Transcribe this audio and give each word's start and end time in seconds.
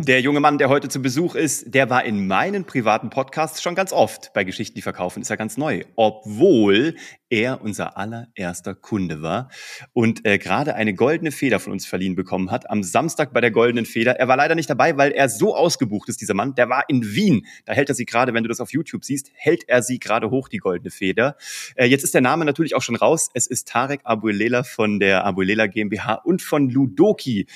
Der 0.00 0.20
junge 0.20 0.38
Mann, 0.38 0.58
der 0.58 0.68
heute 0.68 0.88
zu 0.88 1.02
Besuch 1.02 1.34
ist, 1.34 1.74
der 1.74 1.90
war 1.90 2.04
in 2.04 2.28
meinen 2.28 2.64
privaten 2.64 3.10
Podcasts 3.10 3.60
schon 3.60 3.74
ganz 3.74 3.92
oft. 3.92 4.32
Bei 4.32 4.44
Geschichten, 4.44 4.76
die 4.76 4.82
verkaufen, 4.82 5.22
ist 5.22 5.30
er 5.30 5.36
ganz 5.36 5.56
neu. 5.56 5.82
Obwohl 5.96 6.94
er 7.30 7.60
unser 7.62 7.98
allererster 7.98 8.76
Kunde 8.76 9.22
war 9.22 9.50
und 9.94 10.24
äh, 10.24 10.38
gerade 10.38 10.76
eine 10.76 10.94
goldene 10.94 11.32
Feder 11.32 11.58
von 11.58 11.72
uns 11.72 11.84
verliehen 11.84 12.14
bekommen 12.14 12.52
hat. 12.52 12.70
Am 12.70 12.84
Samstag 12.84 13.32
bei 13.32 13.40
der 13.40 13.50
goldenen 13.50 13.86
Feder. 13.86 14.20
Er 14.20 14.28
war 14.28 14.36
leider 14.36 14.54
nicht 14.54 14.70
dabei, 14.70 14.96
weil 14.96 15.10
er 15.10 15.28
so 15.28 15.56
ausgebucht 15.56 16.08
ist, 16.08 16.20
dieser 16.20 16.34
Mann. 16.34 16.54
Der 16.54 16.68
war 16.68 16.84
in 16.88 17.02
Wien. 17.14 17.44
Da 17.66 17.72
hält 17.72 17.88
er 17.88 17.96
sie 17.96 18.06
gerade, 18.06 18.32
wenn 18.34 18.44
du 18.44 18.48
das 18.48 18.60
auf 18.60 18.72
YouTube 18.72 19.04
siehst, 19.04 19.32
hält 19.34 19.68
er 19.68 19.82
sie 19.82 19.98
gerade 19.98 20.30
hoch, 20.30 20.48
die 20.48 20.58
goldene 20.58 20.92
Feder. 20.92 21.36
Äh, 21.74 21.86
jetzt 21.86 22.04
ist 22.04 22.14
der 22.14 22.20
Name 22.20 22.44
natürlich 22.44 22.76
auch 22.76 22.82
schon 22.82 22.96
raus. 22.96 23.30
Es 23.34 23.48
ist 23.48 23.66
Tarek 23.66 24.02
Abuelela 24.04 24.62
von 24.62 25.00
der 25.00 25.24
Abuelela 25.24 25.66
GmbH 25.66 26.14
und 26.14 26.40
von 26.40 26.70
Ludoki. 26.70 27.48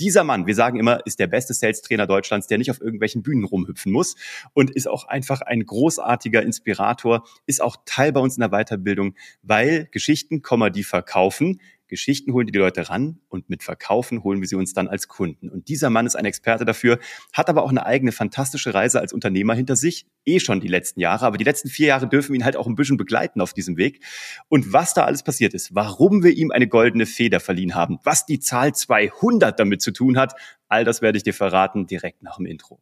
Dieser 0.00 0.24
Mann, 0.24 0.46
wir 0.46 0.54
sagen 0.54 0.78
immer, 0.78 1.06
ist 1.06 1.18
der 1.18 1.26
beste 1.26 1.52
Sales-Trainer 1.52 2.06
Deutschlands, 2.06 2.46
der 2.46 2.56
nicht 2.56 2.70
auf 2.70 2.80
irgendwelchen 2.80 3.22
Bühnen 3.22 3.44
rumhüpfen 3.44 3.92
muss 3.92 4.16
und 4.54 4.70
ist 4.70 4.88
auch 4.88 5.04
einfach 5.04 5.42
ein 5.42 5.64
großartiger 5.64 6.42
Inspirator, 6.42 7.24
ist 7.44 7.60
auch 7.60 7.76
Teil 7.84 8.10
bei 8.10 8.20
uns 8.20 8.36
in 8.36 8.40
der 8.40 8.48
Weiterbildung, 8.48 9.14
weil 9.42 9.88
Geschichten, 9.92 10.42
die 10.74 10.84
verkaufen, 10.84 11.60
Geschichten 11.90 12.32
holen 12.32 12.46
die, 12.46 12.52
die 12.52 12.58
Leute 12.58 12.88
ran 12.88 13.20
und 13.28 13.50
mit 13.50 13.62
Verkaufen 13.62 14.22
holen 14.24 14.40
wir 14.40 14.48
sie 14.48 14.56
uns 14.56 14.72
dann 14.72 14.88
als 14.88 15.08
Kunden. 15.08 15.50
Und 15.50 15.68
dieser 15.68 15.90
Mann 15.90 16.06
ist 16.06 16.16
ein 16.16 16.24
Experte 16.24 16.64
dafür, 16.64 16.98
hat 17.32 17.50
aber 17.50 17.62
auch 17.62 17.70
eine 17.70 17.84
eigene 17.84 18.12
fantastische 18.12 18.72
Reise 18.72 19.00
als 19.00 19.12
Unternehmer 19.12 19.54
hinter 19.54 19.76
sich, 19.76 20.06
eh 20.24 20.40
schon 20.40 20.60
die 20.60 20.68
letzten 20.68 21.00
Jahre, 21.00 21.26
aber 21.26 21.36
die 21.36 21.44
letzten 21.44 21.68
vier 21.68 21.88
Jahre 21.88 22.08
dürfen 22.08 22.34
ihn 22.34 22.44
halt 22.44 22.56
auch 22.56 22.66
ein 22.66 22.74
bisschen 22.74 22.96
begleiten 22.96 23.40
auf 23.40 23.52
diesem 23.52 23.76
Weg. 23.76 24.02
Und 24.48 24.72
was 24.72 24.94
da 24.94 25.04
alles 25.04 25.22
passiert 25.22 25.52
ist, 25.52 25.74
warum 25.74 26.22
wir 26.22 26.32
ihm 26.32 26.50
eine 26.50 26.68
goldene 26.68 27.04
Feder 27.04 27.40
verliehen 27.40 27.74
haben, 27.74 27.98
was 28.04 28.24
die 28.24 28.40
Zahl 28.40 28.74
200 28.74 29.58
damit 29.58 29.82
zu 29.82 29.90
tun 29.90 30.16
hat, 30.16 30.34
all 30.68 30.84
das 30.84 31.02
werde 31.02 31.18
ich 31.18 31.24
dir 31.24 31.34
verraten 31.34 31.86
direkt 31.86 32.22
nach 32.22 32.36
dem 32.36 32.46
Intro. 32.46 32.80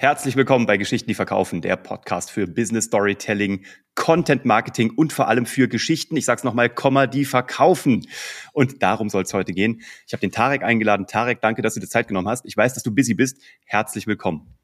Herzlich 0.00 0.34
willkommen 0.34 0.64
bei 0.64 0.78
Geschichten, 0.78 1.08
die 1.08 1.14
verkaufen, 1.14 1.60
der 1.60 1.76
Podcast 1.76 2.30
für 2.30 2.46
Business 2.46 2.86
Storytelling, 2.86 3.66
Content 3.94 4.46
Marketing 4.46 4.94
und 4.96 5.12
vor 5.12 5.28
allem 5.28 5.44
für 5.44 5.68
Geschichten. 5.68 6.16
Ich 6.16 6.24
sag's 6.24 6.42
nochmal, 6.42 6.70
Komma, 6.70 7.06
die 7.06 7.26
verkaufen. 7.26 8.06
Und 8.54 8.82
darum 8.82 9.10
soll 9.10 9.24
es 9.24 9.34
heute 9.34 9.52
gehen. 9.52 9.82
Ich 10.06 10.14
habe 10.14 10.22
den 10.22 10.32
Tarek 10.32 10.62
eingeladen. 10.62 11.06
Tarek, 11.06 11.42
danke, 11.42 11.60
dass 11.60 11.74
du 11.74 11.80
dir 11.80 11.86
Zeit 11.86 12.08
genommen 12.08 12.28
hast. 12.28 12.46
Ich 12.46 12.56
weiß, 12.56 12.72
dass 12.72 12.82
du 12.82 12.94
busy 12.94 13.12
bist. 13.12 13.42
Herzlich 13.66 14.06
willkommen. 14.06 14.56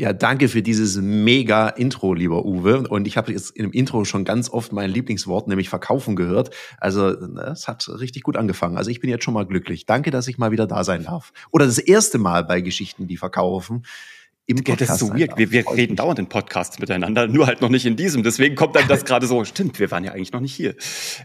Ja, 0.00 0.14
danke 0.14 0.48
für 0.48 0.62
dieses 0.62 0.96
mega 0.96 1.68
Intro, 1.68 2.14
lieber 2.14 2.46
Uwe. 2.46 2.88
Und 2.88 3.06
ich 3.06 3.18
habe 3.18 3.32
jetzt 3.32 3.54
im 3.54 3.70
Intro 3.70 4.06
schon 4.06 4.24
ganz 4.24 4.48
oft 4.48 4.72
mein 4.72 4.88
Lieblingswort, 4.88 5.46
nämlich 5.46 5.68
verkaufen 5.68 6.16
gehört. 6.16 6.54
Also 6.78 7.08
es 7.10 7.68
hat 7.68 7.86
richtig 7.86 8.22
gut 8.22 8.38
angefangen. 8.38 8.78
Also 8.78 8.90
ich 8.90 9.00
bin 9.00 9.10
jetzt 9.10 9.24
schon 9.24 9.34
mal 9.34 9.44
glücklich. 9.44 9.84
Danke, 9.84 10.10
dass 10.10 10.26
ich 10.26 10.38
mal 10.38 10.52
wieder 10.52 10.66
da 10.66 10.84
sein 10.84 11.04
darf. 11.04 11.34
Oder 11.50 11.66
das 11.66 11.76
erste 11.76 12.16
Mal 12.16 12.44
bei 12.44 12.62
Geschichten, 12.62 13.08
die 13.08 13.18
verkaufen 13.18 13.82
im 14.46 14.56
Podcast. 14.56 14.80
Das 14.80 14.90
ist 14.90 14.98
so 14.98 15.14
weird. 15.14 15.38
Wir, 15.38 15.52
wir 15.52 15.64
reden 15.70 15.96
dauernd 15.96 16.18
in 16.18 16.28
Podcasts 16.28 16.78
miteinander, 16.78 17.28
nur 17.28 17.46
halt 17.46 17.60
noch 17.60 17.68
nicht 17.68 17.86
in 17.86 17.96
diesem. 17.96 18.22
Deswegen 18.22 18.56
kommt 18.56 18.74
dann 18.74 18.88
das 18.88 19.04
gerade 19.06 19.26
so, 19.26 19.44
stimmt, 19.44 19.78
wir 19.78 19.90
waren 19.90 20.02
ja 20.02 20.12
eigentlich 20.12 20.32
noch 20.32 20.40
nicht 20.40 20.54
hier. 20.54 20.74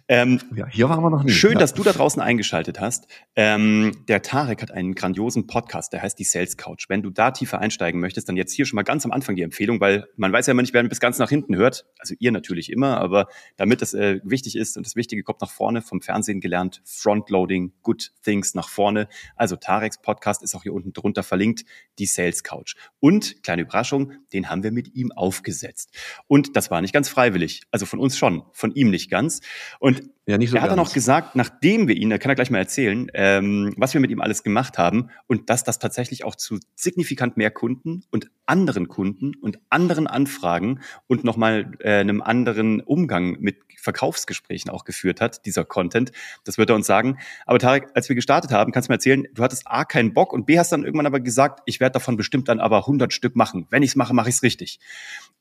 Ähm, 0.07 0.39
ja, 0.55 0.67
hier 0.67 0.89
waren 0.89 1.03
wir 1.03 1.09
noch 1.09 1.23
nicht. 1.23 1.35
Schön, 1.35 1.53
ja. 1.53 1.59
dass 1.59 1.73
du 1.73 1.83
da 1.83 1.91
draußen 1.91 2.21
eingeschaltet 2.21 2.79
hast. 2.79 3.07
Ähm, 3.35 3.93
der 4.07 4.21
Tarek 4.21 4.61
hat 4.61 4.71
einen 4.71 4.93
grandiosen 4.93 5.47
Podcast, 5.47 5.93
der 5.93 6.01
heißt 6.03 6.19
die 6.19 6.23
Sales 6.23 6.57
Couch. 6.57 6.85
Wenn 6.87 7.01
du 7.01 7.09
da 7.09 7.31
tiefer 7.31 7.59
einsteigen 7.59 7.99
möchtest, 7.99 8.29
dann 8.29 8.37
jetzt 8.37 8.53
hier 8.53 8.65
schon 8.65 8.75
mal 8.75 8.83
ganz 8.83 9.05
am 9.05 9.11
Anfang 9.11 9.35
die 9.35 9.41
Empfehlung, 9.41 9.79
weil 9.79 10.07
man 10.17 10.31
weiß 10.31 10.45
ja 10.47 10.51
immer 10.51 10.61
nicht, 10.61 10.73
wer 10.73 10.83
bis 10.83 10.99
ganz 10.99 11.17
nach 11.17 11.29
hinten 11.29 11.55
hört. 11.55 11.85
Also 11.97 12.13
ihr 12.19 12.31
natürlich 12.31 12.71
immer, 12.71 12.97
aber 12.97 13.27
damit 13.57 13.81
das 13.81 13.93
äh, 13.93 14.19
wichtig 14.23 14.55
ist 14.55 14.77
und 14.77 14.85
das 14.85 14.95
Wichtige 14.95 15.23
kommt 15.23 15.41
nach 15.41 15.49
vorne, 15.49 15.81
vom 15.81 16.01
Fernsehen 16.01 16.41
gelernt, 16.41 16.81
Frontloading, 16.85 17.73
Good 17.81 18.11
Things 18.23 18.53
nach 18.53 18.69
vorne. 18.69 19.07
Also 19.35 19.55
Tareks 19.55 20.01
Podcast 20.01 20.43
ist 20.43 20.55
auch 20.55 20.63
hier 20.63 20.73
unten 20.73 20.93
drunter 20.93 21.23
verlinkt, 21.23 21.65
die 21.97 22.05
Sales 22.05 22.43
Couch. 22.43 22.75
Und 22.99 23.14
und, 23.15 23.43
kleine 23.43 23.61
Überraschung, 23.61 24.11
den 24.33 24.49
haben 24.49 24.63
wir 24.63 24.71
mit 24.71 24.93
ihm 24.93 25.11
aufgesetzt. 25.11 25.95
Und 26.27 26.55
das 26.57 26.69
war 26.69 26.81
nicht 26.81 26.93
ganz 26.93 27.07
freiwillig. 27.07 27.61
Also 27.71 27.85
von 27.85 27.99
uns 27.99 28.17
schon, 28.17 28.43
von 28.51 28.73
ihm 28.75 28.89
nicht 28.89 29.09
ganz. 29.09 29.39
Und 29.79 30.03
ja, 30.27 30.39
nicht 30.39 30.49
so 30.49 30.55
er 30.55 30.63
hat 30.63 30.71
dann 30.71 30.79
auch 30.79 30.91
gesagt, 30.91 31.35
nachdem 31.35 31.87
wir 31.87 31.95
ihn, 31.95 32.09
da 32.09 32.17
kann 32.17 32.31
er 32.31 32.35
gleich 32.35 32.49
mal 32.49 32.57
erzählen, 32.57 33.11
ähm, 33.13 33.73
was 33.77 33.93
wir 33.93 34.01
mit 34.01 34.09
ihm 34.09 34.21
alles 34.21 34.41
gemacht 34.41 34.79
haben 34.79 35.09
und 35.27 35.51
dass 35.51 35.63
das 35.63 35.77
tatsächlich 35.77 36.23
auch 36.23 36.35
zu 36.35 36.57
signifikant 36.75 37.37
mehr 37.37 37.51
Kunden 37.51 38.03
und 38.09 38.31
anderen 38.47 38.87
Kunden 38.87 39.35
und 39.35 39.59
anderen 39.69 40.07
Anfragen 40.07 40.79
und 41.05 41.23
nochmal 41.23 41.73
äh, 41.79 41.99
einem 41.99 42.23
anderen 42.23 42.81
Umgang 42.81 43.37
mit 43.39 43.57
Verkaufsgesprächen 43.77 44.71
auch 44.71 44.83
geführt 44.83 45.21
hat, 45.21 45.45
dieser 45.45 45.63
Content. 45.63 46.11
Das 46.43 46.57
wird 46.57 46.71
er 46.71 46.75
uns 46.75 46.87
sagen. 46.87 47.19
Aber 47.45 47.59
Tarek, 47.59 47.89
als 47.93 48.09
wir 48.09 48.15
gestartet 48.15 48.51
haben, 48.51 48.71
kannst 48.71 48.89
du 48.89 48.91
mir 48.91 48.95
erzählen, 48.95 49.27
du 49.31 49.43
hattest 49.43 49.67
A, 49.67 49.85
keinen 49.85 50.13
Bock 50.13 50.33
und 50.33 50.47
B, 50.47 50.57
hast 50.57 50.71
dann 50.71 50.83
irgendwann 50.83 51.05
aber 51.05 51.19
gesagt, 51.19 51.61
ich 51.67 51.79
werde 51.79 51.93
davon 51.93 52.17
bestimmt 52.17 52.49
dann 52.49 52.59
aber 52.59 52.79
100 52.79 53.13
Stück 53.13 53.35
machen. 53.35 53.67
Wenn 53.69 53.83
ich 53.83 53.91
es 53.91 53.95
mache, 53.95 54.15
mache 54.15 54.29
ich 54.29 54.35
es 54.35 54.43
richtig. 54.43 54.79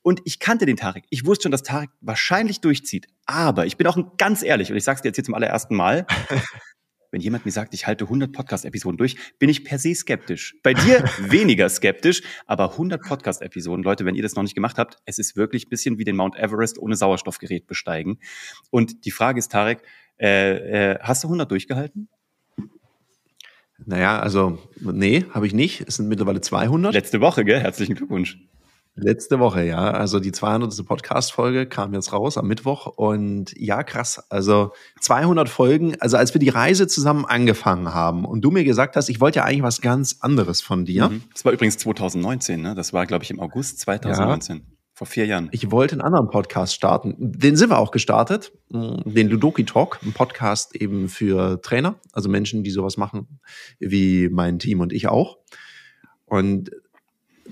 Und 0.03 0.21
ich 0.25 0.39
kannte 0.39 0.67
den 0.67 0.77
Tarek. 0.77 1.05
Ich 1.09 1.25
wusste 1.25 1.43
schon, 1.43 1.51
dass 1.51 1.63
Tarek 1.63 1.89
wahrscheinlich 2.01 2.61
durchzieht. 2.61 3.07
Aber 3.25 3.65
ich 3.65 3.77
bin 3.77 3.87
auch 3.87 3.97
ganz 4.17 4.43
ehrlich 4.43 4.71
und 4.71 4.77
ich 4.77 4.83
sage 4.83 4.97
es 4.97 5.01
dir 5.01 5.09
jetzt 5.09 5.15
hier 5.15 5.23
zum 5.23 5.33
allerersten 5.33 5.75
Mal. 5.75 6.05
wenn 7.15 7.21
jemand 7.21 7.45
mir 7.45 7.51
sagt, 7.51 7.73
ich 7.73 7.87
halte 7.87 8.03
100 8.03 8.33
Podcast-Episoden 8.33 8.97
durch, 8.97 9.15
bin 9.39 9.47
ich 9.47 9.63
per 9.63 9.79
se 9.79 9.95
skeptisch. 9.95 10.55
Bei 10.63 10.73
dir 10.73 11.01
weniger 11.19 11.69
skeptisch, 11.69 12.21
aber 12.45 12.71
100 12.71 13.01
Podcast-Episoden, 13.01 13.83
Leute, 13.83 14.03
wenn 14.03 14.15
ihr 14.15 14.21
das 14.21 14.35
noch 14.35 14.43
nicht 14.43 14.53
gemacht 14.53 14.77
habt, 14.77 14.97
es 15.05 15.17
ist 15.17 15.37
wirklich 15.37 15.67
ein 15.67 15.69
bisschen 15.69 15.97
wie 15.97 16.03
den 16.03 16.17
Mount 16.17 16.35
Everest 16.35 16.77
ohne 16.77 16.97
Sauerstoffgerät 16.97 17.67
besteigen. 17.67 18.19
Und 18.69 19.05
die 19.05 19.11
Frage 19.11 19.39
ist, 19.39 19.49
Tarek, 19.49 19.81
äh, 20.19 20.91
äh, 20.91 20.99
hast 20.99 21.23
du 21.23 21.29
100 21.29 21.49
durchgehalten? 21.49 22.09
Naja, 23.85 24.19
also 24.19 24.59
nee, 24.81 25.23
habe 25.31 25.47
ich 25.47 25.53
nicht. 25.53 25.85
Es 25.87 25.95
sind 25.95 26.09
mittlerweile 26.09 26.41
200. 26.41 26.93
Letzte 26.93 27.21
Woche, 27.21 27.45
gell? 27.45 27.61
Herzlichen 27.61 27.95
Glückwunsch. 27.95 28.39
Letzte 28.97 29.39
Woche, 29.39 29.63
ja. 29.65 29.91
Also 29.91 30.21
die 30.21 30.31
200. 30.31 30.85
Podcast-Folge 30.85 31.67
kam 31.67 31.93
jetzt 31.93 32.13
raus 32.13 32.37
am 32.37 32.47
Mittwoch 32.47 32.87
und 32.87 33.53
ja, 33.57 33.83
krass. 33.83 34.23
Also 34.29 34.71
200 35.01 35.49
Folgen. 35.49 35.99
Also 35.99 36.15
als 36.15 36.33
wir 36.33 36.39
die 36.39 36.49
Reise 36.49 36.87
zusammen 36.87 37.25
angefangen 37.25 37.93
haben 37.93 38.23
und 38.23 38.41
du 38.41 38.51
mir 38.51 38.63
gesagt 38.63 38.95
hast, 38.95 39.09
ich 39.09 39.19
wollte 39.19 39.39
ja 39.39 39.43
eigentlich 39.43 39.63
was 39.63 39.81
ganz 39.81 40.17
anderes 40.21 40.61
von 40.61 40.85
dir. 40.85 41.09
Mhm. 41.09 41.23
Das 41.33 41.43
war 41.43 41.51
übrigens 41.51 41.77
2019, 41.77 42.61
ne? 42.61 42.73
Das 42.73 42.93
war, 42.93 43.05
glaube 43.05 43.25
ich, 43.25 43.31
im 43.31 43.41
August 43.41 43.79
2019. 43.79 44.57
Ja. 44.57 44.63
Vor 44.93 45.07
vier 45.07 45.25
Jahren. 45.25 45.49
Ich 45.51 45.71
wollte 45.71 45.95
einen 45.95 46.01
anderen 46.01 46.29
Podcast 46.29 46.73
starten. 46.73 47.15
Den 47.19 47.57
sind 47.57 47.69
wir 47.69 47.79
auch 47.79 47.91
gestartet. 47.91 48.53
Den 48.69 49.27
Ludoki 49.27 49.65
Talk, 49.65 49.99
ein 50.03 50.13
Podcast 50.13 50.73
eben 50.73 51.09
für 51.09 51.61
Trainer, 51.61 51.95
also 52.13 52.29
Menschen, 52.29 52.63
die 52.63 52.71
sowas 52.71 52.95
machen, 52.95 53.41
wie 53.77 54.29
mein 54.29 54.57
Team 54.57 54.79
und 54.79 54.93
ich 54.93 55.09
auch. 55.09 55.37
Und 56.23 56.71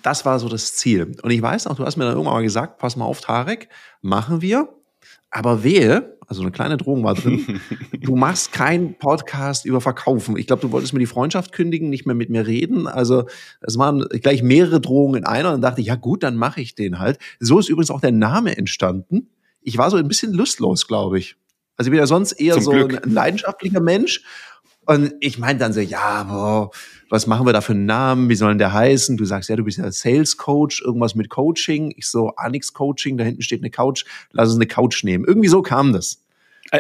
das 0.02 0.26
war 0.26 0.40
so 0.40 0.50
das 0.50 0.76
Ziel. 0.76 1.16
Und 1.22 1.32
ich 1.32 1.42
weiß 1.42 1.66
noch, 1.66 1.76
du 1.76 1.86
hast 1.86 1.98
mir 1.98 2.06
dann 2.06 2.14
irgendwann 2.14 2.36
mal 2.36 2.44
gesagt, 2.44 2.78
pass 2.78 2.96
mal 2.96 3.06
auf, 3.06 3.22
Tarek, 3.22 3.70
machen 4.02 4.42
wir. 4.42 4.70
Aber 5.30 5.64
wehe, 5.64 6.18
also 6.28 6.42
eine 6.42 6.52
kleine 6.52 6.78
Drohung 6.78 7.04
war 7.04 7.16
drin, 7.16 7.60
du 8.02 8.16
machst 8.16 8.52
keinen 8.52 8.96
Podcast 8.98 9.66
über 9.66 9.82
Verkaufen. 9.82 10.38
Ich 10.38 10.48
glaube, 10.48 10.62
du 10.62 10.72
wolltest 10.72 10.94
mir 10.94 11.00
die 11.00 11.06
Freundschaft 11.06 11.52
kündigen, 11.52 11.90
nicht 11.90 12.06
mehr 12.06 12.16
mit 12.16 12.30
mir 12.30 12.46
reden. 12.46 12.88
Also 12.88 13.26
es 13.62 13.78
waren 13.78 14.08
gleich 14.10 14.44
mehrere 14.44 14.80
Drohungen 14.80 15.20
in 15.22 15.26
einer 15.26 15.54
und 15.54 15.62
dachte 15.62 15.82
ich, 15.82 15.88
ja 15.88 15.96
gut, 15.96 16.24
dann 16.24 16.36
mache 16.36 16.62
ich 16.62 16.76
den 16.76 17.00
halt. 17.00 17.18
So 17.40 17.60
ist 17.60 17.70
übrigens 17.70 17.92
auch 17.92 18.02
der 18.02 18.12
Name 18.12 18.58
entstanden. 18.58 19.30
Ich 19.62 19.78
war 19.78 19.90
so 19.90 19.98
ein 19.98 20.08
bisschen 20.08 20.34
lustlos, 20.34 20.88
glaube 20.88 21.18
ich. 21.18 21.36
Also 21.78 21.88
ich 21.88 21.92
bin 21.92 22.00
ja 22.00 22.08
sonst 22.08 22.34
eher 22.34 22.54
Zum 22.56 22.64
so 22.64 22.72
Glück. 22.72 23.06
ein 23.06 23.12
leidenschaftlicher 23.12 23.80
Mensch 23.80 24.22
und 24.86 25.14
ich 25.20 25.38
meinte 25.38 25.64
dann 25.64 25.74
so, 25.74 25.80
ja, 25.80 26.24
boah, 26.24 26.72
was 27.10 27.28
machen 27.28 27.46
wir 27.46 27.54
da 27.54 27.62
für 27.62 27.74
einen 27.74 27.86
Namen? 27.86 28.30
Wie 28.30 28.36
soll 28.36 28.58
der 28.58 28.74
heißen? 28.74 29.18
Du 29.18 29.26
sagst, 29.26 29.50
ja, 29.50 29.56
du 29.56 29.64
bist 29.64 29.78
ja 29.78 29.92
Sales 29.92 30.38
Coach, 30.38 30.82
irgendwas 30.82 31.16
mit 31.16 31.30
Coaching. 31.30 31.94
Ich 31.96 32.08
so, 32.08 32.36
Anix 32.36 32.74
Coaching, 32.74 33.18
da 33.18 33.24
hinten 33.24 33.42
steht 33.42 33.62
eine 33.62 33.70
Couch, 33.70 34.06
lass 34.32 34.50
uns 34.50 34.58
eine 34.58 34.68
Couch 34.68 35.04
nehmen. 35.04 35.26
Irgendwie 35.26 35.48
so 35.48 35.62
kam 35.62 35.94
das. 35.94 36.24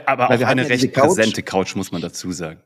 Aber 0.05 0.29
Weil 0.29 0.43
auch 0.43 0.47
eine 0.47 0.67
recht 0.67 0.93
Couch. 0.93 1.03
präsente 1.03 1.43
Couch, 1.43 1.75
muss 1.75 1.91
man 1.91 2.01
dazu 2.01 2.31
sagen. 2.31 2.59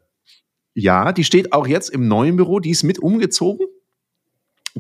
Ja, 0.74 1.12
die 1.12 1.24
steht 1.24 1.54
auch 1.54 1.68
jetzt 1.68 1.90
im 1.90 2.08
neuen 2.08 2.36
Büro, 2.36 2.60
die 2.60 2.70
ist 2.70 2.84
mit 2.84 3.00
umgezogen. 3.00 3.68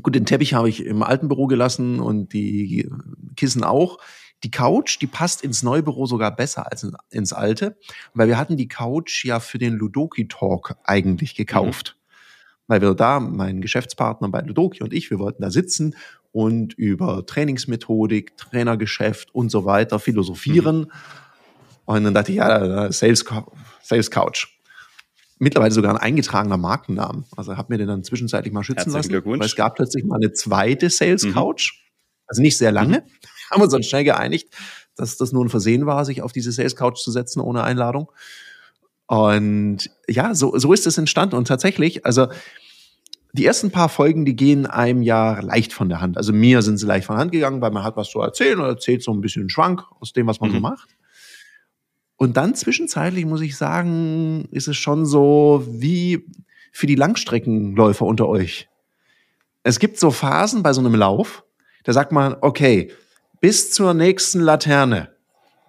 Gut, 0.01 0.15
den 0.15 0.25
Teppich 0.25 0.53
habe 0.53 0.69
ich 0.69 0.85
im 0.85 1.01
alten 1.03 1.27
Büro 1.27 1.47
gelassen 1.47 1.99
und 1.99 2.33
die 2.33 2.89
Kissen 3.35 3.63
auch. 3.63 3.97
Die 4.43 4.51
Couch, 4.51 4.99
die 5.01 5.07
passt 5.07 5.41
ins 5.41 5.63
Neubüro 5.63 6.05
sogar 6.05 6.35
besser 6.35 6.71
als 6.71 6.87
ins 7.09 7.33
alte, 7.33 7.77
weil 8.13 8.27
wir 8.27 8.37
hatten 8.37 8.55
die 8.55 8.67
Couch 8.67 9.25
ja 9.25 9.39
für 9.39 9.57
den 9.57 9.73
Ludoki 9.73 10.27
Talk 10.27 10.75
eigentlich 10.83 11.35
gekauft. 11.35 11.95
Mhm. 11.95 12.03
Weil 12.67 12.81
wir 12.81 12.93
da, 12.93 13.19
mein 13.19 13.61
Geschäftspartner 13.61 14.29
bei 14.29 14.41
Ludoki 14.41 14.83
und 14.83 14.93
ich, 14.93 15.09
wir 15.09 15.19
wollten 15.19 15.41
da 15.41 15.49
sitzen 15.49 15.95
und 16.31 16.73
über 16.73 17.25
Trainingsmethodik, 17.25 18.37
Trainergeschäft 18.37 19.33
und 19.33 19.49
so 19.49 19.65
weiter 19.65 19.99
philosophieren. 19.99 20.79
Mhm. 20.79 20.91
Und 21.85 22.03
dann 22.03 22.13
dachte 22.13 22.31
ich, 22.31 22.37
ja, 22.37 22.91
Sales, 22.91 23.25
Sales 23.81 24.11
Couch 24.11 24.47
mittlerweile 25.39 25.71
sogar 25.71 25.91
ein 25.93 25.97
eingetragener 25.97 26.57
Markennamen. 26.57 27.25
Also 27.35 27.57
habe 27.57 27.73
mir 27.73 27.77
den 27.77 27.87
dann 27.87 28.03
zwischenzeitlich 28.03 28.53
mal 28.53 28.63
schützen 28.63 28.91
lassen. 28.91 29.09
Glückwunsch. 29.09 29.39
Weil 29.39 29.45
es 29.45 29.55
gab 29.55 29.75
plötzlich 29.75 30.03
mal 30.03 30.17
eine 30.17 30.33
zweite 30.33 30.89
Sales 30.89 31.23
mhm. 31.23 31.33
Couch. 31.33 31.73
Mhm. 31.73 31.87
Also 32.27 32.41
nicht 32.41 32.57
sehr 32.57 32.71
lange. 32.71 32.99
Mhm 32.99 33.11
haben 33.51 33.61
uns 33.61 33.71
dann 33.71 33.83
schnell 33.83 34.03
geeinigt, 34.03 34.49
dass 34.95 35.17
das 35.17 35.31
nur 35.31 35.45
ein 35.45 35.49
Versehen 35.49 35.85
war, 35.85 36.05
sich 36.05 36.21
auf 36.21 36.31
diese 36.31 36.51
Sales 36.51 36.75
Couch 36.75 36.97
zu 36.97 37.11
setzen 37.11 37.39
ohne 37.39 37.63
Einladung. 37.63 38.11
Und 39.07 39.89
ja, 40.07 40.35
so, 40.35 40.57
so 40.57 40.73
ist 40.73 40.85
es 40.85 40.97
entstanden. 40.97 41.35
Und 41.35 41.47
tatsächlich, 41.47 42.05
also 42.05 42.27
die 43.33 43.45
ersten 43.45 43.71
paar 43.71 43.89
Folgen, 43.89 44.25
die 44.25 44.35
gehen 44.35 44.65
einem 44.65 45.01
ja 45.01 45.39
leicht 45.39 45.73
von 45.73 45.89
der 45.89 46.01
Hand. 46.01 46.17
Also 46.17 46.33
mir 46.33 46.61
sind 46.61 46.77
sie 46.77 46.85
leicht 46.85 47.05
von 47.05 47.15
der 47.15 47.21
Hand 47.21 47.31
gegangen, 47.31 47.61
weil 47.61 47.71
man 47.71 47.83
hat 47.83 47.95
was 47.95 48.09
zu 48.09 48.19
erzählen 48.19 48.59
oder 48.59 48.69
erzählt 48.69 49.03
so 49.03 49.13
ein 49.13 49.21
bisschen 49.21 49.43
einen 49.43 49.49
Schwank 49.49 49.83
aus 49.99 50.13
dem, 50.13 50.27
was 50.27 50.41
man 50.41 50.49
mhm. 50.49 50.55
so 50.55 50.59
macht. 50.61 50.89
Und 52.17 52.35
dann 52.35 52.55
zwischenzeitlich 52.55 53.25
muss 53.25 53.41
ich 53.41 53.55
sagen, 53.55 54.47
ist 54.51 54.67
es 54.67 54.75
schon 54.75 55.05
so 55.05 55.63
wie 55.69 56.25
für 56.71 56.87
die 56.87 56.95
Langstreckenläufer 56.95 58.05
unter 58.05 58.27
euch. 58.27 58.67
Es 59.63 59.79
gibt 59.79 59.99
so 59.99 60.11
Phasen 60.11 60.63
bei 60.63 60.73
so 60.73 60.81
einem 60.81 60.95
Lauf, 60.95 61.43
da 61.83 61.93
sagt 61.93 62.11
man, 62.11 62.35
okay, 62.41 62.91
bis 63.39 63.71
zur 63.71 63.93
nächsten 63.93 64.39
Laterne 64.39 65.16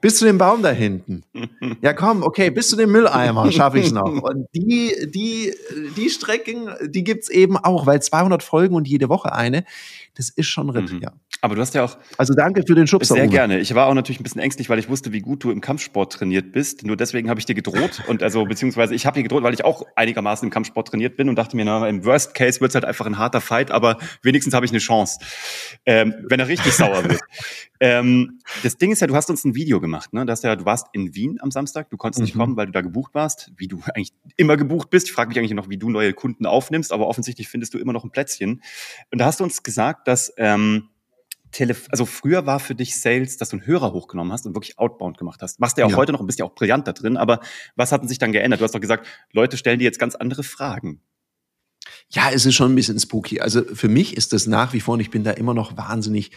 bis 0.01 0.19
zu 0.19 0.25
dem 0.25 0.39
Baum 0.39 0.63
da 0.63 0.71
hinten. 0.71 1.23
Ja, 1.81 1.93
komm, 1.93 2.23
okay, 2.23 2.51
bis 2.51 2.69
zu 2.69 2.77
dem 2.77 2.91
Mülleimer 2.91 3.51
schaffe 3.53 3.79
ich 3.79 3.87
es 3.87 3.93
noch. 3.93 4.23
Und 4.23 4.47
die, 4.55 4.93
die, 5.15 5.55
die 5.97 6.11
Strecken, 6.11 6.71
die 6.87 7.05
gibt's 7.05 7.29
eben 7.29 7.57
auch, 7.57 7.87
weil 7.87 8.03
200 8.03 8.43
Folgen 8.43 8.75
und 8.75 8.89
jede 8.89 9.09
Woche 9.09 9.33
eine, 9.33 9.65
das 10.17 10.31
ist 10.31 10.47
schon 10.47 10.71
Ritt, 10.71 10.93
mhm. 10.93 11.01
ja. 11.01 11.13
Aber 11.41 11.55
du 11.55 11.61
hast 11.61 11.75
ja 11.75 11.85
auch. 11.85 11.97
Also 12.17 12.35
danke 12.35 12.65
für 12.67 12.75
den 12.75 12.89
Schubser. 12.89 13.15
Sehr 13.15 13.25
Uwe. 13.25 13.31
gerne. 13.31 13.61
Ich 13.61 13.73
war 13.77 13.87
auch 13.87 13.95
natürlich 13.95 14.19
ein 14.19 14.25
bisschen 14.25 14.41
ängstlich, 14.41 14.69
weil 14.69 14.81
ich 14.81 14.89
wusste, 14.89 15.13
wie 15.13 15.21
gut 15.21 15.45
du 15.45 15.53
im 15.53 15.61
Kampfsport 15.61 16.13
trainiert 16.13 16.51
bist. 16.51 16.85
Nur 16.85 16.97
deswegen 16.97 17.31
habe 17.31 17.39
ich 17.39 17.47
dir 17.47 17.55
gedroht. 17.55 18.03
Und 18.09 18.25
also, 18.25 18.45
beziehungsweise 18.45 18.95
ich 18.97 19.07
habe 19.07 19.15
dir 19.15 19.23
gedroht, 19.23 19.45
weil 19.45 19.55
ich 19.55 19.65
auch 19.65 19.85
einigermaßen 19.95 20.47
im 20.47 20.51
Kampfsport 20.51 20.89
trainiert 20.89 21.17
bin 21.17 21.29
und 21.29 21.37
dachte 21.37 21.55
mir, 21.55 21.65
na, 21.65 21.89
im 21.89 22.05
Worst 22.05 22.35
Case 22.35 22.61
wird's 22.61 22.75
halt 22.75 22.85
einfach 22.85 23.07
ein 23.07 23.19
harter 23.19 23.41
Fight, 23.41 23.71
aber 23.71 23.99
wenigstens 24.23 24.55
habe 24.55 24.67
ich 24.67 24.73
eine 24.73 24.81
Chance. 24.81 25.21
Ähm, 25.87 26.15
wenn 26.29 26.41
er 26.41 26.49
richtig 26.49 26.73
sauer 26.73 27.05
wird. 27.05 27.21
Ähm, 27.81 28.41
das 28.65 28.77
Ding 28.77 28.91
ist 28.91 29.01
ja, 29.01 29.07
du 29.07 29.15
hast 29.15 29.31
uns 29.31 29.45
ein 29.45 29.55
Video 29.55 29.81
gemacht, 29.81 29.88
ne? 30.13 30.27
Das 30.27 30.43
ja, 30.43 30.57
du 30.57 30.65
warst 30.65 30.87
in 30.93 31.15
Wien 31.15 31.39
am 31.41 31.51
Samstag, 31.51 31.91
du 31.91 31.97
konntest 31.97 32.21
mhm. 32.21 32.25
nicht 32.25 32.37
kommen, 32.37 32.57
weil 32.57 32.67
du 32.67 32.73
da 32.73 32.81
gebucht 32.81 33.15
warst, 33.15 33.53
wie 33.57 33.69
du 33.69 33.81
eigentlich 33.95 34.13
immer 34.37 34.57
gebucht 34.57 34.91
bist. 34.91 35.07
Ich 35.09 35.13
frage 35.13 35.29
mich 35.29 35.39
eigentlich 35.39 35.55
noch, 35.55 35.69
wie 35.69 35.79
du 35.79 35.91
neue 35.91 36.13
Kunden 36.13 36.47
aufnimmst, 36.47 36.93
aber 36.93 37.09
offensichtlich 37.09 37.49
findest 37.49 37.75
du 37.75 37.79
immer 37.79 37.93
noch 37.93 38.05
ein 38.05 38.11
Plätzchen. 38.11 38.63
Und 39.11 39.19
da 39.19 39.27
hast 39.27 39.41
du 39.41 39.45
uns 39.45 39.63
gesagt, 39.63 40.09
dass 40.09 40.33
ähm, 40.37 40.89
Telef 41.51 41.87
also 41.91 42.05
früher 42.05 42.47
war 42.47 42.61
für 42.61 42.75
dich 42.75 43.01
Sales, 43.01 43.37
dass 43.39 43.51
du 43.51 43.57
einen 43.57 43.67
Hörer 43.67 43.93
hochgenommen 43.93 44.33
hast 44.33 44.47
und 44.47 44.55
wirklich 44.55 44.79
Outbound 44.79 45.19
gemacht 45.19 45.41
hast. 45.43 45.61
Machst 45.61 45.77
du 45.77 45.81
ja 45.81 45.87
auch 45.87 45.91
ja. 45.91 45.97
heute 45.97 46.13
noch 46.13 46.21
und 46.21 46.27
bist 46.27 46.39
ja 46.39 46.45
auch 46.45 46.55
brillant 46.55 46.87
da 46.87 46.93
drin, 46.93 47.17
aber 47.17 47.41
was 47.77 47.93
hat 47.93 48.03
denn 48.03 48.09
sich 48.09 48.19
dann 48.19 48.33
geändert? 48.33 48.61
Du 48.61 48.65
hast 48.65 48.75
doch 48.75 48.81
gesagt, 48.81 49.07
Leute 49.33 49.57
stellen 49.57 49.79
dir 49.79 49.85
jetzt 49.85 49.99
ganz 49.99 50.15
andere 50.15 50.43
Fragen. 50.43 51.01
Ja, 52.11 52.31
es 52.33 52.45
ist 52.47 52.55
schon 52.55 52.73
ein 52.73 52.75
bisschen 52.75 52.99
spooky. 52.99 53.41
Also 53.41 53.63
für 53.63 53.89
mich 53.89 54.17
ist 54.17 54.33
das 54.33 54.47
nach 54.47 54.73
wie 54.73 54.81
vor, 54.81 54.95
und 54.95 55.01
ich 55.01 55.11
bin 55.11 55.25
da 55.25 55.33
immer 55.33 55.55
noch 55.55 55.77
wahnsinnig 55.77 56.31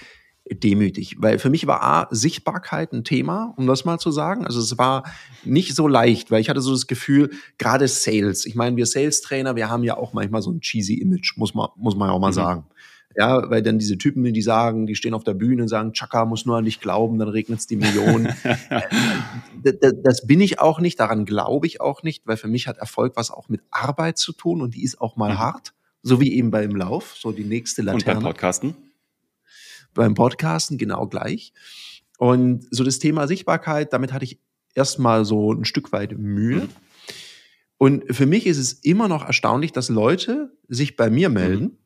demütig, 0.49 1.15
weil 1.19 1.39
für 1.39 1.49
mich 1.49 1.67
war 1.67 1.83
A, 1.83 2.07
Sichtbarkeit 2.11 2.93
ein 2.93 3.03
Thema, 3.03 3.53
um 3.57 3.67
das 3.67 3.85
mal 3.85 3.99
zu 3.99 4.11
sagen. 4.11 4.45
Also 4.45 4.59
es 4.59 4.77
war 4.77 5.03
nicht 5.43 5.75
so 5.75 5.87
leicht, 5.87 6.31
weil 6.31 6.41
ich 6.41 6.49
hatte 6.49 6.61
so 6.61 6.71
das 6.71 6.87
Gefühl, 6.87 7.29
gerade 7.57 7.87
Sales, 7.87 8.45
ich 8.45 8.55
meine, 8.55 8.75
wir 8.75 8.85
Sales-Trainer, 8.85 9.55
wir 9.55 9.69
haben 9.69 9.83
ja 9.83 9.97
auch 9.97 10.13
manchmal 10.13 10.41
so 10.41 10.51
ein 10.51 10.61
cheesy 10.61 10.95
Image, 10.95 11.37
muss 11.37 11.53
man, 11.53 11.69
muss 11.77 11.95
man 11.95 12.09
ja 12.09 12.13
auch 12.13 12.19
mal 12.19 12.29
mhm. 12.29 12.35
sagen. 12.35 12.65
Ja, 13.17 13.49
weil 13.49 13.61
dann 13.61 13.77
diese 13.77 13.97
Typen, 13.97 14.23
die 14.23 14.41
sagen, 14.41 14.87
die 14.87 14.95
stehen 14.95 15.13
auf 15.13 15.25
der 15.25 15.33
Bühne 15.33 15.63
und 15.63 15.67
sagen, 15.67 15.91
Chaka 15.91 16.23
muss 16.25 16.45
nur 16.45 16.57
an 16.57 16.63
dich 16.63 16.79
glauben, 16.79 17.19
dann 17.19 17.27
regnet 17.27 17.59
es 17.59 17.67
die 17.67 17.77
Millionen. 17.77 18.33
Äh, 19.63 19.73
das 20.03 20.25
bin 20.25 20.41
ich 20.41 20.59
auch 20.59 20.79
nicht, 20.79 20.99
daran 20.99 21.23
glaube 21.23 21.67
ich 21.67 21.81
auch 21.81 22.01
nicht, 22.01 22.25
weil 22.25 22.35
für 22.35 22.47
mich 22.47 22.67
hat 22.67 22.79
Erfolg 22.79 23.15
was 23.15 23.29
auch 23.29 23.47
mit 23.47 23.61
Arbeit 23.69 24.17
zu 24.17 24.33
tun 24.33 24.59
und 24.59 24.73
die 24.73 24.83
ist 24.83 24.99
auch 24.99 25.17
mal 25.17 25.33
mhm. 25.33 25.37
hart, 25.37 25.73
so 26.01 26.19
wie 26.19 26.33
eben 26.33 26.49
beim 26.49 26.75
Lauf, 26.75 27.15
so 27.15 27.31
die 27.31 27.43
nächste 27.43 27.83
Laterne. 27.83 28.17
Und 28.17 28.23
beim 28.23 28.31
Podcasten? 28.31 28.75
Beim 29.93 30.13
Podcasten 30.13 30.77
genau 30.77 31.07
gleich. 31.07 31.53
Und 32.17 32.65
so 32.71 32.83
das 32.83 32.99
Thema 32.99 33.27
Sichtbarkeit, 33.27 33.93
damit 33.93 34.13
hatte 34.13 34.25
ich 34.25 34.39
erstmal 34.73 35.25
so 35.25 35.53
ein 35.53 35.65
Stück 35.65 35.91
weit 35.91 36.17
Mühe. 36.17 36.61
Mhm. 36.61 36.69
Und 37.77 38.15
für 38.15 38.27
mich 38.27 38.45
ist 38.45 38.57
es 38.57 38.73
immer 38.73 39.07
noch 39.07 39.25
erstaunlich, 39.25 39.71
dass 39.71 39.89
Leute 39.89 40.55
sich 40.67 40.95
bei 40.95 41.09
mir 41.09 41.29
melden 41.29 41.63
mhm 41.63 41.77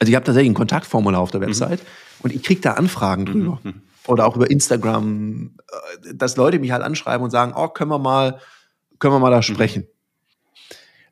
also 0.00 0.10
ich 0.10 0.16
habe 0.16 0.24
tatsächlich 0.24 0.50
ein 0.50 0.54
Kontaktformular 0.54 1.20
auf 1.20 1.30
der 1.30 1.40
mhm. 1.40 1.46
Website 1.46 1.80
mhm. 1.80 1.86
und 2.22 2.34
ich 2.34 2.42
kriege 2.42 2.60
da 2.60 2.72
Anfragen 2.72 3.26
drüber. 3.26 3.60
Mhm. 3.62 3.82
Oder 4.06 4.26
auch 4.26 4.34
über 4.34 4.50
Instagram, 4.50 5.56
äh, 6.02 6.14
dass 6.14 6.36
Leute 6.36 6.58
mich 6.58 6.72
halt 6.72 6.82
anschreiben 6.82 7.22
und 7.22 7.30
sagen, 7.30 7.52
oh, 7.54 7.68
können 7.68 7.90
wir 7.90 7.98
mal, 7.98 8.40
können 8.98 9.14
wir 9.14 9.20
mal 9.20 9.30
da 9.30 9.36
mhm. 9.36 9.42
sprechen. 9.42 9.86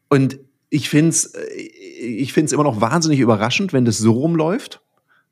Und 0.09 0.41
ich 0.71 0.89
finde 0.89 1.11
es 1.11 1.27
äh, 1.35 1.45
ich 1.51 2.33
find's 2.33 2.53
immer 2.53 2.65
noch 2.65 2.81
wahnsinnig 2.81 3.21
überraschend, 3.21 3.75
wenn 3.75 3.85
das 3.85 3.99
so 3.99 4.13
rumläuft. 4.13 4.81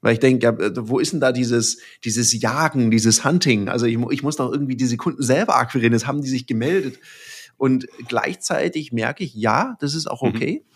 Weil 0.07 0.13
ich 0.13 0.21
denke, 0.21 0.47
ja, 0.47 0.53
äh, 0.53 0.73
wo 0.89 1.01
ist 1.01 1.15
denn 1.15 1.19
da 1.19 1.33
dieses, 1.33 1.79
dieses 2.05 2.41
Jagen, 2.41 2.93
dieses 2.93 3.25
Hunting? 3.25 3.69
Also 3.69 3.87
ich, 3.87 3.99
ich 4.13 4.23
muss 4.23 4.37
doch 4.37 4.53
irgendwie 4.53 4.77
diese 4.77 4.97
Kunden 4.97 5.21
selber 5.21 5.57
akquirieren. 5.57 5.93
Das 5.93 6.07
haben 6.07 6.23
die 6.23 6.29
sich 6.29 6.47
gemeldet. 6.47 7.01
Und 7.57 7.89
gleichzeitig 8.07 8.93
merke 8.93 9.25
ich, 9.25 9.35
ja, 9.35 9.77
das 9.81 9.97
ist 9.97 10.09
auch 10.09 10.23
okay. 10.23 10.63
Mhm. 10.63 10.71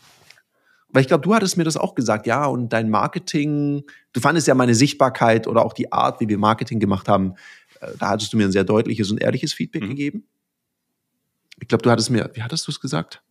Weil 0.89 1.03
ich 1.03 1.07
glaube, 1.07 1.23
du 1.23 1.33
hattest 1.33 1.57
mir 1.57 1.63
das 1.63 1.77
auch 1.77 1.95
gesagt, 1.95 2.27
ja, 2.27 2.45
und 2.45 2.71
dein 2.73 2.91
Marketing, 2.91 3.85
du 4.13 4.21
fandest 4.21 4.49
ja 4.49 4.57
meine 4.57 4.75
Sichtbarkeit 4.75 5.47
oder 5.47 5.65
auch 5.65 5.75
die 5.75 5.93
Art, 5.93 6.21
wie 6.21 6.29
wir 6.29 6.37
Marketing 6.37 6.81
gemacht 6.81 7.07
haben, 7.07 7.35
äh, 7.81 7.87
da 8.01 8.09
hattest 8.09 8.33
du 8.33 8.37
mir 8.37 8.47
ein 8.47 8.53
sehr 8.53 8.65
deutliches 8.65 9.13
und 9.13 9.23
ehrliches 9.23 9.53
Feedback 9.53 9.85
mhm. 9.85 9.91
gegeben. 9.91 10.25
Ich 11.61 11.69
glaube, 11.69 11.83
du 11.83 11.91
hattest 11.93 12.11
mir, 12.11 12.33
wie 12.35 12.43
hattest 12.43 12.67
du 12.67 12.73
es 12.73 12.81
gesagt? 12.81 13.23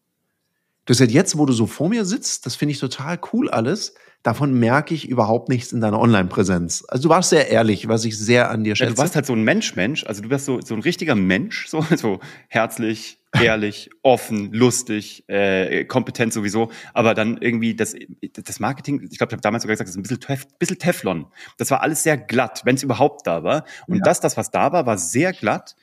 Du 0.86 0.94
hast 0.94 1.02
jetzt, 1.02 1.38
wo 1.38 1.46
du 1.46 1.52
so 1.52 1.68
vor 1.68 1.90
mir 1.90 2.06
sitzt, 2.06 2.46
das 2.46 2.56
finde 2.56 2.72
ich 2.72 2.80
total 2.80 3.20
cool 3.34 3.50
alles. 3.50 3.96
Davon 4.22 4.60
merke 4.60 4.94
ich 4.94 5.08
überhaupt 5.08 5.48
nichts 5.48 5.72
in 5.72 5.80
deiner 5.80 6.00
Online-Präsenz. 6.00 6.84
Also 6.90 7.04
du 7.04 7.10
warst 7.10 7.30
sehr 7.30 7.50
ehrlich, 7.50 7.88
was 7.88 8.04
ich 8.04 8.18
sehr 8.18 8.52
an 8.52 8.64
dir 8.64 8.76
schätze. 8.76 8.90
Ja, 8.90 8.96
du 8.96 9.02
warst 9.02 9.16
halt 9.16 9.26
so 9.26 9.34
ein 9.34 9.44
Mensch-Mensch. 9.44 10.06
Also 10.06 10.22
du 10.22 10.30
bist 10.30 10.46
so, 10.46 10.60
so 10.62 10.76
ein 10.76 10.82
richtiger 10.82 11.16
Mensch, 11.16 11.68
so, 11.68 11.82
so 11.96 12.20
herzlich, 12.50 13.20
ehrlich, 13.40 13.90
offen, 14.02 14.52
lustig, 14.52 15.24
äh, 15.30 15.86
kompetent 15.86 16.34
sowieso, 16.34 16.72
aber 16.94 17.14
dann 17.14 17.38
irgendwie 17.38 17.76
das, 17.76 17.96
das 18.34 18.60
Marketing, 18.60 19.08
ich 19.10 19.18
glaube, 19.18 19.30
ich 19.30 19.34
habe 19.34 19.42
damals 19.42 19.64
sogar 19.64 19.76
gesagt, 19.76 19.88
das 19.88 19.96
ist 19.96 20.00
ein 20.00 20.04
bisschen, 20.04 20.20
Tef 20.20 20.48
bisschen 20.58 20.80
Teflon. 20.80 21.28
Das 21.58 21.72
war 21.72 21.82
alles 21.82 22.04
sehr 22.04 22.18
glatt, 22.18 22.62
wenn 22.66 22.76
es 22.76 22.84
überhaupt 22.84 23.28
da 23.28 23.44
war. 23.44 23.66
Und 23.88 23.98
ja. 23.98 24.04
das, 24.04 24.20
das, 24.20 24.36
was 24.36 24.52
da 24.52 24.72
war, 24.72 24.86
war 24.86 24.98
sehr 24.98 25.34
glatt. 25.34 25.76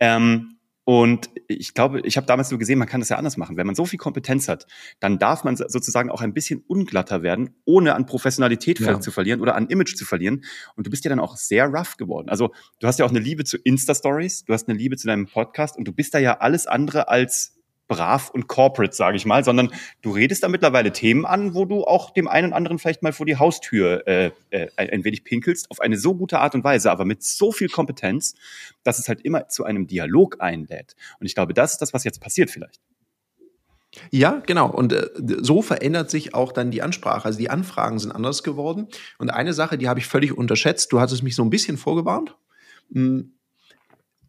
Ähm, 0.00 0.56
und 0.84 1.30
ich 1.46 1.74
glaube, 1.74 2.00
ich 2.00 2.16
habe 2.16 2.26
damals 2.26 2.50
nur 2.50 2.58
gesehen, 2.58 2.78
man 2.78 2.88
kann 2.88 3.00
das 3.00 3.08
ja 3.08 3.16
anders 3.16 3.36
machen. 3.36 3.56
Wenn 3.56 3.66
man 3.66 3.76
so 3.76 3.84
viel 3.84 4.00
Kompetenz 4.00 4.48
hat, 4.48 4.66
dann 4.98 5.18
darf 5.18 5.44
man 5.44 5.56
sozusagen 5.56 6.10
auch 6.10 6.22
ein 6.22 6.34
bisschen 6.34 6.64
unglatter 6.66 7.22
werden, 7.22 7.54
ohne 7.64 7.94
an 7.94 8.04
Professionalität 8.06 8.80
ja. 8.80 9.00
zu 9.00 9.12
verlieren 9.12 9.40
oder 9.40 9.54
an 9.54 9.68
Image 9.68 9.94
zu 9.96 10.04
verlieren. 10.04 10.44
Und 10.74 10.86
du 10.86 10.90
bist 10.90 11.04
ja 11.04 11.08
dann 11.10 11.20
auch 11.20 11.36
sehr 11.36 11.66
rough 11.66 11.96
geworden. 11.96 12.28
Also 12.28 12.52
du 12.80 12.88
hast 12.88 12.98
ja 12.98 13.06
auch 13.06 13.10
eine 13.10 13.20
Liebe 13.20 13.44
zu 13.44 13.58
Insta-Stories, 13.58 14.44
du 14.44 14.52
hast 14.52 14.68
eine 14.68 14.76
Liebe 14.76 14.96
zu 14.96 15.06
deinem 15.06 15.26
Podcast 15.26 15.76
und 15.76 15.86
du 15.86 15.92
bist 15.92 16.14
da 16.14 16.18
ja 16.18 16.38
alles 16.38 16.66
andere 16.66 17.08
als 17.08 17.61
brav 17.88 18.30
und 18.30 18.48
corporate, 18.48 18.94
sage 18.94 19.16
ich 19.16 19.26
mal, 19.26 19.44
sondern 19.44 19.70
du 20.00 20.12
redest 20.12 20.42
da 20.42 20.48
mittlerweile 20.48 20.92
Themen 20.92 21.26
an, 21.26 21.54
wo 21.54 21.64
du 21.64 21.84
auch 21.84 22.10
dem 22.10 22.28
einen 22.28 22.48
oder 22.48 22.56
anderen 22.56 22.78
vielleicht 22.78 23.02
mal 23.02 23.12
vor 23.12 23.26
die 23.26 23.36
Haustür 23.36 24.06
äh, 24.06 24.30
äh, 24.50 24.68
ein 24.76 25.04
wenig 25.04 25.24
pinkelst, 25.24 25.70
auf 25.70 25.80
eine 25.80 25.98
so 25.98 26.14
gute 26.14 26.38
Art 26.38 26.54
und 26.54 26.64
Weise, 26.64 26.90
aber 26.90 27.04
mit 27.04 27.22
so 27.22 27.52
viel 27.52 27.68
Kompetenz, 27.68 28.34
dass 28.82 28.98
es 28.98 29.08
halt 29.08 29.20
immer 29.22 29.48
zu 29.48 29.64
einem 29.64 29.86
Dialog 29.86 30.36
einlädt. 30.40 30.96
Und 31.20 31.26
ich 31.26 31.34
glaube, 31.34 31.54
das 31.54 31.72
ist 31.72 31.82
das, 31.82 31.92
was 31.92 32.04
jetzt 32.04 32.20
passiert 32.20 32.50
vielleicht. 32.50 32.80
Ja, 34.10 34.42
genau. 34.46 34.70
Und 34.70 34.92
äh, 34.92 35.10
so 35.40 35.60
verändert 35.60 36.10
sich 36.10 36.34
auch 36.34 36.52
dann 36.52 36.70
die 36.70 36.82
Ansprache. 36.82 37.26
Also 37.26 37.38
die 37.38 37.50
Anfragen 37.50 37.98
sind 37.98 38.12
anders 38.12 38.42
geworden. 38.42 38.88
Und 39.18 39.30
eine 39.30 39.52
Sache, 39.52 39.76
die 39.76 39.88
habe 39.88 40.00
ich 40.00 40.06
völlig 40.06 40.36
unterschätzt. 40.36 40.92
Du 40.92 41.00
hattest 41.00 41.22
mich 41.22 41.36
so 41.36 41.42
ein 41.42 41.50
bisschen 41.50 41.76
vorgewarnt. 41.76 42.34
Hm, 42.92 43.34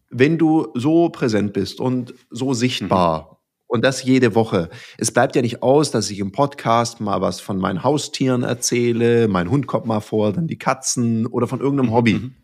wenn 0.09 0.37
du 0.37 0.67
so 0.75 1.09
präsent 1.09 1.53
bist 1.53 1.79
und 1.79 2.13
so 2.29 2.53
sichtbar 2.53 3.21
mhm. 3.21 3.37
Und 3.73 3.83
das 3.83 4.03
jede 4.03 4.35
Woche. 4.35 4.69
Es 4.99 5.09
bleibt 5.09 5.35
ja 5.35 5.41
nicht 5.41 5.63
aus, 5.63 5.89
dass 5.89 6.11
ich 6.11 6.19
im 6.19 6.31
Podcast 6.31 7.01
mal 7.01 7.21
was 7.21 7.39
von 7.39 7.57
meinen 7.57 7.83
Haustieren 7.83 8.43
erzähle, 8.43 9.27
mein 9.27 9.49
Hund 9.49 9.65
kommt 9.65 9.87
mal 9.87 9.99
vor, 9.99 10.31
dann 10.31 10.45
die 10.45 10.59
Katzen 10.59 11.25
oder 11.25 11.47
von 11.47 11.59
irgendeinem 11.59 11.87
mhm. 11.87 11.93
Hobby. 11.93 12.13
Mhm. 12.13 12.35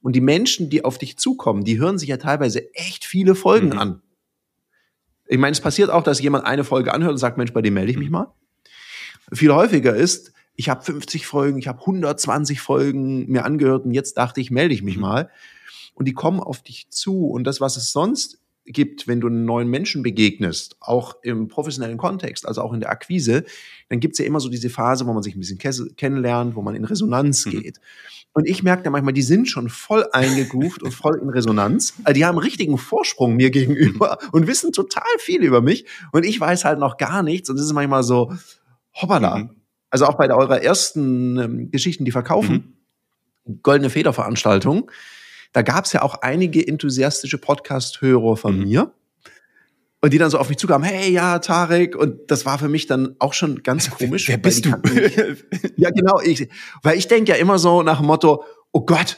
Und 0.00 0.16
die 0.16 0.22
Menschen, 0.22 0.70
die 0.70 0.82
auf 0.82 0.96
dich 0.96 1.18
zukommen, 1.18 1.64
die 1.64 1.78
hören 1.78 1.98
sich 1.98 2.08
ja 2.08 2.16
teilweise 2.16 2.74
echt 2.74 3.04
viele 3.04 3.34
Folgen 3.34 3.72
mhm. 3.72 3.78
an. 3.78 4.02
Ich 5.26 5.36
meine, 5.36 5.52
es 5.52 5.60
passiert 5.60 5.90
auch, 5.90 6.02
dass 6.02 6.22
jemand 6.22 6.46
eine 6.46 6.64
Folge 6.64 6.94
anhört 6.94 7.12
und 7.12 7.18
sagt, 7.18 7.36
Mensch, 7.36 7.52
bei 7.52 7.60
dem 7.60 7.74
melde 7.74 7.90
ich 7.90 7.98
mich 7.98 8.08
mhm. 8.08 8.12
mal. 8.12 8.34
Viel 9.34 9.52
häufiger 9.52 9.94
ist, 9.94 10.32
ich 10.54 10.70
habe 10.70 10.82
50 10.82 11.26
Folgen, 11.26 11.58
ich 11.58 11.68
habe 11.68 11.80
120 11.80 12.62
Folgen 12.62 13.30
mir 13.30 13.44
angehört 13.44 13.84
und 13.84 13.92
jetzt 13.92 14.16
dachte 14.16 14.40
ich, 14.40 14.50
melde 14.50 14.72
ich 14.72 14.82
mich 14.82 14.96
mhm. 14.96 15.02
mal. 15.02 15.30
Und 15.92 16.08
die 16.08 16.14
kommen 16.14 16.40
auf 16.40 16.62
dich 16.62 16.88
zu. 16.88 17.26
Und 17.26 17.44
das, 17.44 17.60
was 17.60 17.76
es 17.76 17.92
sonst 17.92 18.38
gibt, 18.66 19.06
wenn 19.06 19.20
du 19.20 19.26
einen 19.26 19.44
neuen 19.44 19.68
Menschen 19.68 20.02
begegnest, 20.02 20.76
auch 20.80 21.16
im 21.22 21.48
professionellen 21.48 21.98
Kontext, 21.98 22.46
also 22.46 22.62
auch 22.62 22.72
in 22.72 22.80
der 22.80 22.90
Akquise, 22.90 23.44
dann 23.88 24.00
gibt's 24.00 24.18
ja 24.18 24.24
immer 24.24 24.40
so 24.40 24.48
diese 24.48 24.70
Phase, 24.70 25.06
wo 25.06 25.12
man 25.12 25.22
sich 25.22 25.36
ein 25.36 25.40
bisschen 25.40 25.58
kennenlernt, 25.96 26.56
wo 26.56 26.62
man 26.62 26.74
in 26.74 26.84
Resonanz 26.84 27.46
mhm. 27.46 27.62
geht. 27.62 27.80
Und 28.32 28.48
ich 28.48 28.62
merke 28.64 28.82
da 28.82 28.90
manchmal, 28.90 29.14
die 29.14 29.22
sind 29.22 29.48
schon 29.48 29.68
voll 29.68 30.06
eingegroovt 30.12 30.82
und 30.82 30.92
voll 30.92 31.20
in 31.22 31.28
Resonanz. 31.28 31.94
Also 32.02 32.14
die 32.14 32.24
haben 32.24 32.38
richtigen 32.38 32.78
Vorsprung 32.78 33.36
mir 33.36 33.50
gegenüber 33.50 34.18
und 34.32 34.48
wissen 34.48 34.72
total 34.72 35.02
viel 35.18 35.42
über 35.42 35.60
mich. 35.60 35.86
Und 36.10 36.24
ich 36.24 36.40
weiß 36.40 36.64
halt 36.64 36.80
noch 36.80 36.96
gar 36.96 37.22
nichts. 37.22 37.48
Und 37.48 37.56
das 37.56 37.66
ist 37.66 37.72
manchmal 37.72 38.02
so, 38.02 38.32
hoppala. 38.94 39.38
Mhm. 39.38 39.50
Also 39.90 40.06
auch 40.06 40.14
bei 40.14 40.32
eurer 40.32 40.60
ersten 40.62 41.38
ähm, 41.38 41.70
Geschichten, 41.70 42.04
die 42.04 42.10
verkaufen, 42.10 42.74
mhm. 43.44 43.60
goldene 43.62 43.90
Federveranstaltung, 43.90 44.90
da 45.54 45.62
gab 45.62 45.86
es 45.86 45.92
ja 45.92 46.02
auch 46.02 46.16
einige 46.16 46.66
enthusiastische 46.66 47.38
Podcast-Hörer 47.38 48.36
von 48.36 48.58
mhm. 48.58 48.64
mir. 48.64 48.92
und 50.02 50.12
die 50.12 50.18
dann 50.18 50.28
so 50.28 50.38
auf 50.38 50.48
mich 50.48 50.58
zukamen, 50.58 50.86
hey, 50.86 51.10
ja, 51.12 51.38
Tarek. 51.38 51.96
Und 51.96 52.30
das 52.30 52.44
war 52.44 52.58
für 52.58 52.68
mich 52.68 52.86
dann 52.86 53.14
auch 53.20 53.32
schon 53.32 53.62
ganz 53.62 53.88
komisch. 53.88 54.28
Wer 54.28 54.36
bist 54.36 54.66
du? 54.66 54.70
ja, 55.76 55.90
genau. 55.90 56.20
Ich, 56.20 56.48
weil 56.82 56.98
ich 56.98 57.06
denke 57.06 57.30
ja 57.32 57.38
immer 57.38 57.58
so 57.58 57.82
nach 57.82 57.98
dem 57.98 58.06
Motto, 58.06 58.44
oh 58.72 58.82
Gott, 58.84 59.16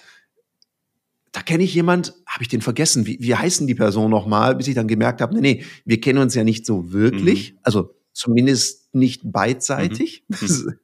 da 1.33 1.40
kenne 1.40 1.64
ich 1.64 1.75
jemand, 1.75 2.14
habe 2.26 2.43
ich 2.43 2.49
den 2.49 2.61
vergessen, 2.61 3.07
wie, 3.07 3.19
wie 3.21 3.35
heißen 3.35 3.66
die 3.66 3.75
Person 3.75 4.11
nochmal, 4.11 4.55
bis 4.55 4.69
ich 4.69 4.75
dann 4.75 4.88
gemerkt 4.88 5.23
habe, 5.23 5.35
nee, 5.35 5.40
nee, 5.40 5.64
wir 5.87 6.00
kennen 6.00 6.19
uns 6.19 6.35
ja 6.35 6.45
nicht 6.45 6.66
so 6.66 6.93
wirklich, 6.93 7.52
mhm. 7.52 7.59
also 7.62 7.95
zumindest 8.12 8.95
nicht 8.95 9.23
beidseitig, 9.25 10.25
mhm. 10.28 10.75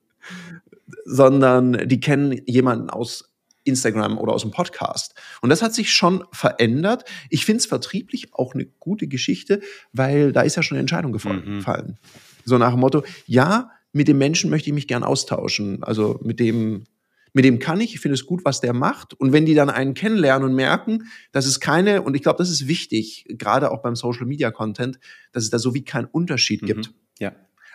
sondern 1.04 1.88
die 1.88 2.00
kennen 2.00 2.40
jemanden 2.46 2.88
aus 2.88 3.31
Instagram 3.64 4.18
oder 4.18 4.32
aus 4.32 4.42
dem 4.42 4.50
Podcast. 4.50 5.14
Und 5.40 5.50
das 5.50 5.62
hat 5.62 5.74
sich 5.74 5.92
schon 5.92 6.24
verändert. 6.32 7.04
Ich 7.30 7.44
finde 7.44 7.58
es 7.58 7.66
vertrieblich 7.66 8.34
auch 8.34 8.54
eine 8.54 8.66
gute 8.66 9.06
Geschichte, 9.06 9.60
weil 9.92 10.32
da 10.32 10.42
ist 10.42 10.56
ja 10.56 10.62
schon 10.62 10.76
eine 10.76 10.80
Entscheidung 10.80 11.12
gefallen. 11.12 11.58
Mhm. 11.58 11.96
So 12.44 12.58
nach 12.58 12.72
dem 12.72 12.80
Motto, 12.80 13.04
ja, 13.26 13.70
mit 13.92 14.08
dem 14.08 14.18
Menschen 14.18 14.50
möchte 14.50 14.70
ich 14.70 14.74
mich 14.74 14.88
gern 14.88 15.04
austauschen. 15.04 15.82
Also 15.82 16.18
mit 16.22 16.40
dem, 16.40 16.84
mit 17.32 17.44
dem 17.44 17.58
kann 17.58 17.80
ich, 17.80 17.94
ich 17.94 18.00
finde 18.00 18.14
es 18.14 18.26
gut, 18.26 18.44
was 18.44 18.60
der 18.60 18.72
macht. 18.72 19.14
Und 19.14 19.32
wenn 19.32 19.46
die 19.46 19.54
dann 19.54 19.70
einen 19.70 19.94
kennenlernen 19.94 20.48
und 20.48 20.54
merken, 20.54 21.04
dass 21.30 21.46
es 21.46 21.60
keine, 21.60 22.02
und 22.02 22.14
ich 22.14 22.22
glaube, 22.22 22.38
das 22.38 22.50
ist 22.50 22.68
wichtig, 22.68 23.26
gerade 23.28 23.70
auch 23.70 23.82
beim 23.82 23.96
Social 23.96 24.26
Media 24.26 24.50
Content, 24.50 24.98
dass 25.32 25.44
es 25.44 25.50
da 25.50 25.58
so 25.58 25.74
wie 25.74 25.84
keinen 25.84 26.06
Unterschied 26.06 26.62
mhm. 26.62 26.66
gibt. 26.66 26.90
Ja 27.18 27.32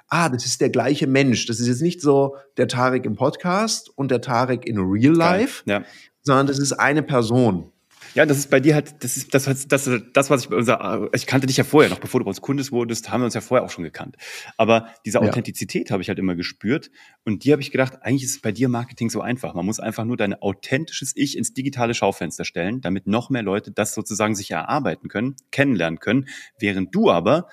ah, 0.07 0.29
das 0.29 0.45
ist 0.45 0.61
der 0.61 0.69
gleiche 0.69 1.07
Mensch. 1.07 1.45
Das 1.45 1.59
ist 1.59 1.67
jetzt 1.67 1.81
nicht 1.81 2.01
so 2.01 2.35
der 2.57 2.67
Tarek 2.67 3.05
im 3.05 3.15
Podcast 3.15 3.91
und 3.95 4.11
der 4.11 4.21
Tarek 4.21 4.65
in 4.65 4.77
Real 4.79 5.13
Life, 5.13 5.63
ja. 5.65 5.83
sondern 6.21 6.47
das 6.47 6.59
ist 6.59 6.73
eine 6.73 7.03
Person. 7.03 7.71
Ja, 8.17 8.25
das 8.25 8.39
ist 8.39 8.49
bei 8.49 8.59
dir 8.59 8.73
halt, 8.73 9.03
das 9.03 9.15
ist 9.15 9.33
das, 9.35 9.43
das, 9.43 9.67
das, 9.67 9.89
das 10.13 10.29
was 10.31 10.41
ich 10.41 10.49
bei 10.49 10.55
unser, 10.55 11.09
ich 11.13 11.27
kannte 11.27 11.45
dich 11.45 11.57
ja 11.57 11.63
vorher 11.63 11.89
noch, 11.89 11.99
bevor 11.99 12.19
du 12.19 12.23
bei 12.23 12.29
uns 12.29 12.41
Kundes 12.41 12.71
wurdest, 12.71 13.11
haben 13.11 13.21
wir 13.21 13.25
uns 13.25 13.35
ja 13.35 13.41
vorher 13.41 13.63
auch 13.63 13.69
schon 13.69 13.83
gekannt. 13.83 14.15
Aber 14.57 14.87
diese 15.05 15.21
Authentizität 15.21 15.89
ja. 15.89 15.93
habe 15.93 16.01
ich 16.01 16.09
halt 16.09 16.17
immer 16.17 16.33
gespürt 16.33 16.89
und 17.25 17.43
die 17.43 17.51
habe 17.51 17.61
ich 17.61 17.69
gedacht, 17.69 18.01
eigentlich 18.01 18.23
ist 18.23 18.31
es 18.31 18.41
bei 18.41 18.51
dir 18.51 18.69
Marketing 18.69 19.11
so 19.11 19.21
einfach. 19.21 19.53
Man 19.53 19.67
muss 19.67 19.79
einfach 19.79 20.03
nur 20.03 20.17
dein 20.17 20.33
authentisches 20.33 21.11
Ich 21.15 21.37
ins 21.37 21.53
digitale 21.53 21.93
Schaufenster 21.93 22.43
stellen, 22.43 22.81
damit 22.81 23.05
noch 23.05 23.29
mehr 23.29 23.43
Leute 23.43 23.71
das 23.71 23.93
sozusagen 23.93 24.33
sich 24.33 24.49
erarbeiten 24.49 25.09
können, 25.09 25.35
kennenlernen 25.51 25.99
können, 25.99 26.27
während 26.57 26.95
du 26.95 27.11
aber 27.11 27.47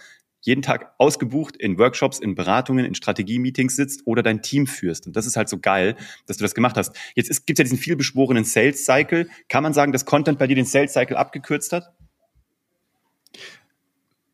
jeden 0.45 0.63
Tag 0.63 0.93
ausgebucht 0.99 1.57
in 1.57 1.79
Workshops, 1.79 2.19
in 2.19 2.35
Beratungen, 2.35 2.85
in 2.85 2.95
Strategie-Meetings 2.95 3.77
sitzt 3.77 4.03
oder 4.05 4.23
dein 4.23 4.43
Team 4.43 4.67
führst. 4.67 5.07
Und 5.07 5.17
das 5.17 5.27
ist 5.27 5.37
halt 5.37 5.49
so 5.49 5.59
geil, 5.59 5.97
dass 6.27 6.37
du 6.37 6.45
das 6.45 6.55
gemacht 6.55 6.77
hast. 6.77 6.95
Jetzt 7.15 7.47
gibt 7.47 7.59
es 7.59 7.63
ja 7.63 7.65
diesen 7.65 7.79
vielbeschworenen 7.79 8.45
Sales-Cycle. 8.45 9.29
Kann 9.49 9.63
man 9.63 9.73
sagen, 9.73 9.93
dass 9.93 10.05
Content 10.05 10.39
bei 10.39 10.47
dir 10.47 10.57
den 10.57 10.67
Sales-Cycle 10.67 11.17
abgekürzt 11.17 11.73
hat? 11.73 11.93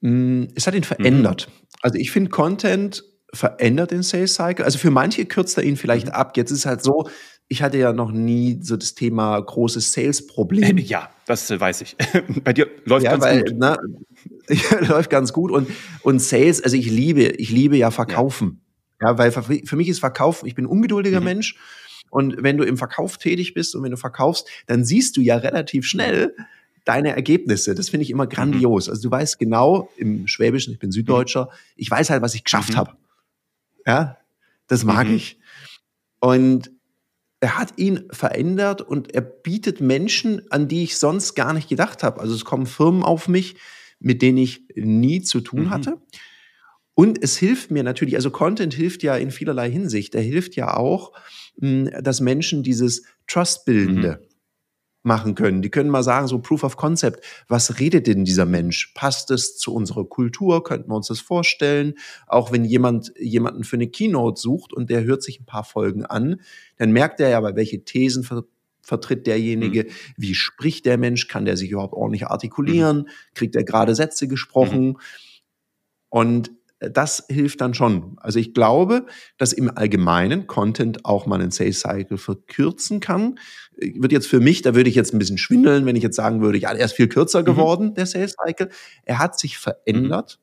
Mm, 0.01 0.45
es 0.55 0.67
hat 0.67 0.75
ihn 0.75 0.85
verändert. 0.85 1.49
Mhm. 1.49 1.67
Also 1.83 1.99
ich 1.99 2.11
finde, 2.11 2.31
Content 2.31 3.05
verändert 3.33 3.93
den 3.93 4.03
Sales 4.03 4.35
Cycle. 4.35 4.65
Also 4.65 4.79
für 4.79 4.91
manche 4.91 5.25
kürzt 5.25 5.57
er 5.57 5.65
ihn 5.65 5.77
vielleicht 5.77 6.07
mhm. 6.07 6.13
ab. 6.13 6.37
Jetzt 6.37 6.51
ist 6.51 6.61
es 6.61 6.67
halt 6.67 6.83
so, 6.83 7.09
ich 7.49 7.63
hatte 7.63 7.79
ja 7.79 7.93
noch 7.93 8.13
nie 8.13 8.59
so 8.63 8.77
das 8.77 8.95
Thema 8.95 9.39
großes 9.41 9.93
Sales-Problem. 9.93 10.79
Ja, 10.79 11.11
das 11.27 11.51
weiß 11.51 11.81
ich. 11.83 11.97
Bei 12.45 12.53
dir 12.53 12.69
läuft 12.85 13.05
ja, 13.05 13.13
ganz 13.13 13.25
weil, 13.25 13.45
gut. 13.45 13.55
Na, 13.57 13.77
läuft 14.81 15.11
ganz 15.11 15.33
gut 15.33 15.51
und 15.51 15.69
und 16.03 16.21
Sales, 16.21 16.63
also 16.63 16.77
ich 16.77 16.91
liebe, 16.91 17.23
ich 17.23 17.51
liebe 17.51 17.77
ja 17.77 17.91
Verkaufen. 17.91 18.63
Ja, 19.01 19.11
ja 19.11 19.19
weil 19.19 19.33
für, 19.33 19.77
mich 19.77 19.89
ist 19.89 20.01
Verkaufen, 20.01 20.47
ich 20.47 20.55
bin 20.55 20.65
ein 20.65 20.69
ungeduldiger 20.69 21.21
mhm. 21.21 21.25
Mensch 21.25 21.57
und 22.11 22.43
wenn 22.43 22.59
du 22.59 22.65
im 22.65 22.77
Verkauf 22.77 23.19
tätig 23.19 23.55
bist 23.55 23.75
und 23.75 23.83
wenn 23.83 23.93
du 23.93 23.97
verkaufst, 23.97 24.49
dann 24.67 24.85
siehst 24.85 25.17
du 25.17 25.21
ja 25.21 25.37
relativ 25.37 25.87
schnell 25.87 26.35
deine 26.85 27.15
Ergebnisse. 27.15 27.75
Das 27.75 27.89
finde 27.89 28.05
ich 28.05 28.11
immer 28.11 28.27
grandios. 28.27 28.89
Also 28.89 29.03
du 29.03 29.11
weißt 29.11 29.39
genau 29.39 29.91
im 29.97 30.27
Schwäbischen, 30.27 30.73
ich 30.73 30.79
bin 30.79 30.91
Süddeutscher, 30.91 31.51
ich 31.77 31.91
weiß 31.91 32.11
halt, 32.11 32.23
was 32.23 32.35
ich 32.35 32.45
geschafft 32.45 32.73
mhm. 32.73 32.77
habe. 32.77 32.97
Ja, 33.87 34.19
das 34.67 34.85
mag 34.85 35.07
mhm. 35.07 35.15
ich. 35.15 35.39
Und 36.21 36.71
er 37.41 37.59
hat 37.59 37.79
ihn 37.79 38.05
verändert 38.11 38.83
und 38.83 39.15
er 39.15 39.23
bietet 39.23 39.81
Menschen, 39.81 40.43
an 40.51 40.69
die 40.69 40.83
ich 40.83 40.99
sonst 40.99 41.35
gar 41.35 41.55
nicht 41.55 41.69
gedacht 41.69 42.03
habe. 42.03 42.21
Also 42.21 42.35
es 42.35 42.45
kommen 42.45 42.67
Firmen 42.67 43.03
auf 43.03 43.29
mich, 43.29 43.57
mit 44.01 44.23
denen 44.23 44.39
ich 44.39 44.65
nie 44.75 45.23
zu 45.23 45.41
tun 45.41 45.65
mhm. 45.65 45.71
hatte. 45.71 46.03
Und 46.95 47.23
es 47.23 47.37
hilft 47.37 47.71
mir 47.71 47.83
natürlich, 47.83 48.17
also 48.17 48.31
Content 48.31 48.75
hilft 48.75 49.03
ja 49.03 49.17
in 49.17 49.31
vielerlei 49.31 49.71
Hinsicht. 49.71 50.15
Er 50.15 50.23
hilft 50.23 50.57
ja 50.57 50.77
auch, 50.77 51.13
hm, 51.61 51.91
dass 52.03 52.21
Menschen 52.21 52.63
dieses 52.63 53.05
Trust-Bildende 53.27 54.19
mhm 54.21 54.31
machen 55.03 55.35
können. 55.35 55.63
Die 55.63 55.71
können 55.71 55.91
mal 55.91 56.03
sagen, 56.03 56.27
so 56.27 56.41
Proof 56.41 56.63
of 56.63 56.77
Concept, 56.77 57.25
was 57.49 57.79
redet 57.79 58.07
denn 58.07 58.25
dieser 58.25 58.45
Mensch? 58.45 58.93
Passt 58.95 59.31
es 59.31 59.57
zu 59.57 59.75
unserer 59.75 60.05
Kultur? 60.05 60.63
Könnten 60.63 60.91
wir 60.91 60.97
uns 60.97 61.09
das 61.09 61.21
vorstellen? 61.21 61.95
Auch 62.27 62.53
wenn 62.53 62.65
jemand 62.65 63.13
jemanden 63.19 63.65
für 63.65 63.77
eine 63.77 63.89
Keynote 63.89 64.41
sucht 64.41 64.73
und 64.73 64.91
der 64.91 65.05
hört 65.05 65.23
sich 65.23 65.41
ein 65.41 65.47
paar 65.47 65.65
Folgen 65.65 66.05
an, 66.05 66.41
dann 66.77 66.93
merkt 66.93 67.21
er 67.21 67.31
ja, 67.31 67.39
aber 67.39 67.57
welche 67.57 67.85
Thesen 67.85 68.25
vertritt 68.83 69.27
derjenige, 69.27 69.85
mhm. 69.85 69.89
wie 70.17 70.35
spricht 70.35 70.87
der 70.87 70.99
Mensch, 70.99 71.29
kann 71.29 71.45
der 71.45 71.57
sich 71.57 71.71
überhaupt 71.71 71.95
ordentlich 71.95 72.27
artikulieren, 72.27 72.99
mhm. 72.99 73.09
kriegt 73.35 73.57
er 73.57 73.65
gerade 73.65 73.95
Sätze 73.95 74.29
gesprochen? 74.29 74.87
Mhm. 74.87 74.97
Und 76.09 76.51
das 76.81 77.27
hilft 77.29 77.61
dann 77.61 77.75
schon. 77.75 78.17
Also 78.21 78.39
ich 78.39 78.55
glaube, 78.55 79.07
dass 79.37 79.53
im 79.53 79.71
Allgemeinen 79.77 80.47
Content 80.47 81.05
auch 81.05 81.27
mal 81.27 81.41
einen 81.41 81.51
Sales 81.51 81.81
Cycle 81.81 82.17
verkürzen 82.17 83.01
kann. 83.01 83.39
Wird 83.77 84.13
jetzt 84.13 84.27
für 84.27 84.41
mich, 84.41 84.63
da 84.63 84.75
würde 84.75 84.89
ich 84.89 84.97
jetzt 84.97 85.13
ein 85.13 85.19
bisschen 85.19 85.39
schwindeln, 85.39 85.85
wenn 85.85 85.97
ich 85.97 86.03
jetzt 86.03 86.17
sagen 86.17 86.41
würde, 86.41 86.59
ja, 86.59 86.73
er 86.73 86.87
ist 86.87 86.95
viel 86.95 87.09
kürzer 87.09 87.41
mhm. 87.41 87.45
geworden, 87.45 87.95
der 87.95 88.07
Sales 88.07 88.35
Cycle. 88.43 88.71
Er 89.05 89.19
hat 89.19 89.39
sich 89.39 89.59
verändert. 89.59 90.41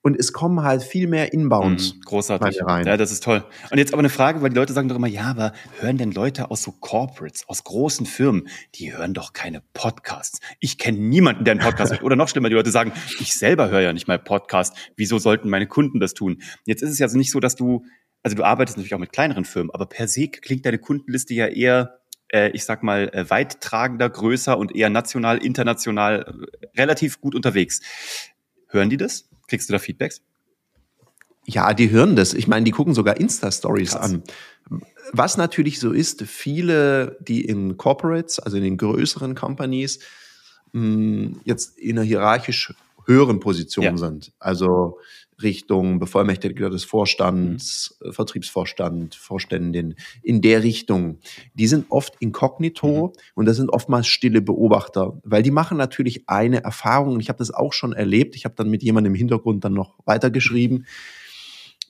Und 0.00 0.16
es 0.16 0.32
kommen 0.32 0.62
halt 0.62 0.82
viel 0.82 1.08
mehr 1.08 1.32
Inbounds. 1.32 1.94
Mhm, 1.94 2.00
großartig. 2.02 2.60
Rein. 2.62 2.86
Ja, 2.86 2.96
das 2.96 3.10
ist 3.10 3.24
toll. 3.24 3.44
Und 3.70 3.78
jetzt 3.78 3.92
aber 3.92 4.00
eine 4.00 4.08
Frage, 4.08 4.40
weil 4.42 4.50
die 4.50 4.56
Leute 4.56 4.72
sagen 4.72 4.88
doch 4.88 4.96
immer, 4.96 5.08
ja, 5.08 5.24
aber 5.24 5.52
hören 5.80 5.98
denn 5.98 6.12
Leute 6.12 6.50
aus 6.50 6.62
so 6.62 6.72
Corporates, 6.72 7.48
aus 7.48 7.64
großen 7.64 8.06
Firmen, 8.06 8.48
die 8.76 8.96
hören 8.96 9.12
doch 9.12 9.32
keine 9.32 9.62
Podcasts. 9.74 10.40
Ich 10.60 10.78
kenne 10.78 10.98
niemanden, 10.98 11.44
der 11.44 11.52
einen 11.52 11.60
Podcast 11.60 11.92
hört. 11.92 12.02
Oder 12.04 12.16
noch 12.16 12.28
schlimmer, 12.28 12.48
die 12.48 12.54
Leute 12.54 12.70
sagen, 12.70 12.92
ich 13.18 13.34
selber 13.34 13.70
höre 13.70 13.80
ja 13.80 13.92
nicht 13.92 14.06
mal 14.06 14.18
Podcast. 14.18 14.76
Wieso 14.96 15.18
sollten 15.18 15.50
meine 15.50 15.66
Kunden 15.66 15.98
das 15.98 16.14
tun? 16.14 16.42
Jetzt 16.64 16.82
ist 16.82 16.90
es 16.90 16.98
ja 17.00 17.08
so 17.08 17.18
nicht 17.18 17.32
so, 17.32 17.40
dass 17.40 17.56
du, 17.56 17.84
also 18.22 18.36
du 18.36 18.44
arbeitest 18.44 18.78
natürlich 18.78 18.94
auch 18.94 19.00
mit 19.00 19.12
kleineren 19.12 19.44
Firmen, 19.44 19.70
aber 19.72 19.86
per 19.86 20.06
se 20.06 20.28
klingt 20.28 20.64
deine 20.64 20.78
Kundenliste 20.78 21.34
ja 21.34 21.46
eher 21.48 21.98
äh, 22.30 22.50
ich 22.50 22.64
sag 22.64 22.82
mal, 22.82 23.08
äh, 23.12 23.28
weittragender, 23.30 24.08
größer 24.08 24.58
und 24.58 24.74
eher 24.74 24.90
national, 24.90 25.38
international 25.38 26.46
äh, 26.50 26.80
relativ 26.80 27.20
gut 27.20 27.34
unterwegs. 27.34 27.80
Hören 28.68 28.90
die 28.90 28.96
das? 28.96 29.28
Kriegst 29.46 29.68
du 29.68 29.72
da 29.72 29.78
Feedbacks? 29.78 30.22
Ja, 31.46 31.72
die 31.72 31.90
hören 31.90 32.14
das. 32.14 32.34
Ich 32.34 32.46
meine, 32.46 32.64
die 32.64 32.70
gucken 32.70 32.94
sogar 32.94 33.18
Insta-Stories 33.18 33.96
an. 33.96 34.22
Was 35.12 35.38
natürlich 35.38 35.80
so 35.80 35.92
ist, 35.92 36.22
viele, 36.24 37.16
die 37.20 37.42
in 37.42 37.78
Corporates, 37.78 38.38
also 38.38 38.58
in 38.58 38.62
den 38.62 38.76
größeren 38.76 39.34
Companies, 39.34 40.00
hm, 40.74 41.40
jetzt 41.44 41.78
in 41.78 41.98
einer 41.98 42.06
hierarchisch 42.06 42.74
höheren 43.08 43.40
Position 43.40 43.84
ja. 43.84 43.96
sind. 43.96 44.32
Also 44.38 44.98
Richtung 45.42 45.98
Bevollmächtigter 45.98 46.68
des 46.68 46.84
Vorstands, 46.84 47.96
mhm. 48.02 48.12
Vertriebsvorstand, 48.12 49.14
Vorständin, 49.14 49.94
in 50.22 50.40
der 50.42 50.62
Richtung. 50.62 51.18
Die 51.54 51.66
sind 51.66 51.86
oft 51.90 52.14
inkognito 52.20 53.08
mhm. 53.08 53.20
und 53.34 53.46
das 53.46 53.56
sind 53.56 53.70
oftmals 53.70 54.06
stille 54.06 54.42
Beobachter, 54.42 55.18
weil 55.24 55.42
die 55.42 55.50
machen 55.50 55.78
natürlich 55.78 56.28
eine 56.28 56.62
Erfahrung 56.62 57.14
und 57.14 57.20
ich 57.20 57.28
habe 57.28 57.38
das 57.38 57.50
auch 57.52 57.72
schon 57.72 57.92
erlebt. 57.92 58.36
Ich 58.36 58.44
habe 58.44 58.54
dann 58.56 58.68
mit 58.68 58.82
jemandem 58.82 59.14
im 59.14 59.18
Hintergrund 59.18 59.64
dann 59.64 59.74
noch 59.74 59.98
weitergeschrieben. 60.04 60.86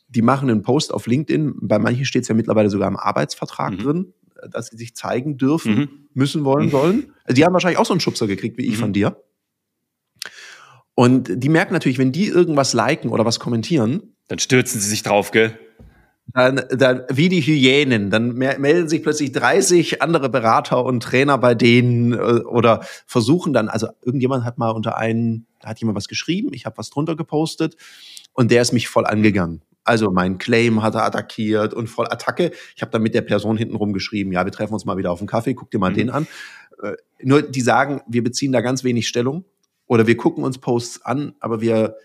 Die 0.08 0.22
machen 0.22 0.48
einen 0.48 0.62
Post 0.62 0.92
auf 0.92 1.06
LinkedIn. 1.06 1.54
Bei 1.60 1.78
manchen 1.78 2.04
steht 2.04 2.22
es 2.22 2.28
ja 2.28 2.34
mittlerweile 2.34 2.70
sogar 2.70 2.88
im 2.88 2.96
Arbeitsvertrag 2.96 3.72
mhm. 3.72 3.78
drin, 3.78 4.14
dass 4.50 4.68
sie 4.68 4.76
sich 4.76 4.94
zeigen 4.94 5.36
dürfen, 5.36 5.74
mhm. 5.74 5.88
müssen, 6.14 6.44
wollen, 6.44 6.66
mhm. 6.66 6.70
sollen. 6.70 7.12
Also 7.24 7.34
die 7.34 7.44
haben 7.44 7.52
wahrscheinlich 7.52 7.78
auch 7.78 7.86
so 7.86 7.92
einen 7.92 8.00
Schubser 8.00 8.26
gekriegt 8.26 8.56
wie 8.58 8.66
ich 8.66 8.76
von 8.76 8.90
mhm. 8.90 8.94
dir. 8.94 9.16
Und 10.98 11.30
die 11.32 11.48
merken 11.48 11.74
natürlich, 11.74 11.98
wenn 11.98 12.10
die 12.10 12.26
irgendwas 12.26 12.72
liken 12.72 13.10
oder 13.10 13.24
was 13.24 13.38
kommentieren, 13.38 14.14
dann 14.26 14.40
stürzen 14.40 14.80
sie 14.80 14.88
sich 14.88 15.04
drauf, 15.04 15.30
gell? 15.30 15.56
Dann, 16.34 16.60
dann 16.70 17.04
wie 17.08 17.28
die 17.28 17.40
Hyänen, 17.40 18.10
dann 18.10 18.32
melden 18.32 18.88
sich 18.88 19.04
plötzlich 19.04 19.30
30 19.30 20.02
andere 20.02 20.28
Berater 20.28 20.84
und 20.84 21.00
Trainer 21.00 21.38
bei 21.38 21.54
denen 21.54 22.14
äh, 22.14 22.16
oder 22.16 22.80
versuchen 23.06 23.52
dann, 23.52 23.68
also 23.68 23.86
irgendjemand 24.02 24.44
hat 24.44 24.58
mal 24.58 24.70
unter 24.70 24.96
einen, 24.96 25.46
da 25.60 25.68
hat 25.68 25.78
jemand 25.78 25.94
was 25.94 26.08
geschrieben, 26.08 26.48
ich 26.52 26.66
habe 26.66 26.76
was 26.78 26.90
drunter 26.90 27.14
gepostet 27.14 27.76
und 28.32 28.50
der 28.50 28.60
ist 28.60 28.72
mich 28.72 28.88
voll 28.88 29.06
angegangen. 29.06 29.62
Also 29.84 30.10
mein 30.10 30.38
Claim 30.38 30.82
hat 30.82 30.96
er 30.96 31.04
attackiert 31.04 31.74
und 31.74 31.86
voll 31.86 32.06
Attacke. 32.10 32.50
Ich 32.74 32.82
habe 32.82 32.90
dann 32.90 33.02
mit 33.02 33.14
der 33.14 33.22
Person 33.22 33.56
hintenrum 33.56 33.92
geschrieben, 33.92 34.32
ja, 34.32 34.44
wir 34.44 34.50
treffen 34.50 34.74
uns 34.74 34.84
mal 34.84 34.96
wieder 34.96 35.12
auf 35.12 35.20
einen 35.20 35.28
Kaffee, 35.28 35.54
guck 35.54 35.70
dir 35.70 35.78
mal 35.78 35.92
mhm. 35.92 35.94
den 35.94 36.10
an. 36.10 36.26
Äh, 36.82 36.94
nur 37.22 37.42
die 37.42 37.60
sagen, 37.60 38.00
wir 38.08 38.24
beziehen 38.24 38.50
da 38.50 38.62
ganz 38.62 38.82
wenig 38.82 39.06
Stellung 39.06 39.44
oder 39.88 40.06
wir 40.06 40.16
gucken 40.16 40.44
uns 40.44 40.58
Posts 40.58 41.04
an, 41.04 41.34
aber 41.40 41.60
wir 41.60 41.96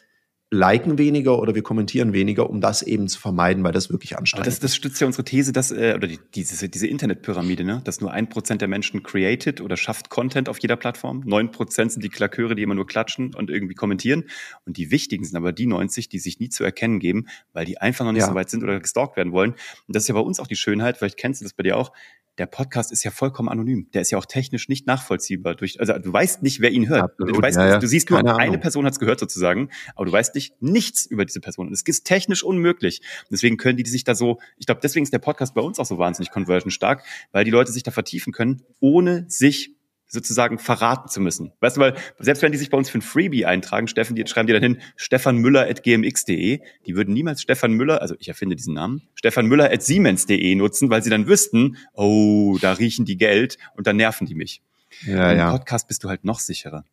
liken 0.53 0.97
weniger 0.97 1.39
oder 1.39 1.55
wir 1.55 1.63
kommentieren 1.63 2.13
weniger, 2.13 2.49
um 2.49 2.61
das 2.61 2.83
eben 2.83 3.07
zu 3.07 3.19
vermeiden, 3.19 3.63
weil 3.63 3.71
das 3.71 3.89
wirklich 3.89 4.17
anstrengend 4.17 4.47
das, 4.47 4.59
das 4.59 4.75
stützt 4.75 5.01
ja 5.01 5.07
unsere 5.07 5.25
These, 5.25 5.51
dass, 5.51 5.71
äh, 5.71 5.93
oder 5.95 6.07
die, 6.07 6.19
diese, 6.35 6.69
diese 6.69 6.87
Internetpyramide, 6.87 7.63
ne? 7.63 7.81
dass 7.83 8.01
nur 8.01 8.11
ein 8.11 8.29
Prozent 8.29 8.61
der 8.61 8.67
Menschen 8.67 9.03
created 9.03 9.61
oder 9.61 9.75
schafft 9.75 10.09
Content 10.09 10.49
auf 10.49 10.59
jeder 10.59 10.75
Plattform. 10.75 11.23
Neun 11.25 11.51
Prozent 11.51 11.91
sind 11.91 12.03
die 12.03 12.09
Klaköre, 12.09 12.55
die 12.55 12.61
immer 12.61 12.75
nur 12.75 12.85
klatschen 12.85 13.33
und 13.33 13.49
irgendwie 13.49 13.73
kommentieren. 13.73 14.25
Und 14.65 14.77
die 14.77 14.91
wichtigen 14.91 15.25
sind 15.25 15.35
aber 15.35 15.51
die 15.51 15.65
90, 15.65 16.07
die 16.07 16.19
sich 16.19 16.39
nie 16.39 16.49
zu 16.49 16.63
erkennen 16.63 16.99
geben, 16.99 17.25
weil 17.51 17.65
die 17.65 17.79
einfach 17.79 18.05
noch 18.05 18.11
nicht 18.11 18.21
ja. 18.21 18.27
so 18.27 18.35
weit 18.35 18.49
sind 18.49 18.63
oder 18.63 18.79
gestalkt 18.79 19.17
werden 19.17 19.33
wollen. 19.33 19.51
Und 19.51 19.95
das 19.95 20.03
ist 20.03 20.09
ja 20.09 20.15
bei 20.15 20.21
uns 20.21 20.39
auch 20.39 20.47
die 20.47 20.55
Schönheit, 20.55 20.97
vielleicht 20.97 21.17
kennst 21.17 21.41
du 21.41 21.45
das 21.45 21.53
bei 21.53 21.63
dir 21.63 21.77
auch 21.77 21.91
der 22.37 22.47
Podcast 22.47 22.91
ist 22.91 23.03
ja 23.03 23.11
vollkommen 23.11 23.47
anonym. 23.47 23.89
Der 23.93 24.01
ist 24.01 24.11
ja 24.11 24.17
auch 24.17 24.25
technisch 24.25 24.67
nicht 24.67 24.87
nachvollziehbar. 24.87 25.53
Durch, 25.55 25.79
also 25.79 25.93
du 25.93 26.11
weißt 26.11 26.41
nicht, 26.41 26.61
wer 26.61 26.71
ihn 26.71 26.89
hört. 26.89 27.03
Absolut, 27.03 27.37
du, 27.37 27.41
weißt, 27.41 27.57
ja, 27.57 27.67
ja. 27.67 27.79
du 27.79 27.87
siehst 27.87 28.09
nur, 28.09 28.19
Keine 28.19 28.35
eine 28.35 28.49
Ahnung. 28.49 28.59
Person 28.59 28.85
hat 28.85 28.93
es 28.93 28.99
gehört 28.99 29.19
sozusagen, 29.19 29.69
aber 29.95 30.05
du 30.05 30.11
weißt 30.11 30.33
nicht 30.33 30.42
nichts 30.59 31.05
über 31.05 31.25
diese 31.25 31.39
Person. 31.39 31.71
Es 31.71 31.81
ist 31.81 32.05
technisch 32.05 32.43
unmöglich. 32.43 33.01
Deswegen 33.31 33.57
können 33.57 33.77
die 33.77 33.89
sich 33.89 34.03
da 34.03 34.15
so, 34.15 34.39
ich 34.57 34.65
glaube, 34.65 34.81
deswegen 34.81 35.03
ist 35.03 35.13
der 35.13 35.19
Podcast 35.19 35.53
bei 35.53 35.61
uns 35.61 35.79
auch 35.79 35.85
so 35.85 35.97
wahnsinnig 35.97 36.31
conversion 36.31 36.71
stark, 36.71 37.03
weil 37.31 37.45
die 37.45 37.51
Leute 37.51 37.71
sich 37.71 37.83
da 37.83 37.91
vertiefen 37.91 38.33
können, 38.33 38.63
ohne 38.79 39.25
sich 39.27 39.75
sozusagen 40.13 40.59
verraten 40.59 41.09
zu 41.09 41.19
müssen. 41.19 41.51
Weißt 41.59 41.77
du, 41.77 41.81
weil 41.81 41.95
selbst 42.19 42.43
wenn 42.43 42.51
die 42.51 42.57
sich 42.59 42.69
bei 42.69 42.77
uns 42.77 42.89
für 42.89 42.99
ein 42.99 43.01
Freebie 43.01 43.45
eintragen, 43.45 43.87
Steffen, 43.87 44.15
die 44.15 44.25
schreiben 44.27 44.45
die 44.45 44.53
dann 44.53 44.61
hin 44.61 44.81
stefanmüller.gmx.de, 44.95 46.59
die 46.85 46.95
würden 46.95 47.13
niemals 47.13 47.41
Stefan 47.41 47.73
Müller, 47.73 48.01
also 48.01 48.15
ich 48.19 48.27
erfinde 48.27 48.55
diesen 48.55 48.75
Namen, 48.75 49.01
Stefan 49.15 49.47
Müller.siemens.de 49.47 50.55
nutzen, 50.55 50.91
weil 50.91 51.03
sie 51.03 51.09
dann 51.09 51.27
wüssten, 51.27 51.77
oh, 51.93 52.57
da 52.61 52.73
riechen 52.73 53.05
die 53.05 53.17
Geld 53.17 53.57
und 53.75 53.87
dann 53.87 53.97
nerven 53.97 54.27
die 54.27 54.35
mich. 54.35 54.61
Ja, 55.05 55.31
Im 55.31 55.37
ja. 55.39 55.51
Podcast 55.51 55.87
bist 55.87 56.03
du 56.03 56.09
halt 56.09 56.23
noch 56.23 56.39
sicherer. 56.39 56.85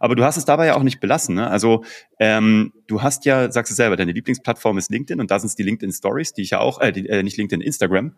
Aber 0.00 0.14
du 0.14 0.24
hast 0.24 0.36
es 0.36 0.44
dabei 0.44 0.66
ja 0.66 0.76
auch 0.76 0.82
nicht 0.82 1.00
belassen. 1.00 1.34
Ne? 1.34 1.48
Also 1.48 1.84
ähm, 2.18 2.72
du 2.86 3.02
hast 3.02 3.24
ja, 3.24 3.50
sagst 3.50 3.70
du 3.70 3.74
selber, 3.74 3.96
deine 3.96 4.12
Lieblingsplattform 4.12 4.78
ist 4.78 4.90
LinkedIn 4.90 5.20
und 5.20 5.30
da 5.30 5.38
sind 5.38 5.48
es 5.48 5.54
die 5.54 5.62
LinkedIn 5.62 5.92
Stories, 5.92 6.32
die 6.32 6.42
ich 6.42 6.50
ja 6.50 6.60
auch, 6.60 6.80
äh, 6.80 6.92
die, 6.92 7.08
äh, 7.08 7.22
nicht 7.22 7.36
LinkedIn, 7.36 7.60
Instagram, 7.60 8.14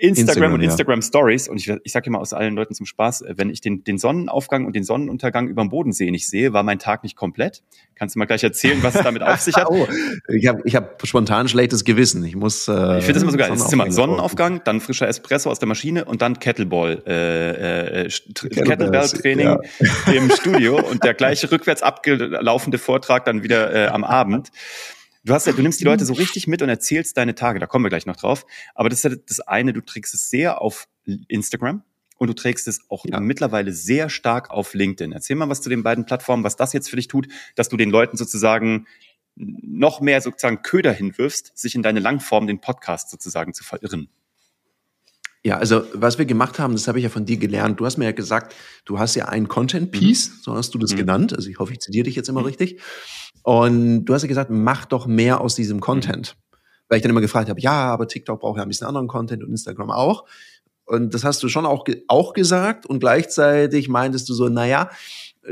Instagram, 0.00 0.28
Instagram 0.28 0.54
und 0.54 0.60
Instagram 0.62 1.00
ja. 1.00 1.06
Stories. 1.06 1.48
Und 1.48 1.58
ich, 1.58 1.72
ich 1.84 1.92
sage 1.92 2.06
immer 2.06 2.20
aus 2.20 2.32
allen 2.32 2.54
Leuten 2.54 2.74
zum 2.74 2.86
Spaß, 2.86 3.22
äh, 3.22 3.34
wenn 3.36 3.50
ich 3.50 3.60
den, 3.60 3.84
den 3.84 3.98
Sonnenaufgang 3.98 4.64
und 4.64 4.74
den 4.74 4.84
Sonnenuntergang 4.84 5.48
über 5.48 5.62
dem 5.62 5.68
Bodensee 5.68 6.10
nicht 6.10 6.28
sehe, 6.28 6.52
war 6.52 6.62
mein 6.62 6.78
Tag 6.78 7.02
nicht 7.02 7.16
komplett. 7.16 7.62
Kannst 7.94 8.14
du 8.14 8.18
mal 8.18 8.24
gleich 8.24 8.42
erzählen, 8.42 8.82
was 8.82 8.94
es 8.94 9.02
damit 9.02 9.22
auf 9.22 9.40
sich 9.40 9.56
hat? 9.56 9.68
oh, 9.68 9.86
ich 10.28 10.46
habe 10.46 10.62
ich 10.64 10.74
hab 10.74 11.06
spontan 11.06 11.48
schlechtes 11.48 11.84
Gewissen. 11.84 12.24
Ich 12.24 12.34
muss. 12.34 12.66
Äh, 12.66 12.98
ich 12.98 13.04
finde 13.04 13.14
das 13.14 13.22
immer 13.22 13.32
so 13.32 13.38
geil. 13.38 13.52
Es 13.52 13.64
ist 13.64 13.72
immer 13.72 13.90
Sonnenaufgang, 13.92 14.62
dann 14.64 14.80
frischer 14.80 15.06
Espresso 15.06 15.50
aus 15.50 15.58
der 15.58 15.68
Maschine 15.68 16.06
und 16.06 16.22
dann 16.22 16.38
Kettleball, 16.38 17.02
äh, 17.06 18.04
äh, 18.04 18.08
Kettlebell-Training 18.08 19.46
ja. 19.46 20.12
im 20.12 20.30
Studio 20.30 20.80
und 20.80 21.04
der 21.04 21.14
gleiche 21.14 21.50
rückwärts 21.52 21.82
abgelaufene 21.82 22.78
Vortrag 22.78 23.26
dann 23.26 23.42
wieder 23.42 23.74
äh, 23.74 23.88
am 23.88 24.04
Abend. 24.04 24.50
Du 25.22 25.34
hast 25.34 25.46
ja, 25.46 25.52
du 25.52 25.62
nimmst 25.62 25.80
die 25.80 25.84
Leute 25.84 26.06
so 26.06 26.14
richtig 26.14 26.46
mit 26.46 26.62
und 26.62 26.68
erzählst 26.68 27.16
deine 27.16 27.34
Tage, 27.34 27.58
da 27.58 27.66
kommen 27.66 27.84
wir 27.84 27.90
gleich 27.90 28.06
noch 28.06 28.16
drauf. 28.16 28.46
Aber 28.74 28.88
das 28.88 29.00
ist 29.00 29.04
ja 29.04 29.18
das 29.26 29.40
eine, 29.40 29.72
du 29.72 29.82
trägst 29.82 30.14
es 30.14 30.30
sehr 30.30 30.62
auf 30.62 30.88
Instagram 31.28 31.82
und 32.16 32.28
du 32.28 32.34
trägst 32.34 32.68
es 32.68 32.80
auch 32.88 33.04
ja. 33.04 33.20
mittlerweile 33.20 33.72
sehr 33.72 34.08
stark 34.08 34.50
auf 34.50 34.72
LinkedIn. 34.72 35.12
Erzähl 35.12 35.36
mal 35.36 35.48
was 35.48 35.60
zu 35.60 35.68
den 35.68 35.82
beiden 35.82 36.06
Plattformen, 36.06 36.44
was 36.44 36.56
das 36.56 36.72
jetzt 36.72 36.88
für 36.88 36.96
dich 36.96 37.08
tut, 37.08 37.28
dass 37.54 37.68
du 37.68 37.76
den 37.76 37.90
Leuten 37.90 38.16
sozusagen 38.16 38.86
noch 39.36 40.00
mehr 40.00 40.20
sozusagen 40.20 40.62
Köder 40.62 40.92
hinwirfst, 40.92 41.56
sich 41.56 41.74
in 41.74 41.82
deine 41.82 42.00
Langform, 42.00 42.46
den 42.46 42.60
Podcast 42.60 43.10
sozusagen 43.10 43.54
zu 43.54 43.64
verirren. 43.64 44.08
Ja, 45.42 45.56
also 45.56 45.82
was 45.94 46.18
wir 46.18 46.26
gemacht 46.26 46.58
haben, 46.58 46.74
das 46.74 46.86
habe 46.86 46.98
ich 46.98 47.04
ja 47.04 47.08
von 47.08 47.24
dir 47.24 47.38
gelernt. 47.38 47.80
Du 47.80 47.86
hast 47.86 47.96
mir 47.96 48.04
ja 48.04 48.12
gesagt, 48.12 48.54
du 48.84 48.98
hast 48.98 49.14
ja 49.14 49.26
ein 49.26 49.48
Content 49.48 49.90
Piece, 49.90 50.28
mhm. 50.28 50.34
so 50.42 50.54
hast 50.54 50.74
du 50.74 50.78
das 50.78 50.92
mhm. 50.92 50.96
genannt. 50.96 51.34
Also 51.34 51.48
ich 51.48 51.58
hoffe, 51.58 51.72
ich 51.72 51.80
zitiere 51.80 52.04
dich 52.04 52.16
jetzt 52.16 52.28
immer 52.28 52.40
mhm. 52.40 52.46
richtig. 52.46 52.80
Und 53.42 54.04
du 54.04 54.12
hast 54.12 54.22
ja 54.22 54.28
gesagt, 54.28 54.50
mach 54.50 54.84
doch 54.84 55.06
mehr 55.06 55.40
aus 55.40 55.54
diesem 55.54 55.80
Content. 55.80 56.36
Mhm. 56.36 56.56
Weil 56.88 56.96
ich 56.96 57.02
dann 57.02 57.10
immer 57.10 57.22
gefragt 57.22 57.48
habe, 57.48 57.60
ja, 57.60 57.72
aber 57.72 58.06
TikTok 58.06 58.40
braucht 58.40 58.58
ja 58.58 58.64
ein 58.64 58.68
bisschen 58.68 58.86
anderen 58.86 59.08
Content 59.08 59.42
und 59.42 59.50
Instagram 59.50 59.90
auch. 59.90 60.26
Und 60.84 61.14
das 61.14 61.24
hast 61.24 61.42
du 61.42 61.48
schon 61.48 61.64
auch, 61.64 61.86
auch 62.08 62.32
gesagt. 62.34 62.84
Und 62.84 62.98
gleichzeitig 62.98 63.88
meintest 63.88 64.28
du 64.28 64.34
so, 64.34 64.48
naja, 64.48 64.90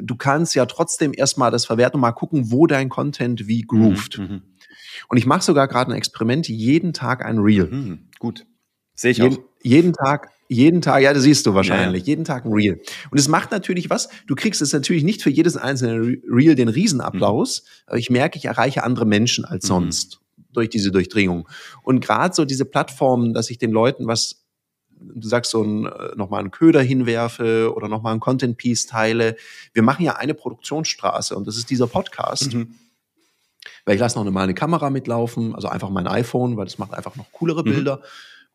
du 0.02 0.16
kannst 0.16 0.54
ja 0.54 0.66
trotzdem 0.66 1.12
erstmal 1.14 1.50
das 1.50 1.64
verwerten 1.64 1.96
und 1.96 2.00
mal 2.02 2.12
gucken, 2.12 2.50
wo 2.50 2.66
dein 2.66 2.88
Content 2.88 3.46
wie. 3.46 3.64
Mhm. 3.70 3.96
mhm. 4.18 4.42
Und 5.08 5.16
ich 5.16 5.26
mache 5.26 5.42
sogar 5.42 5.68
gerade 5.68 5.92
ein 5.92 5.96
Experiment, 5.96 6.48
jeden 6.48 6.92
Tag 6.92 7.24
ein 7.24 7.38
Reel. 7.38 7.68
Mhm. 7.70 8.08
Gut. 8.18 8.44
Sehe 8.98 9.12
ich 9.12 9.18
jeden, 9.18 9.36
auch. 9.36 9.42
Jeden 9.62 9.92
Tag, 9.92 10.30
jeden 10.48 10.82
Tag, 10.82 11.02
ja, 11.02 11.14
das 11.14 11.22
siehst 11.22 11.46
du 11.46 11.54
wahrscheinlich, 11.54 12.02
ja. 12.02 12.06
jeden 12.08 12.24
Tag 12.24 12.44
ein 12.44 12.52
Reel. 12.52 12.80
Und 13.12 13.18
es 13.18 13.28
macht 13.28 13.52
natürlich 13.52 13.90
was, 13.90 14.08
du 14.26 14.34
kriegst 14.34 14.60
es 14.60 14.72
natürlich 14.72 15.04
nicht 15.04 15.22
für 15.22 15.30
jedes 15.30 15.56
einzelne 15.56 16.18
Reel 16.28 16.56
den 16.56 16.68
Riesenapplaus, 16.68 17.62
mhm. 17.62 17.82
aber 17.86 17.98
ich 17.98 18.10
merke, 18.10 18.38
ich 18.38 18.46
erreiche 18.46 18.82
andere 18.82 19.06
Menschen 19.06 19.44
als 19.44 19.64
mhm. 19.64 19.68
sonst 19.68 20.20
durch 20.52 20.68
diese 20.68 20.90
Durchdringung. 20.90 21.48
Und 21.84 22.00
gerade 22.00 22.34
so 22.34 22.44
diese 22.44 22.64
Plattformen, 22.64 23.34
dass 23.34 23.50
ich 23.50 23.58
den 23.58 23.70
Leuten 23.70 24.08
was 24.08 24.44
du 25.00 25.28
sagst 25.28 25.52
so 25.52 25.62
ein, 25.62 25.86
äh, 25.86 26.16
nochmal 26.16 26.40
einen 26.40 26.50
Köder 26.50 26.82
hinwerfe 26.82 27.72
oder 27.72 27.86
nochmal 27.86 28.14
ein 28.14 28.20
Content 28.20 28.56
Piece 28.56 28.86
teile. 28.86 29.36
Wir 29.72 29.84
machen 29.84 30.04
ja 30.04 30.16
eine 30.16 30.34
Produktionsstraße 30.34 31.36
und 31.36 31.46
das 31.46 31.56
ist 31.56 31.70
dieser 31.70 31.86
Podcast. 31.86 32.52
Mhm. 32.52 32.74
Weil 33.84 33.94
ich 33.94 34.00
lasse 34.00 34.18
noch 34.18 34.28
mal 34.28 34.42
eine 34.42 34.54
Kamera 34.54 34.90
mitlaufen, 34.90 35.54
also 35.54 35.68
einfach 35.68 35.90
mein 35.90 36.08
iPhone, 36.08 36.56
weil 36.56 36.64
das 36.64 36.78
macht 36.78 36.94
einfach 36.94 37.14
noch 37.14 37.30
coolere 37.30 37.60
mhm. 37.60 37.70
Bilder. 37.70 38.02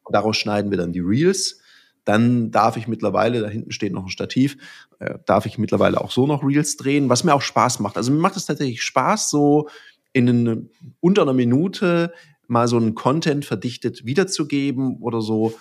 Daraus 0.09 0.37
schneiden 0.37 0.71
wir 0.71 0.77
dann 0.77 0.93
die 0.93 0.99
Reels. 0.99 1.59
Dann 2.05 2.51
darf 2.51 2.75
ich 2.75 2.87
mittlerweile, 2.87 3.39
da 3.39 3.47
hinten 3.47 3.71
steht 3.71 3.93
noch 3.93 4.03
ein 4.03 4.09
Stativ, 4.09 4.57
äh, 4.99 5.19
darf 5.25 5.45
ich 5.45 5.57
mittlerweile 5.57 6.01
auch 6.01 6.11
so 6.11 6.27
noch 6.27 6.43
Reels 6.43 6.75
drehen, 6.75 7.09
was 7.09 7.23
mir 7.23 7.33
auch 7.33 7.41
Spaß 7.41 7.79
macht. 7.79 7.95
Also 7.95 8.11
mir 8.11 8.19
macht 8.19 8.35
es 8.35 8.45
tatsächlich 8.45 8.83
Spaß, 8.83 9.29
so 9.29 9.69
in 10.11 10.29
eine, 10.29 10.65
unter 10.99 11.21
einer 11.21 11.33
Minute 11.33 12.13
mal 12.47 12.67
so 12.67 12.77
einen 12.77 12.93
Content 12.93 13.45
verdichtet 13.45 14.05
wiederzugeben 14.05 14.97
oder 14.97 15.21
so 15.21 15.53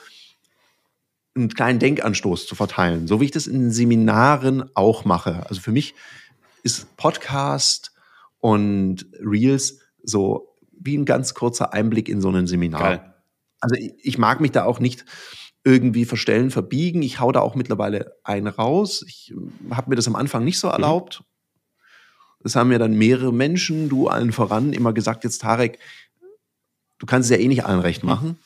einen 1.35 1.49
kleinen 1.49 1.79
Denkanstoß 1.79 2.47
zu 2.47 2.55
verteilen, 2.55 3.07
so 3.07 3.21
wie 3.21 3.27
ich 3.27 3.31
das 3.31 3.47
in 3.47 3.71
Seminaren 3.71 4.65
auch 4.75 5.05
mache. 5.05 5.47
Also 5.49 5.61
für 5.61 5.73
mich 5.73 5.95
ist 6.63 6.97
Podcast 6.97 7.93
und 8.41 9.07
Reels 9.21 9.79
so 10.03 10.55
wie 10.79 10.99
ein 10.99 11.05
ganz 11.05 11.35
kurzer 11.35 11.73
Einblick 11.73 12.09
in 12.09 12.21
so 12.21 12.31
ein 12.31 12.47
Seminar. 12.47 12.81
Geil. 12.81 13.12
Also 13.62 13.77
ich, 13.77 13.94
ich 14.03 14.18
mag 14.18 14.40
mich 14.40 14.51
da 14.51 14.64
auch 14.64 14.81
nicht 14.81 15.07
irgendwie 15.64 16.05
verstellen, 16.05 16.51
verbiegen. 16.51 17.03
Ich 17.03 17.20
hau 17.20 17.33
da 17.33 17.40
auch 17.40 17.55
mittlerweile 17.55 18.16
einen 18.25 18.48
raus. 18.48 19.05
Ich 19.07 19.31
ähm, 19.31 19.53
habe 19.70 19.90
mir 19.90 19.96
das 19.96 20.09
am 20.09 20.16
Anfang 20.16 20.44
nicht 20.44 20.59
so 20.59 20.66
mhm. 20.66 20.75
erlaubt. 20.75 21.25
Das 22.40 22.57
haben 22.57 22.68
mir 22.68 22.81
dann 22.81 22.98
mehrere 22.98 23.33
Menschen, 23.33 23.88
du 23.88 24.09
allen 24.09 24.33
voran, 24.33 24.72
immer 24.72 24.92
gesagt, 24.92 25.22
jetzt 25.22 25.42
Tarek, 25.42 25.79
du 26.98 27.07
kannst 27.07 27.31
es 27.31 27.37
ja 27.37 27.42
eh 27.42 27.46
nicht 27.46 27.64
allen 27.64 27.81
recht 27.81 28.03
mhm. 28.03 28.09
machen. 28.09 28.38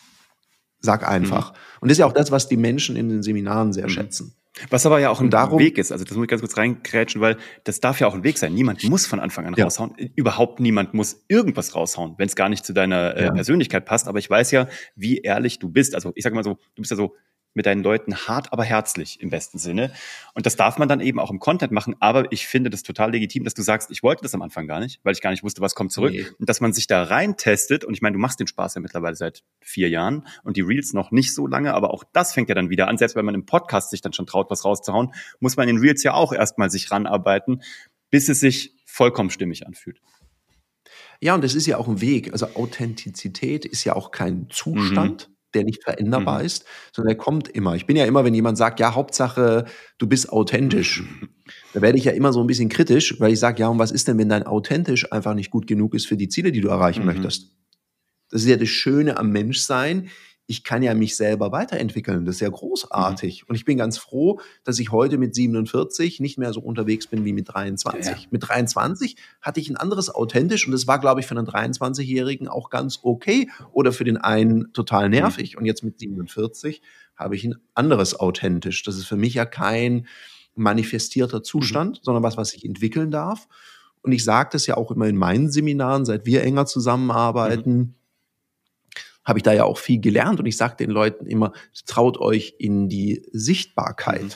Sag 0.81 1.09
einfach. 1.09 1.53
Mhm. 1.53 1.59
Und 1.81 1.89
das 1.89 1.97
ist 1.97 2.01
ja 2.01 2.07
auch 2.07 2.13
das, 2.13 2.31
was 2.31 2.49
die 2.49 2.59
Menschen 2.59 2.95
in 2.95 3.09
den 3.09 3.23
Seminaren 3.23 3.73
sehr 3.73 3.87
mhm. 3.87 3.91
schätzen. 3.91 4.35
Was 4.71 4.87
aber 4.87 4.99
ja 5.01 5.11
auch 5.11 5.21
ein 5.21 5.31
darum, 5.31 5.59
Weg 5.59 5.77
ist, 5.77 5.93
also 5.93 6.05
das 6.05 6.17
muss 6.17 6.25
ich 6.25 6.31
ganz 6.31 6.41
kurz 6.41 6.57
reinkrätschen, 6.57 7.21
weil 7.21 7.37
das 7.65 7.81
darf 7.81 8.01
ja 8.01 8.07
auch 8.07 8.15
ein 8.15 8.25
Weg 8.25 8.39
sein. 8.39 8.55
Niemand 8.55 8.83
muss 8.85 9.07
von 9.07 9.21
Anfang 9.21 9.47
an 9.47 9.55
ja. 9.55 9.65
raushauen. 9.65 9.95
Überhaupt 10.15 10.61
niemand 10.61 10.95
muss 10.95 11.25
irgendwas 11.29 11.75
raushauen, 11.75 12.15
wenn 12.17 12.27
es 12.27 12.37
gar 12.37 12.49
nicht 12.49 12.65
zu 12.65 12.73
deiner 12.73 13.17
äh, 13.17 13.33
Persönlichkeit 13.33 13.85
passt. 13.85 14.09
Aber 14.09 14.19
ich 14.19 14.31
weiß 14.31 14.51
ja, 14.53 14.67
wie 14.95 15.19
ehrlich 15.19 15.59
du 15.59 15.69
bist. 15.69 15.95
Also 15.95 16.13
ich 16.15 16.25
sag 16.25 16.33
mal 16.33 16.45
so, 16.45 16.55
du 16.75 16.83
bist 16.83 16.91
ja 16.91 16.97
so 16.97 17.15
mit 17.57 17.67
deinen 17.67 17.83
Leuten 17.83 18.15
hart, 18.15 18.53
aber 18.53 18.65
herzlich 18.65 19.21
im 19.21 19.31
besten 19.31 19.59
Sinne. 19.59 19.91
Und 20.35 20.47
das 20.47 20.57
darf 20.57 20.79
man 20.79 20.89
dann 20.89 21.01
eben 21.01 21.19
auch 21.19 21.31
im 21.31 21.41
Content 21.41 21.73
machen. 21.73 21.97
Aber 22.01 22.31
ich 22.31 22.47
finde 22.47 22.71
das 22.71 22.83
total 22.83 23.11
legitim, 23.11 23.45
dass 23.45 23.55
du 23.55 23.63
sagst, 23.63 23.91
ich 23.91 24.03
wollte 24.03 24.23
das 24.23 24.35
am 24.35 24.43
Anfang 24.43 24.67
gar 24.67 24.79
nicht, 24.79 25.01
weil 25.03 25.15
ich 25.15 25.23
gar 25.23 25.31
nicht 25.31 25.43
wusste, 25.43 25.63
was 25.63 25.75
kommt 25.75 25.91
zurück. 25.91 26.13
Nee. 26.13 26.27
Und 26.39 26.49
dass 26.49 26.61
man 26.61 26.75
sich 26.75 26.87
da 26.87 27.03
rein 27.03 27.37
testet. 27.37 27.85
Und 27.85 27.95
ich 27.95 28.03
meine, 28.03 28.13
du 28.13 28.21
machst 28.21 28.39
den 28.39 28.47
Spaß 28.47 28.75
ja 28.75 28.81
mittlerweile 28.83 29.17
seit 29.17 29.43
vier 29.61 29.89
Jahren 29.89 30.27
und 30.45 30.57
die 30.57 30.61
Reels 30.61 30.93
noch 30.93 31.11
nicht 31.11 31.35
so 31.35 31.47
lange. 31.47 31.73
Aber 31.75 31.93
auch 31.93 32.05
das 32.13 32.35
fängt 32.35 32.51
ja 32.51 32.55
dann 32.55 32.69
wieder 32.69 32.89
an. 32.89 32.99
Selbst 32.99 33.17
wenn 33.17 33.25
man 33.25 33.35
im 33.35 33.47
Podcast 33.47 33.91
sich 33.91 34.03
dann 34.03 34.13
schon 34.13 34.27
traut, 34.27 34.51
was 34.51 34.65
rauszuhauen, 34.65 35.13
muss 35.41 35.57
man 35.57 35.67
in 35.69 35.77
den 35.77 35.83
Reels 35.83 36.03
ja 36.03 36.13
auch 36.13 36.33
erstmal 36.33 36.71
sich 36.71 36.91
ranarbeiten, 36.91 37.63
bis 38.11 38.29
es 38.29 38.41
sich 38.41 38.75
vollkommen 38.85 39.31
stimmig 39.31 39.67
anfühlt. 39.67 40.01
Ja, 41.23 41.35
und 41.35 41.43
das 41.43 41.55
ist 41.55 41.67
ja 41.67 41.79
auch 41.79 41.89
ein 41.89 42.03
Weg. 42.03 42.33
Also 42.33 42.49
Authentizität 42.55 43.65
ist 43.65 43.85
ja 43.85 43.97
auch 43.97 44.11
kein 44.11 44.49
Zustand. 44.51 45.29
Mhm 45.31 45.36
der 45.57 45.65
nicht 45.65 45.83
veränderbar 45.83 46.41
mhm. 46.41 46.47
ist, 46.47 46.65
sondern 46.95 47.17
der 47.17 47.19
kommt 47.19 47.49
immer. 47.49 47.75
Ich 47.75 47.87
bin 47.87 47.97
ja 47.97 48.05
immer, 48.05 48.25
wenn 48.25 48.35
jemand 48.35 48.59
sagt, 48.59 48.79
ja, 48.79 48.95
Hauptsache, 48.95 49.65
du 49.99 50.07
bist 50.07 50.31
authentisch, 50.31 51.03
mhm. 51.03 51.29
da 51.73 51.83
werde 51.83 51.99
ich 51.99 52.05
ja 52.05 52.13
immer 52.13 52.33
so 52.33 52.41
ein 52.41 52.47
bisschen 52.47 52.69
kritisch, 52.69 53.19
weil 53.19 53.33
ich 53.33 53.41
sage, 53.41 53.61
ja, 53.61 53.69
und 53.69 53.79
was 53.79 53.91
ist 53.91 54.07
denn, 54.07 54.19
wenn 54.19 54.29
dein 54.29 54.45
authentisch 54.45 55.11
einfach 55.13 55.35
nicht 55.35 55.51
gut 55.51 55.67
genug 55.67 55.95
ist 55.95 56.07
für 56.07 56.17
die 56.17 56.29
Ziele, 56.29 56.53
die 56.53 56.61
du 56.61 56.69
erreichen 56.69 57.01
mhm. 57.01 57.07
möchtest? 57.07 57.53
Das 58.31 58.43
ist 58.43 58.49
ja 58.49 58.57
das 58.57 58.69
Schöne 58.69 59.17
am 59.17 59.31
Menschsein 59.31 60.11
ich 60.49 60.63
kann 60.63 60.83
ja 60.83 60.95
mich 60.95 61.17
selber 61.17 61.51
weiterentwickeln. 61.51 62.25
Das 62.25 62.37
ist 62.37 62.41
ja 62.41 62.49
großartig. 62.49 63.43
Mhm. 63.43 63.49
Und 63.49 63.57
ich 63.57 63.65
bin 63.65 63.79
ganz 63.79 63.99
froh, 63.99 64.41
dass 64.63 64.79
ich 64.79 64.93
heute 64.93 65.19
mit 65.19 65.35
47 65.35 66.21
nicht 66.21 66.39
mehr 66.39 66.53
so 66.53 66.61
unterwegs 66.61 67.09
bin 67.09 67.25
wie 67.25 67.33
mit 67.33 67.53
23. 67.53 68.07
Ja. 68.07 68.17
Mit 68.31 68.49
23 68.49 69.17
hatte 69.43 69.61
ich 69.61 69.69
ein 69.69 69.77
anderes 69.77 70.09
authentisch 70.15 70.67
und 70.67 70.73
das 70.73 70.87
war, 70.87 71.01
glaube 71.01 71.21
ich, 71.21 71.27
für 71.27 71.37
einen 71.37 71.49
23-Jährigen 71.49 72.47
auch 72.47 72.71
ganz 72.71 73.01
okay 73.03 73.51
oder 73.73 73.93
für 73.93 74.05
den 74.05 74.19
einen 74.19 74.73
total 74.73 75.09
nervig. 75.09 75.55
Mhm. 75.55 75.61
Und 75.61 75.67
jetzt 75.67 75.83
mit 75.83 75.99
47 75.99 76.81
habe 77.17 77.35
ich 77.35 77.45
ein 77.45 77.57
anderes 77.75 78.19
authentisch. 78.19 78.85
Das 78.85 78.97
ist 78.97 79.07
für 79.07 79.17
mich 79.17 79.35
ja 79.35 79.47
kein 79.47 80.07
manifestierter 80.55 81.43
Zustand, 81.43 81.99
mhm. 81.99 82.03
sondern 82.03 82.23
was, 82.23 82.37
was 82.37 82.55
ich 82.55 82.65
entwickeln 82.65 83.11
darf. 83.11 83.49
Und 84.03 84.13
ich 84.13 84.23
sage 84.23 84.51
das 84.53 84.67
ja 84.69 84.77
auch 84.77 84.93
immer 84.93 85.09
in 85.09 85.17
meinen 85.17 85.51
Seminaren, 85.51 86.05
seit 86.05 86.25
wir 86.25 86.45
enger 86.45 86.67
zusammenarbeiten. 86.67 87.96
Habe 89.27 89.41
ich 89.41 89.43
da 89.43 89.53
ja 89.53 89.65
auch 89.65 89.79
viel 89.79 90.01
gelernt 90.01 90.41
und 90.41 90.47
ich 90.47 90.57
sage 90.57 90.77
den 90.77 90.91
Leuten 90.91 91.27
immer, 91.27 91.53
traut 91.85 92.19
euch 92.19 92.55
in 92.59 92.89
die 92.89 93.27
Sichtbarkeit. 93.33 94.23
Mhm. 94.23 94.31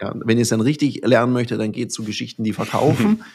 Ja, 0.00 0.14
wenn 0.24 0.38
ihr 0.38 0.42
es 0.42 0.48
dann 0.48 0.60
richtig 0.60 1.02
lernen 1.04 1.32
möchtet, 1.32 1.60
dann 1.60 1.70
geht 1.70 1.92
zu 1.92 2.02
Geschichten, 2.02 2.42
die 2.42 2.52
verkaufen. 2.52 3.22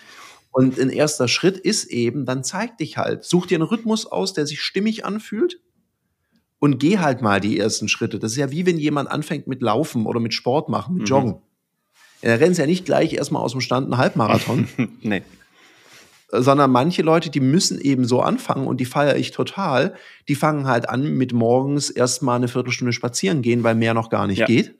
Und 0.52 0.80
ein 0.80 0.90
erster 0.90 1.28
Schritt 1.28 1.58
ist 1.58 1.86
eben, 1.86 2.26
dann 2.26 2.44
zeig 2.44 2.80
dich 2.80 2.98
halt. 2.98 3.24
Such 3.24 3.46
dir 3.46 3.58
einen 3.58 3.68
Rhythmus 3.68 4.08
aus, 4.08 4.34
der 4.34 4.48
sich 4.48 4.60
stimmig 4.60 5.06
anfühlt 5.06 5.60
und 6.58 6.80
geh 6.80 6.98
halt 6.98 7.22
mal 7.22 7.40
die 7.40 7.60
ersten 7.60 7.88
Schritte. 7.88 8.18
Das 8.18 8.32
ist 8.32 8.38
ja 8.38 8.50
wie 8.50 8.66
wenn 8.66 8.80
jemand 8.80 9.12
anfängt 9.12 9.46
mit 9.46 9.62
Laufen 9.62 10.08
oder 10.08 10.20
mit 10.20 10.34
Sport 10.34 10.68
machen, 10.68 10.96
mit 10.96 11.04
mhm. 11.04 11.08
Joggen. 11.08 11.30
Mhm. 11.30 11.42
Er 12.22 12.40
rennt 12.40 12.58
ja 12.58 12.66
nicht 12.66 12.86
gleich 12.86 13.14
erstmal 13.14 13.44
aus 13.44 13.52
dem 13.52 13.62
Stand 13.62 13.86
einen 13.86 13.98
Halbmarathon. 13.98 14.68
nee 15.04 15.22
sondern 16.30 16.72
manche 16.72 17.02
Leute, 17.02 17.30
die 17.30 17.40
müssen 17.40 17.80
eben 17.80 18.06
so 18.06 18.22
anfangen 18.22 18.68
und 18.68 18.80
die 18.80 18.86
feiere 18.86 19.16
ich 19.16 19.32
total. 19.32 19.96
Die 20.28 20.36
fangen 20.36 20.68
halt 20.68 20.90
an 20.90 21.14
mit 21.14 21.34
morgens 21.34 21.90
erstmal 21.90 22.36
eine 22.36 22.48
Viertelstunde 22.48 22.94
spazieren 22.94 23.42
gehen, 23.42 23.64
weil 23.64 23.76
mehr 23.76 23.94
noch 23.94 24.10
gar 24.10 24.28
nicht 24.28 24.40
ja. 24.40 24.46
geht. 24.46 24.76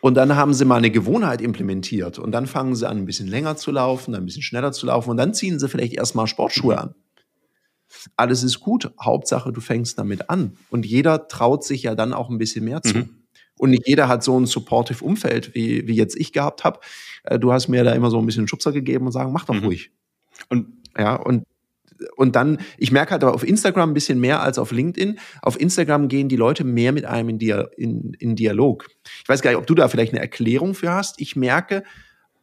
Und 0.00 0.14
dann 0.14 0.36
haben 0.36 0.54
sie 0.54 0.64
mal 0.64 0.76
eine 0.76 0.90
Gewohnheit 0.90 1.40
implementiert 1.40 2.18
und 2.18 2.30
dann 2.32 2.46
fangen 2.46 2.76
sie 2.76 2.88
an, 2.88 2.98
ein 2.98 3.06
bisschen 3.06 3.26
länger 3.26 3.56
zu 3.56 3.72
laufen, 3.72 4.14
ein 4.14 4.24
bisschen 4.24 4.42
schneller 4.42 4.72
zu 4.72 4.86
laufen 4.86 5.10
und 5.10 5.16
dann 5.16 5.34
ziehen 5.34 5.58
sie 5.58 5.68
vielleicht 5.68 5.94
erstmal 5.94 6.26
Sportschuhe 6.26 6.74
mhm. 6.74 6.80
an. 6.80 6.94
Alles 8.16 8.42
ist 8.42 8.60
gut. 8.60 8.92
Hauptsache, 9.00 9.52
du 9.52 9.60
fängst 9.60 9.98
damit 9.98 10.28
an. 10.28 10.56
Und 10.70 10.86
jeder 10.86 11.28
traut 11.28 11.64
sich 11.64 11.84
ja 11.84 11.94
dann 11.94 12.12
auch 12.12 12.30
ein 12.30 12.38
bisschen 12.38 12.64
mehr 12.64 12.82
zu. 12.82 12.98
Mhm. 12.98 13.10
Und 13.58 13.70
nicht 13.70 13.86
jeder 13.86 14.08
hat 14.08 14.22
so 14.22 14.38
ein 14.38 14.46
supportive 14.46 15.04
Umfeld, 15.04 15.54
wie, 15.54 15.86
wie 15.86 15.94
jetzt 15.94 16.16
ich 16.16 16.32
gehabt 16.32 16.64
habe. 16.64 16.80
Äh, 17.24 17.38
du 17.38 17.52
hast 17.52 17.68
mir 17.68 17.84
da 17.84 17.92
immer 17.92 18.10
so 18.10 18.18
ein 18.18 18.26
bisschen 18.26 18.48
Schubser 18.48 18.72
gegeben 18.72 19.06
und 19.06 19.12
sagen, 19.12 19.32
mach 19.32 19.44
doch 19.44 19.54
mhm. 19.54 19.64
ruhig. 19.64 19.92
Und 20.48 20.68
ja, 20.96 21.16
und 21.16 21.44
und 22.16 22.36
dann, 22.36 22.58
ich 22.76 22.92
merke 22.92 23.12
halt 23.12 23.24
aber 23.24 23.34
auf 23.34 23.46
Instagram 23.46 23.90
ein 23.90 23.94
bisschen 23.94 24.20
mehr 24.20 24.42
als 24.42 24.58
auf 24.58 24.70
LinkedIn. 24.70 25.18
Auf 25.42 25.58
Instagram 25.58 26.08
gehen 26.08 26.28
die 26.28 26.36
Leute 26.36 26.64
mehr 26.64 26.92
mit 26.92 27.04
einem 27.04 27.30
in, 27.30 27.38
Dia 27.38 27.68
in, 27.76 28.12
in 28.18 28.36
Dialog. 28.36 28.86
Ich 29.22 29.28
weiß 29.28 29.42
gar 29.42 29.50
nicht, 29.50 29.58
ob 29.58 29.66
du 29.66 29.74
da 29.74 29.88
vielleicht 29.88 30.12
eine 30.12 30.20
Erklärung 30.20 30.74
für 30.74 30.92
hast. 30.92 31.20
Ich 31.20 31.36
merke, 31.36 31.84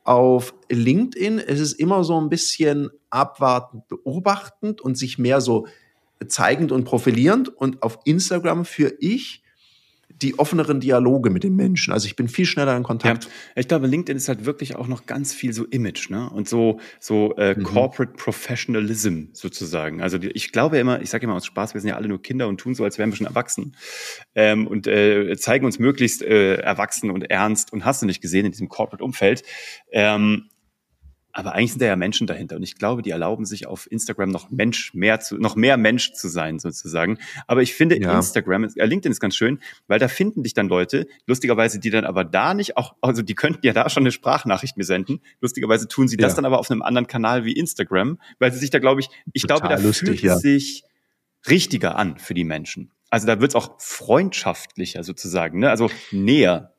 auf 0.03 0.53
LinkedIn 0.69 1.37
ist 1.37 1.59
es 1.59 1.73
immer 1.73 2.03
so 2.03 2.19
ein 2.19 2.29
bisschen 2.29 2.89
abwartend, 3.09 3.87
beobachtend 3.87 4.81
und 4.81 4.97
sich 4.97 5.17
mehr 5.17 5.39
so 5.39 5.67
zeigend 6.27 6.71
und 6.71 6.83
profilierend. 6.83 7.49
Und 7.49 7.83
auf 7.83 7.99
Instagram 8.05 8.65
für 8.65 8.93
ich 8.99 9.42
die 10.23 10.39
offeneren 10.39 10.79
Dialoge 10.79 11.29
mit 11.29 11.43
den 11.43 11.55
Menschen. 11.55 11.93
Also 11.93 12.07
ich 12.07 12.15
bin 12.15 12.27
viel 12.27 12.45
schneller 12.45 12.75
in 12.75 12.83
Kontakt. 12.83 13.25
Ja, 13.25 13.29
ich 13.55 13.67
glaube, 13.67 13.87
LinkedIn 13.87 14.17
ist 14.17 14.29
halt 14.29 14.45
wirklich 14.45 14.75
auch 14.75 14.87
noch 14.87 15.05
ganz 15.05 15.33
viel 15.33 15.53
so 15.53 15.65
Image, 15.65 16.09
ne? 16.09 16.29
Und 16.29 16.47
so 16.47 16.79
so 16.99 17.35
äh, 17.35 17.55
mhm. 17.55 17.63
Corporate 17.63 18.13
Professionalism 18.13 19.25
sozusagen. 19.33 20.01
Also 20.01 20.17
die, 20.17 20.29
ich 20.29 20.51
glaube 20.51 20.77
immer, 20.77 21.01
ich 21.01 21.09
sage 21.09 21.25
immer 21.25 21.35
aus 21.35 21.45
Spaß, 21.45 21.73
wir 21.73 21.81
sind 21.81 21.89
ja 21.89 21.95
alle 21.95 22.07
nur 22.07 22.21
Kinder 22.21 22.47
und 22.47 22.57
tun 22.57 22.73
so, 22.73 22.83
als 22.83 22.97
wären 22.97 23.11
wir 23.11 23.17
schon 23.17 23.27
erwachsen 23.27 23.75
ähm, 24.35 24.65
und 24.65 24.87
äh, 24.87 25.35
zeigen 25.37 25.65
uns 25.65 25.77
möglichst 25.77 26.21
äh, 26.21 26.55
erwachsen 26.55 27.11
und 27.11 27.29
ernst 27.29 27.73
und 27.73 27.85
hast 27.85 28.01
du 28.01 28.05
nicht 28.05 28.21
gesehen 28.21 28.45
in 28.45 28.51
diesem 28.51 28.69
Corporate 28.69 29.03
Umfeld. 29.03 29.43
Ähm, 29.91 30.49
aber 31.33 31.53
eigentlich 31.55 31.71
sind 31.71 31.81
da 31.81 31.87
ja 31.87 31.95
Menschen 31.95 32.27
dahinter. 32.27 32.55
Und 32.55 32.63
ich 32.63 32.75
glaube, 32.75 33.01
die 33.01 33.09
erlauben 33.09 33.45
sich 33.45 33.65
auf 33.65 33.91
Instagram 33.91 34.29
noch 34.29 34.51
Mensch 34.51 34.93
mehr 34.93 35.19
zu, 35.19 35.37
noch 35.37 35.55
mehr 35.55 35.77
Mensch 35.77 36.13
zu 36.13 36.29
sein, 36.29 36.59
sozusagen. 36.59 37.17
Aber 37.47 37.63
ich 37.63 37.73
finde 37.73 37.99
ja. 37.99 38.15
Instagram, 38.15 38.65
äh, 38.75 38.85
LinkedIn 38.85 39.11
ist 39.11 39.19
ganz 39.19 39.35
schön, 39.35 39.59
weil 39.87 39.97
da 39.97 40.07
finden 40.07 40.43
dich 40.43 40.53
dann 40.53 40.67
Leute, 40.67 41.07
lustigerweise, 41.25 41.79
die 41.79 41.89
dann 41.89 42.05
aber 42.05 42.23
da 42.23 42.53
nicht 42.53 42.77
auch, 42.77 42.93
also 43.01 43.23
die 43.23 43.33
könnten 43.33 43.65
ja 43.65 43.73
da 43.73 43.89
schon 43.89 44.03
eine 44.03 44.11
Sprachnachricht 44.11 44.77
mir 44.77 44.83
senden. 44.83 45.21
Lustigerweise 45.41 45.87
tun 45.87 46.07
sie 46.07 46.17
das 46.17 46.33
ja. 46.33 46.35
dann 46.37 46.45
aber 46.45 46.59
auf 46.59 46.69
einem 46.69 46.83
anderen 46.83 47.07
Kanal 47.07 47.45
wie 47.45 47.53
Instagram, 47.53 48.19
weil 48.37 48.53
sie 48.53 48.59
sich 48.59 48.69
da, 48.69 48.77
glaube 48.77 49.01
ich, 49.01 49.09
ich 49.33 49.41
Total 49.41 49.59
glaube, 49.59 49.75
da 49.75 49.81
lustig, 49.81 50.07
fühlt 50.09 50.21
ja. 50.21 50.37
sich 50.37 50.83
richtiger 51.49 51.97
an 51.97 52.19
für 52.19 52.35
die 52.35 52.43
Menschen. 52.43 52.91
Also 53.09 53.27
da 53.27 53.39
wird 53.39 53.51
es 53.51 53.55
auch 53.55 53.79
freundschaftlicher 53.79 55.03
sozusagen, 55.03 55.59
ne? 55.59 55.69
also 55.69 55.89
näher. 56.11 56.72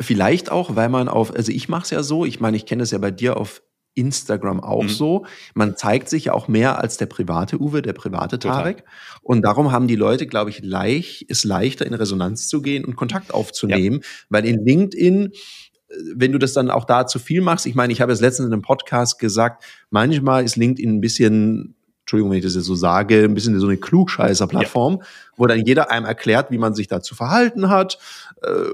Vielleicht 0.00 0.50
auch, 0.50 0.76
weil 0.76 0.88
man 0.88 1.08
auf, 1.08 1.34
also 1.34 1.52
ich 1.52 1.68
mache 1.68 1.82
es 1.82 1.90
ja 1.90 2.02
so, 2.02 2.24
ich 2.24 2.40
meine, 2.40 2.56
ich 2.56 2.66
kenne 2.66 2.82
es 2.82 2.90
ja 2.90 2.98
bei 2.98 3.10
dir 3.10 3.36
auf 3.36 3.62
Instagram 3.94 4.60
auch 4.60 4.84
mhm. 4.84 4.88
so. 4.88 5.26
Man 5.54 5.76
zeigt 5.76 6.08
sich 6.08 6.26
ja 6.26 6.32
auch 6.32 6.48
mehr 6.48 6.78
als 6.78 6.96
der 6.96 7.06
private 7.06 7.60
Uwe, 7.60 7.82
der 7.82 7.92
private 7.92 8.38
Tarek. 8.38 8.78
Total. 8.78 8.92
Und 9.22 9.42
darum 9.42 9.72
haben 9.72 9.88
die 9.88 9.96
Leute, 9.96 10.26
glaube 10.26 10.50
ich, 10.50 10.62
leicht, 10.62 11.26
es 11.28 11.44
leichter 11.44 11.86
in 11.86 11.94
Resonanz 11.94 12.48
zu 12.48 12.62
gehen 12.62 12.84
und 12.84 12.96
Kontakt 12.96 13.34
aufzunehmen, 13.34 14.00
ja. 14.02 14.08
weil 14.28 14.46
in 14.46 14.64
LinkedIn 14.64 15.26
äh, 15.26 15.94
wenn 16.14 16.32
du 16.32 16.38
das 16.38 16.52
dann 16.52 16.70
auch 16.70 16.84
da 16.84 17.06
zu 17.06 17.18
viel 17.18 17.40
machst, 17.40 17.66
ich 17.66 17.74
meine, 17.74 17.92
ich 17.92 18.00
habe 18.00 18.12
es 18.12 18.20
letztens 18.20 18.46
in 18.46 18.52
einem 18.52 18.62
Podcast 18.62 19.18
gesagt, 19.18 19.64
manchmal 19.90 20.44
ist 20.44 20.56
LinkedIn 20.56 20.96
ein 20.96 21.00
bisschen 21.00 21.74
Entschuldigung, 22.10 22.32
wenn 22.32 22.38
ich 22.38 22.44
das 22.44 22.56
jetzt 22.56 22.64
so 22.64 22.74
sage, 22.74 23.22
ein 23.22 23.34
bisschen 23.34 23.58
so 23.60 23.68
eine 23.68 23.76
Klugscheißer-Plattform, 23.76 24.98
ja. 25.00 25.06
wo 25.36 25.46
dann 25.46 25.64
jeder 25.64 25.92
einem 25.92 26.06
erklärt, 26.06 26.50
wie 26.50 26.58
man 26.58 26.74
sich 26.74 26.88
da 26.88 27.00
zu 27.02 27.14
verhalten 27.14 27.70
hat, 27.70 27.98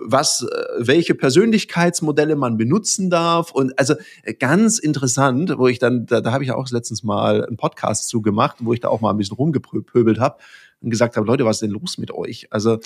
was, 0.01 0.43
äh, 0.43 0.47
welche 0.79 1.15
Persönlichkeitsmodelle 1.15 2.37
man 2.37 2.57
benutzen 2.57 3.11
darf. 3.11 3.51
Und 3.53 3.79
also 3.79 3.95
äh, 4.23 4.35
ganz 4.35 4.79
interessant, 4.79 5.55
wo 5.57 5.69
ich 5.69 5.79
dann, 5.79 6.07
da, 6.07 6.21
da 6.21 6.33
habe 6.33 6.45
ich 6.45 6.53
auch 6.53 6.71
letztens 6.71 7.03
mal 7.03 7.45
einen 7.45 7.57
Podcast 7.57 8.09
zugemacht, 8.09 8.59
wo 8.61 8.73
ich 8.73 8.81
da 8.81 8.89
auch 8.89 9.01
mal 9.01 9.11
ein 9.11 9.17
bisschen 9.17 9.37
rumgepöbelt 9.37 10.21
habe 10.21 10.39
und 10.81 10.91
gesagt 10.91 11.17
habe, 11.17 11.27
Leute, 11.27 11.45
was 11.45 11.57
ist 11.57 11.63
denn 11.63 11.71
los 11.71 11.99
mit 11.99 12.11
euch? 12.11 12.49
Also 12.51 12.79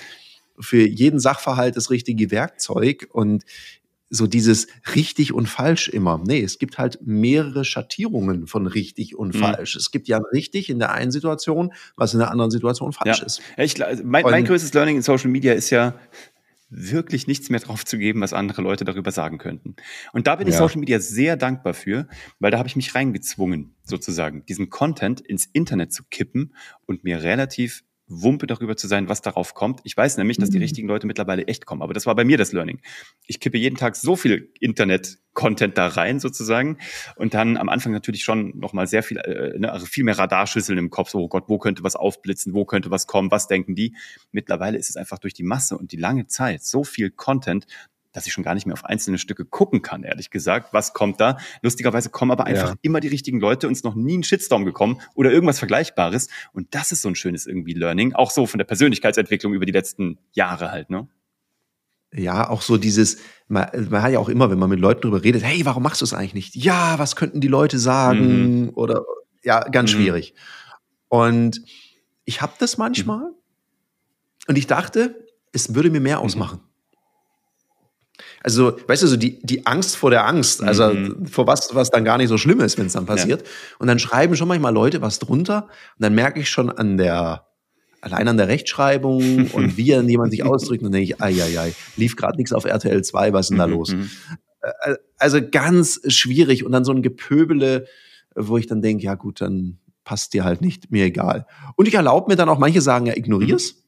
für 0.59 0.87
jeden 0.87 1.21
Sachverhalt 1.21 1.77
das 1.77 1.91
richtige 1.91 2.31
Werkzeug. 2.31 3.09
Und 3.13 3.45
so 4.13 4.27
dieses 4.27 4.67
richtig 4.97 5.33
und 5.33 5.49
falsch 5.49 5.89
immer. 5.89 6.21
Nee, 6.23 6.43
es 6.43 6.59
gibt 6.59 6.79
halt 6.79 6.99
mehrere 7.01 7.65
Schattierungen 7.65 8.49
von 8.49 8.67
richtig 8.67 9.17
und 9.17 9.37
mhm. 9.37 9.39
falsch. 9.39 9.77
Es 9.77 9.93
gibt 9.93 10.09
ja 10.09 10.19
richtig 10.33 10.69
in 10.69 10.81
der 10.81 10.93
einen 10.93 11.13
Situation, 11.13 11.73
was 11.97 12.13
in 12.13 12.19
der 12.19 12.33
anderen 12.33 12.51
Situation 12.51 12.93
falsch 12.93 13.21
ja. 13.21 13.27
ist. 13.27 13.41
Ich, 13.57 13.83
also 13.83 14.03
mein, 14.05 14.25
mein 14.25 14.45
größtes 14.45 14.75
Learning 14.75 14.97
in 14.97 15.03
Social 15.03 15.31
Media 15.31 15.53
ist 15.53 15.71
ja, 15.71 15.95
wirklich 16.71 17.27
nichts 17.27 17.51
mehr 17.51 17.61
drauf 17.61 17.85
zu 17.85 17.99
geben, 17.99 18.21
was 18.21 18.33
andere 18.33 18.63
Leute 18.63 18.85
darüber 18.85 19.11
sagen 19.11 19.39
könnten. 19.39 19.75
Und 20.13 20.27
da 20.27 20.37
bin 20.37 20.47
ich 20.47 20.55
Social 20.55 20.79
Media 20.79 21.01
sehr 21.01 21.37
dankbar 21.37 21.75
für, 21.75 22.07
weil 22.39 22.51
da 22.51 22.59
habe 22.59 22.69
ich 22.69 22.77
mich 22.77 22.95
reingezwungen, 22.95 23.75
sozusagen, 23.83 24.45
diesen 24.47 24.71
Content 24.71 25.21
ins 25.21 25.47
Internet 25.47 25.93
zu 25.93 26.05
kippen 26.09 26.55
und 26.87 27.05
mir 27.05 27.23
relativ 27.23 27.83
Wumpe 28.11 28.47
darüber 28.47 28.77
zu 28.77 28.89
sein, 28.89 29.09
was 29.09 29.23
darauf 29.23 29.55
kommt. 29.55 29.81
Ich 29.85 29.97
weiß 29.97 30.17
nämlich, 30.17 30.37
dass 30.37 30.51
die 30.51 30.59
mhm. 30.59 30.63
richtigen 30.63 30.89
Leute 30.89 31.07
mittlerweile 31.07 31.47
echt 31.47 31.65
kommen, 31.65 31.81
aber 31.81 31.95
das 31.95 32.07
war 32.07 32.15
bei 32.15 32.25
mir 32.25 32.37
das 32.37 32.53
Learning. 32.53 32.81
Ich 33.27 33.41
kippe 33.41 33.57
jeden 33.57 33.77
Tag 33.77 33.97
so 33.97 34.17
viel 34.17 34.51
Internet-Content 34.61 35.79
da 35.79 35.87
rein 35.87 36.19
sozusagen 36.19 36.79
und 37.17 37.35
dann 37.35 37.57
am 37.57 37.69
Anfang 37.69 37.93
natürlich 37.93 38.25
schon 38.25 38.59
nochmal 38.59 38.87
sehr 38.89 39.03
viel, 39.03 39.19
äh, 39.19 39.59
ne, 39.59 39.73
also 39.73 39.87
viel 39.87 40.05
mehr 40.05 40.19
Radarschüsseln 40.19 40.79
im 40.79 40.91
Kopf, 40.91 41.11
so, 41.11 41.21
oh 41.21 41.29
Gott, 41.29 41.45
wo 41.47 41.59
könnte 41.59 41.85
was 41.85 41.95
aufblitzen, 41.95 42.53
wo 42.53 42.65
könnte 42.65 42.91
was 42.91 43.07
kommen, 43.07 43.31
was 43.31 43.47
denken 43.47 43.75
die? 43.75 43.95
Mittlerweile 44.33 44.77
ist 44.77 44.91
es 44.91 44.97
einfach 44.97 45.19
durch 45.19 45.35
die 45.35 45.45
Masse 45.45 45.79
und 45.79 45.93
die 45.93 45.97
lange 45.97 46.27
Zeit 46.27 46.65
so 46.65 46.83
viel 46.83 47.11
Content, 47.11 47.67
dass 48.13 48.27
ich 48.27 48.33
schon 48.33 48.45
gar 48.45 48.55
nicht 48.55 48.67
mehr 48.67 48.75
auf 48.75 48.85
einzelne 48.85 49.19
Stücke 49.19 49.45
gucken 49.45 49.83
kann, 49.83 50.03
ehrlich 50.03 50.31
gesagt. 50.31 50.73
Was 50.73 50.93
kommt 50.93 51.21
da? 51.21 51.39
Lustigerweise 51.63 52.11
kommen 52.11 52.31
aber 52.31 52.45
einfach 52.45 52.71
ja. 52.71 52.77
immer 52.83 53.01
die 53.01 53.09
richtigen 53.09 53.41
Leute 53.41 53.67
und 53.67 53.73
es 53.73 53.81
ist 53.81 53.85
noch 53.85 53.95
nie 53.95 54.19
ein 54.19 54.23
Shitstorm 54.23 54.65
gekommen 54.65 55.01
oder 55.15 55.31
irgendwas 55.31 55.59
Vergleichbares. 55.59 56.29
Und 56.53 56.75
das 56.75 56.93
ist 56.93 57.03
so 57.03 57.09
ein 57.09 57.15
schönes 57.15 57.47
irgendwie 57.47 57.75
Learning, 57.75 58.15
auch 58.15 58.31
so 58.31 58.47
von 58.47 58.59
der 58.59 58.65
Persönlichkeitsentwicklung 58.65 59.55
über 59.55 59.67
die 59.67 59.73
letzten 59.73 60.19
Jahre 60.33 60.71
halt, 60.71 60.91
ne? 60.91 61.09
Ja, 62.13 62.51
auch 62.51 62.63
so 62.63 62.77
dieses, 62.77 63.19
man, 63.47 63.69
man 63.89 64.03
hat 64.03 64.11
ja 64.11 64.19
auch 64.19 64.29
immer, 64.29 64.51
wenn 64.51 64.59
man 64.59 64.69
mit 64.69 64.81
Leuten 64.81 65.03
drüber 65.03 65.23
redet, 65.23 65.45
hey, 65.45 65.65
warum 65.65 65.85
machst 65.85 66.01
du 66.01 66.05
es 66.05 66.13
eigentlich 66.13 66.35
nicht? 66.35 66.57
Ja, 66.57 66.99
was 66.99 67.15
könnten 67.15 67.41
die 67.41 67.49
Leute 67.49 67.79
sagen? 67.79 68.63
Mhm. 68.63 68.71
Oder 68.71 69.05
ja, 69.45 69.61
ganz 69.61 69.93
mhm. 69.93 69.97
schwierig. 69.97 70.35
Und 71.09 71.63
ich 72.25 72.43
habe 72.43 72.53
das 72.59 72.79
manchmal 72.79 73.27
mhm. 73.27 73.35
und 74.49 74.59
ich 74.59 74.67
dachte, 74.67 75.25
es 75.53 75.75
würde 75.75 75.91
mir 75.91 76.01
mehr 76.01 76.19
mhm. 76.19 76.25
ausmachen. 76.25 76.61
Also, 78.43 78.77
weißt 78.87 79.03
du, 79.03 79.07
so 79.07 79.17
die, 79.17 79.39
die 79.43 79.67
Angst 79.67 79.97
vor 79.97 80.11
der 80.11 80.27
Angst, 80.27 80.63
also 80.63 80.89
mhm. 80.89 81.27
vor 81.27 81.47
was, 81.47 81.75
was 81.75 81.91
dann 81.91 82.05
gar 82.05 82.17
nicht 82.17 82.29
so 82.29 82.39
schlimm 82.39 82.61
ist, 82.61 82.79
wenn 82.79 82.87
es 82.87 82.95
dann 82.95 83.05
passiert. 83.05 83.43
Ja. 83.43 83.49
Und 83.79 83.87
dann 83.87 83.99
schreiben 83.99 84.35
schon 84.35 84.49
manchmal 84.49 84.73
Leute 84.73 85.03
was 85.03 85.19
drunter 85.19 85.65
und 85.65 86.03
dann 86.03 86.15
merke 86.15 86.41
ich 86.41 86.49
schon 86.49 86.71
an 86.71 86.97
der, 86.97 87.47
allein 88.01 88.29
an 88.29 88.39
der 88.39 88.49
Rechtschreibung 88.49 89.51
und 89.53 89.77
wie 89.77 89.93
jemand 89.95 90.31
sich 90.31 90.43
ausdrückt, 90.43 90.83
dann 90.83 90.93
denke 90.93 91.05
ich, 91.05 91.21
ai, 91.21 91.35
ai, 91.43 91.59
ai, 91.59 91.75
lief 91.97 92.17
gerade 92.17 92.39
nichts 92.39 92.55
auf 92.55 92.65
RTL 92.65 93.03
2, 93.03 93.35
was 93.35 93.47
ist 93.47 93.51
denn 93.51 93.59
da 93.59 93.67
mhm, 93.67 93.73
los? 93.75 93.93
Mhm. 93.93 94.09
Äh, 94.63 94.95
also 95.19 95.41
ganz 95.43 96.01
schwierig 96.09 96.65
und 96.65 96.73
dann 96.73 96.85
so 96.85 96.93
ein 96.93 97.03
Gepöbele, 97.03 97.87
wo 98.35 98.57
ich 98.57 98.67
dann 98.67 98.81
denke, 98.81 99.05
ja 99.05 99.17
gut, 99.17 99.43
dann 99.43 99.81
passt 100.05 100.33
dir 100.33 100.45
halt 100.45 100.63
nicht, 100.63 100.91
mir 100.91 101.05
egal. 101.05 101.47
Und 101.77 101.89
ich 101.89 101.95
erlaube 101.95 102.31
mir 102.31 102.37
dann 102.37 102.49
auch, 102.49 102.59
manche 102.59 102.81
sagen, 102.81 103.07
ja, 103.07 103.17
ignorier's. 103.17 103.80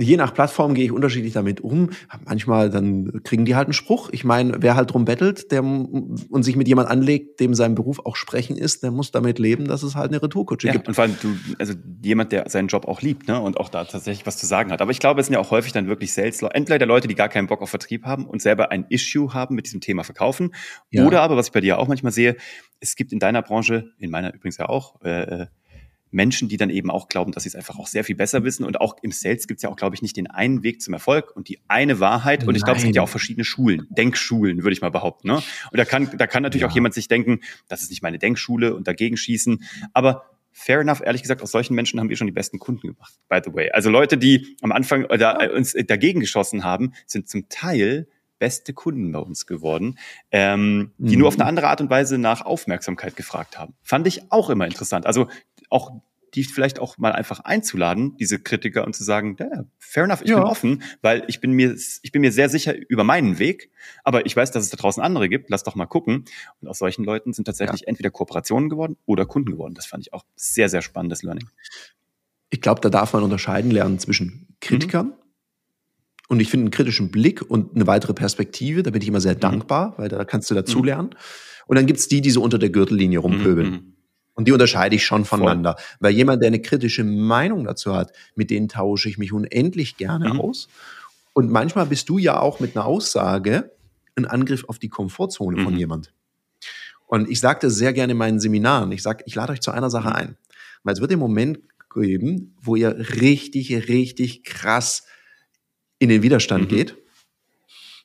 Je 0.00 0.16
nach 0.16 0.34
Plattform 0.34 0.74
gehe 0.74 0.84
ich 0.84 0.92
unterschiedlich 0.92 1.32
damit 1.32 1.60
um. 1.60 1.90
Manchmal 2.24 2.70
dann 2.70 3.22
kriegen 3.24 3.44
die 3.44 3.54
halt 3.54 3.66
einen 3.66 3.72
Spruch. 3.72 4.08
Ich 4.12 4.24
meine, 4.24 4.56
wer 4.60 4.76
halt 4.76 4.92
drum 4.92 5.04
bettelt 5.04 5.52
der, 5.52 5.62
und 5.62 6.42
sich 6.42 6.56
mit 6.56 6.68
jemand 6.68 6.88
anlegt, 6.88 7.40
dem 7.40 7.54
sein 7.54 7.74
Beruf 7.74 8.00
auch 8.04 8.16
sprechen 8.16 8.56
ist, 8.56 8.82
der 8.82 8.90
muss 8.90 9.10
damit 9.10 9.38
leben, 9.38 9.66
dass 9.66 9.82
es 9.82 9.96
halt 9.96 10.10
eine 10.10 10.22
Retourkutsche 10.22 10.68
ja, 10.68 10.72
gibt. 10.72 10.88
Und 10.88 10.94
vor 10.94 11.04
allem 11.04 11.16
du, 11.20 11.28
also 11.58 11.74
jemand, 12.02 12.32
der 12.32 12.48
seinen 12.48 12.68
Job 12.68 12.86
auch 12.86 13.02
liebt, 13.02 13.28
ne, 13.28 13.40
und 13.40 13.58
auch 13.58 13.68
da 13.68 13.84
tatsächlich 13.84 14.26
was 14.26 14.36
zu 14.36 14.46
sagen 14.46 14.72
hat. 14.72 14.82
Aber 14.82 14.90
ich 14.90 14.98
glaube, 14.98 15.20
es 15.20 15.26
sind 15.26 15.34
ja 15.34 15.40
auch 15.40 15.50
häufig 15.50 15.72
dann 15.72 15.86
wirklich 15.86 16.12
Sales, 16.12 16.42
entweder 16.42 16.86
Leute, 16.86 17.08
die 17.08 17.14
gar 17.14 17.28
keinen 17.28 17.46
Bock 17.46 17.62
auf 17.62 17.70
Vertrieb 17.70 18.04
haben 18.04 18.26
und 18.26 18.42
selber 18.42 18.70
ein 18.70 18.86
Issue 18.88 19.34
haben 19.34 19.54
mit 19.54 19.66
diesem 19.66 19.80
Thema 19.80 20.04
Verkaufen. 20.04 20.54
Ja. 20.90 21.06
Oder 21.06 21.22
aber, 21.22 21.36
was 21.36 21.46
ich 21.46 21.52
bei 21.52 21.60
dir 21.60 21.78
auch 21.78 21.88
manchmal 21.88 22.12
sehe, 22.12 22.36
es 22.80 22.96
gibt 22.96 23.12
in 23.12 23.18
deiner 23.18 23.42
Branche, 23.42 23.92
in 23.98 24.10
meiner 24.10 24.34
übrigens 24.34 24.56
ja 24.56 24.68
auch, 24.68 25.00
äh, 25.02 25.42
äh 25.42 25.46
Menschen, 26.10 26.48
die 26.48 26.56
dann 26.56 26.70
eben 26.70 26.90
auch 26.90 27.08
glauben, 27.08 27.32
dass 27.32 27.44
sie 27.44 27.50
es 27.50 27.54
einfach 27.54 27.78
auch 27.78 27.86
sehr 27.86 28.04
viel 28.04 28.16
besser 28.16 28.44
wissen. 28.44 28.64
Und 28.64 28.80
auch 28.80 28.96
im 29.02 29.12
Sales 29.12 29.46
gibt 29.46 29.58
es 29.58 29.62
ja 29.62 29.70
auch, 29.70 29.76
glaube 29.76 29.94
ich, 29.94 30.02
nicht 30.02 30.16
den 30.16 30.26
einen 30.26 30.62
Weg 30.62 30.82
zum 30.82 30.94
Erfolg 30.94 31.34
und 31.34 31.48
die 31.48 31.60
eine 31.68 32.00
Wahrheit. 32.00 32.46
Und 32.46 32.54
ich 32.56 32.64
glaube, 32.64 32.78
es 32.78 32.84
gibt 32.84 32.96
ja 32.96 33.02
auch 33.02 33.08
verschiedene 33.08 33.44
Schulen, 33.44 33.86
Denkschulen, 33.90 34.62
würde 34.62 34.72
ich 34.72 34.80
mal 34.80 34.90
behaupten. 34.90 35.28
Ne? 35.28 35.36
Und 35.36 35.78
da 35.78 35.84
kann, 35.84 36.10
da 36.16 36.26
kann 36.26 36.42
natürlich 36.42 36.62
ja. 36.62 36.68
auch 36.68 36.74
jemand 36.74 36.94
sich 36.94 37.08
denken, 37.08 37.40
das 37.68 37.82
ist 37.82 37.90
nicht 37.90 38.02
meine 38.02 38.18
Denkschule 38.18 38.74
und 38.74 38.86
dagegen 38.88 39.16
schießen. 39.16 39.62
Aber 39.92 40.24
fair 40.52 40.80
enough, 40.80 41.00
ehrlich 41.00 41.22
gesagt, 41.22 41.42
aus 41.42 41.50
solchen 41.50 41.74
Menschen 41.74 42.00
haben 42.00 42.08
wir 42.08 42.16
schon 42.16 42.26
die 42.26 42.32
besten 42.32 42.58
Kunden 42.58 42.88
gemacht, 42.88 43.14
by 43.28 43.40
the 43.44 43.54
way. 43.54 43.70
Also 43.70 43.90
Leute, 43.90 44.18
die 44.18 44.56
am 44.62 44.72
Anfang 44.72 45.06
da, 45.08 45.38
uns 45.50 45.74
dagegen 45.86 46.20
geschossen 46.20 46.64
haben, 46.64 46.92
sind 47.06 47.28
zum 47.28 47.48
Teil 47.48 48.06
beste 48.40 48.72
Kunden 48.72 49.12
bei 49.12 49.20
uns 49.20 49.46
geworden, 49.46 49.98
ähm, 50.32 50.92
die 50.98 51.14
mhm. 51.14 51.20
nur 51.20 51.28
auf 51.28 51.38
eine 51.38 51.44
andere 51.44 51.68
Art 51.68 51.80
und 51.80 51.90
Weise 51.90 52.18
nach 52.18 52.40
Aufmerksamkeit 52.40 53.14
gefragt 53.14 53.58
haben. 53.58 53.74
Fand 53.82 54.08
ich 54.08 54.32
auch 54.32 54.50
immer 54.50 54.64
interessant. 54.64 55.06
Also 55.06 55.28
auch 55.70 56.02
die 56.34 56.44
vielleicht 56.44 56.78
auch 56.78 56.98
mal 56.98 57.12
einfach 57.12 57.40
einzuladen, 57.40 58.16
diese 58.16 58.38
Kritiker, 58.38 58.84
und 58.84 58.94
zu 58.94 59.04
sagen, 59.04 59.36
ja, 59.38 59.64
fair 59.78 60.04
enough, 60.04 60.22
ich 60.22 60.30
ja. 60.30 60.36
bin 60.36 60.44
offen, 60.44 60.82
weil 61.02 61.24
ich 61.28 61.40
bin 61.40 61.52
mir, 61.52 61.74
ich 61.74 62.12
bin 62.12 62.20
mir 62.20 62.32
sehr 62.32 62.48
sicher 62.48 62.74
über 62.88 63.04
meinen 63.04 63.38
Weg, 63.38 63.70
aber 64.04 64.26
ich 64.26 64.36
weiß, 64.36 64.50
dass 64.52 64.64
es 64.64 64.70
da 64.70 64.76
draußen 64.76 65.02
andere 65.02 65.28
gibt, 65.28 65.50
lass 65.50 65.64
doch 65.64 65.74
mal 65.74 65.86
gucken. 65.86 66.24
Und 66.60 66.68
aus 66.68 66.78
solchen 66.78 67.04
Leuten 67.04 67.32
sind 67.32 67.46
tatsächlich 67.46 67.82
ja. 67.82 67.88
entweder 67.88 68.10
Kooperationen 68.10 68.68
geworden 68.68 68.96
oder 69.06 69.26
Kunden 69.26 69.50
geworden. 69.50 69.74
Das 69.74 69.86
fand 69.86 70.06
ich 70.06 70.12
auch 70.12 70.24
sehr, 70.36 70.68
sehr 70.68 70.82
spannendes 70.82 71.22
Learning. 71.22 71.48
Ich 72.50 72.60
glaube, 72.60 72.80
da 72.80 72.90
darf 72.90 73.12
man 73.12 73.22
unterscheiden 73.22 73.70
lernen 73.70 73.98
zwischen 73.98 74.48
Kritikern 74.60 75.06
mhm. 75.06 75.14
und 76.28 76.40
ich 76.40 76.50
finde 76.50 76.64
einen 76.64 76.70
kritischen 76.70 77.10
Blick 77.10 77.42
und 77.42 77.74
eine 77.74 77.86
weitere 77.86 78.14
Perspektive, 78.14 78.82
da 78.82 78.90
bin 78.90 79.02
ich 79.02 79.08
immer 79.08 79.20
sehr 79.20 79.34
mhm. 79.34 79.40
dankbar, 79.40 79.94
weil 79.96 80.08
da 80.08 80.24
kannst 80.24 80.50
du 80.50 80.54
dazulernen. 80.54 81.10
Mhm. 81.10 81.16
Und 81.66 81.76
dann 81.76 81.86
gibt's 81.86 82.08
die, 82.08 82.20
die 82.20 82.30
so 82.30 82.42
unter 82.42 82.58
der 82.58 82.70
Gürtellinie 82.70 83.20
rumpöbeln. 83.20 83.96
Und 84.34 84.48
die 84.48 84.52
unterscheide 84.52 84.96
ich 84.96 85.04
schon 85.04 85.24
voneinander. 85.24 85.76
Voll. 85.76 85.96
Weil 86.00 86.12
jemand, 86.12 86.42
der 86.42 86.48
eine 86.48 86.62
kritische 86.62 87.04
Meinung 87.04 87.64
dazu 87.64 87.94
hat, 87.94 88.12
mit 88.34 88.50
denen 88.50 88.68
tausche 88.68 89.08
ich 89.08 89.18
mich 89.18 89.32
unendlich 89.32 89.96
gerne 89.96 90.34
mhm. 90.34 90.40
aus. 90.40 90.68
Und 91.32 91.50
manchmal 91.50 91.86
bist 91.86 92.08
du 92.08 92.18
ja 92.18 92.40
auch 92.40 92.60
mit 92.60 92.76
einer 92.76 92.86
Aussage 92.86 93.72
ein 94.16 94.26
Angriff 94.26 94.64
auf 94.66 94.78
die 94.78 94.88
Komfortzone 94.88 95.58
mhm. 95.58 95.64
von 95.64 95.76
jemand. 95.76 96.12
Und 97.06 97.28
ich 97.28 97.40
sage 97.40 97.60
das 97.62 97.74
sehr 97.74 97.92
gerne 97.92 98.12
in 98.12 98.18
meinen 98.18 98.40
Seminaren. 98.40 98.92
Ich 98.92 99.02
sage, 99.02 99.24
ich 99.26 99.34
lade 99.34 99.52
euch 99.52 99.60
zu 99.60 99.72
einer 99.72 99.90
Sache 99.90 100.10
mhm. 100.10 100.14
ein. 100.14 100.36
Weil 100.84 100.94
es 100.94 101.00
wird 101.00 101.10
den 101.10 101.18
Moment 101.18 101.58
geben, 101.92 102.56
wo 102.62 102.76
ihr 102.76 102.96
richtig, 103.20 103.88
richtig 103.88 104.44
krass 104.44 105.06
in 105.98 106.08
den 106.08 106.22
Widerstand 106.22 106.64
mhm. 106.64 106.68
geht 106.68 106.96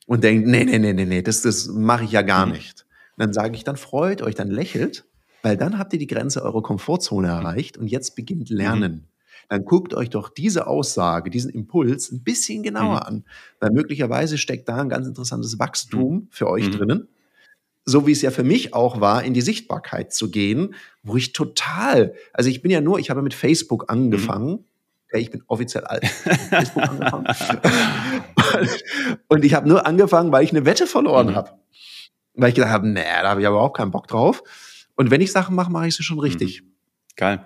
und 0.06 0.24
denkt, 0.24 0.46
nee, 0.46 0.64
nee, 0.64 0.78
nee, 0.78 0.92
nee, 0.92 1.04
nee, 1.04 1.22
das, 1.22 1.42
das 1.42 1.68
mache 1.68 2.04
ich 2.04 2.12
ja 2.12 2.22
gar 2.22 2.46
mhm. 2.46 2.52
nicht. 2.52 2.84
Und 3.16 3.22
dann 3.22 3.32
sage 3.32 3.56
ich, 3.56 3.64
dann 3.64 3.76
freut 3.76 4.22
euch, 4.22 4.34
dann 4.34 4.50
lächelt 4.50 5.05
weil 5.46 5.56
dann 5.56 5.78
habt 5.78 5.92
ihr 5.92 6.00
die 6.00 6.08
Grenze 6.08 6.42
eurer 6.42 6.60
Komfortzone 6.60 7.28
erreicht 7.28 7.78
und 7.78 7.86
jetzt 7.86 8.16
beginnt 8.16 8.50
mhm. 8.50 8.56
Lernen. 8.56 8.92
Mhm. 8.92 9.04
Dann 9.48 9.64
guckt 9.64 9.94
euch 9.94 10.10
doch 10.10 10.28
diese 10.28 10.66
Aussage, 10.66 11.30
diesen 11.30 11.52
Impuls 11.52 12.10
ein 12.10 12.24
bisschen 12.24 12.64
genauer 12.64 12.96
mhm. 12.96 13.06
an, 13.06 13.24
weil 13.60 13.70
möglicherweise 13.70 14.38
steckt 14.38 14.68
da 14.68 14.78
ein 14.78 14.88
ganz 14.88 15.06
interessantes 15.06 15.60
Wachstum 15.60 16.14
mhm. 16.14 16.28
für 16.30 16.50
euch 16.50 16.66
mhm. 16.66 16.72
drinnen. 16.72 17.08
So 17.84 18.08
wie 18.08 18.10
es 18.10 18.22
ja 18.22 18.32
für 18.32 18.42
mich 18.42 18.74
auch 18.74 19.00
war, 19.00 19.22
in 19.22 19.34
die 19.34 19.40
Sichtbarkeit 19.40 20.12
zu 20.12 20.32
gehen, 20.32 20.74
wo 21.04 21.16
ich 21.16 21.32
total, 21.32 22.14
also 22.32 22.50
ich 22.50 22.60
bin 22.60 22.72
ja 22.72 22.80
nur, 22.80 22.98
ich 22.98 23.10
habe 23.10 23.22
mit 23.22 23.32
Facebook 23.32 23.84
angefangen, 23.88 24.50
mhm. 24.50 24.64
Ja, 25.12 25.20
ich 25.20 25.30
bin 25.30 25.44
offiziell 25.46 25.84
alt. 25.84 26.04
Facebook 26.04 26.82
angefangen. 26.88 27.26
und 29.28 29.44
ich 29.44 29.54
habe 29.54 29.68
nur 29.68 29.86
angefangen, 29.86 30.32
weil 30.32 30.42
ich 30.42 30.50
eine 30.50 30.64
Wette 30.64 30.88
verloren 30.88 31.28
mhm. 31.28 31.36
habe. 31.36 31.52
Weil 32.34 32.48
ich 32.48 32.56
gedacht 32.56 32.72
habe, 32.72 32.88
nee, 32.88 33.04
da 33.22 33.28
habe 33.28 33.40
ich 33.40 33.46
aber 33.46 33.60
auch 33.60 33.72
keinen 33.72 33.92
Bock 33.92 34.08
drauf. 34.08 34.42
Und 34.96 35.10
wenn 35.10 35.20
ich 35.20 35.32
Sachen 35.32 35.54
mache, 35.54 35.70
mache 35.70 35.88
ich 35.88 35.94
sie 35.94 36.02
schon 36.02 36.18
richtig. 36.18 36.62
Mhm. 36.62 36.76
Geil. 37.18 37.42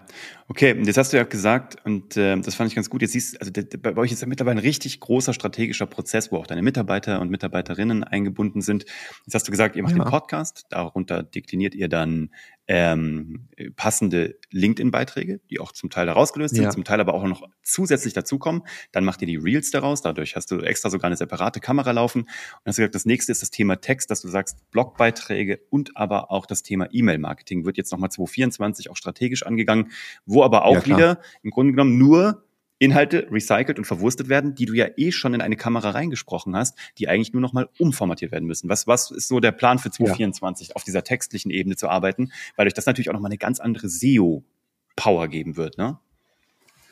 Okay, 0.49 0.75
jetzt 0.83 0.99
hast 0.99 1.13
du 1.13 1.17
ja 1.17 1.23
gesagt, 1.23 1.77
und 1.85 2.17
äh, 2.17 2.37
das 2.41 2.57
fand 2.57 2.69
ich 2.69 2.75
ganz 2.75 2.91
gut, 2.91 3.03
jetzt 3.03 3.13
siehst 3.13 3.41
also 3.41 3.53
bei 3.81 3.97
euch 3.97 4.11
ist 4.11 4.21
ja 4.21 4.27
mittlerweile 4.27 4.59
ein 4.59 4.65
richtig 4.67 4.99
großer 4.99 5.33
strategischer 5.33 5.87
Prozess, 5.87 6.33
wo 6.33 6.39
auch 6.39 6.49
deine 6.49 6.63
Mitarbeiter 6.63 7.21
und 7.21 7.31
Mitarbeiterinnen 7.31 8.03
eingebunden 8.03 8.63
sind. 8.63 8.85
Jetzt 9.27 9.35
hast 9.35 9.47
du 9.47 9.53
gesagt, 9.53 9.77
ihr 9.77 9.85
macht 9.85 9.97
ja. 9.97 10.03
den 10.03 10.11
Podcast, 10.11 10.65
darunter 10.71 11.23
dekliniert 11.23 11.77
ihr 11.77 11.89
dann 11.89 12.31
ähm, 12.71 13.49
passende 13.75 14.39
LinkedIn-Beiträge, 14.53 15.41
die 15.51 15.59
auch 15.59 15.73
zum 15.73 15.91
Teil 15.91 16.07
daraus 16.07 16.33
gelöst 16.33 16.55
sind, 16.55 16.63
ja. 16.63 16.71
zum 16.71 16.85
Teil 16.85 17.01
aber 17.01 17.15
auch 17.15 17.25
noch 17.25 17.43
zusätzlich 17.65 18.15
dazukommen. 18.15 18.63
Dann 18.93 19.05
macht 19.05 19.21
ihr 19.23 19.27
die 19.27 19.39
Reels 19.39 19.73
daraus, 19.73 20.03
dadurch 20.03 20.37
hast 20.37 20.53
du 20.53 20.61
extra 20.61 20.89
sogar 20.89 21.09
eine 21.09 21.17
separate 21.17 21.59
Kamera 21.59 21.91
laufen. 21.91 22.21
Und 22.21 22.29
hast 22.67 22.77
gesagt, 22.77 22.95
das 22.95 23.07
nächste 23.07 23.33
ist 23.33 23.43
das 23.43 23.51
Thema 23.51 23.81
Text, 23.81 24.13
dass 24.13 24.23
du 24.23 24.29
sagst, 24.29 24.71
Blogbeiträge 24.71 25.59
und 25.69 25.97
aber 25.97 26.31
auch 26.31 26.47
das 26.47 26.63
Thema 26.63 26.87
E-Mail-Marketing 26.93 27.65
wird 27.65 27.77
jetzt 27.77 27.91
nochmal 27.91 28.13
2024 28.13 28.89
auch 28.89 28.97
strategisch 28.97 29.45
angegangen, 29.45 29.91
wo 30.25 30.45
aber 30.45 30.65
auch 30.65 30.75
ja, 30.75 30.87
wieder 30.87 31.21
im 31.43 31.51
Grunde 31.51 31.73
genommen 31.73 31.99
nur 31.99 32.45
Inhalte 32.81 33.29
recycelt 33.31 33.79
und 33.79 33.85
verwurstet 33.85 34.31
werden, 34.31 34.55
die 34.55 34.65
du 34.65 34.73
ja 34.73 34.87
eh 34.97 35.13
schon 35.13 35.35
in 35.35 35.43
eine 35.43 35.57
Kamera 35.57 35.91
reingesprochen 35.91 36.57
hast, 36.57 36.77
die 36.99 37.09
eigentlich 37.09 37.33
nur 37.33 37.43
noch 37.43 37.53
mal 37.53 37.69
umformatiert 37.79 38.33
werden 38.33 38.47
müssen. 38.47 38.71
Was, 38.71 38.87
was 38.87 39.11
ist 39.11 39.29
so 39.29 39.39
der 39.39 39.53
Plan 39.53 39.79
für 39.79 39.91
2024, 39.91 40.69
ja. 40.69 40.75
auf 40.75 40.83
dieser 40.83 41.05
textlichen 41.05 41.51
Ebene 41.51 41.77
zu 41.77 41.89
arbeiten? 41.89 42.33
Weil 42.57 42.67
euch 42.67 42.75
das 42.75 42.87
natürlich 42.87 43.11
auch 43.11 43.13
noch 43.13 43.21
mal 43.21 43.29
eine 43.29 43.37
ganz 43.37 43.61
andere 43.61 43.89
SEO-Power 43.89 45.29
geben 45.29 45.57
wird, 45.57 45.77
ne? 45.77 45.99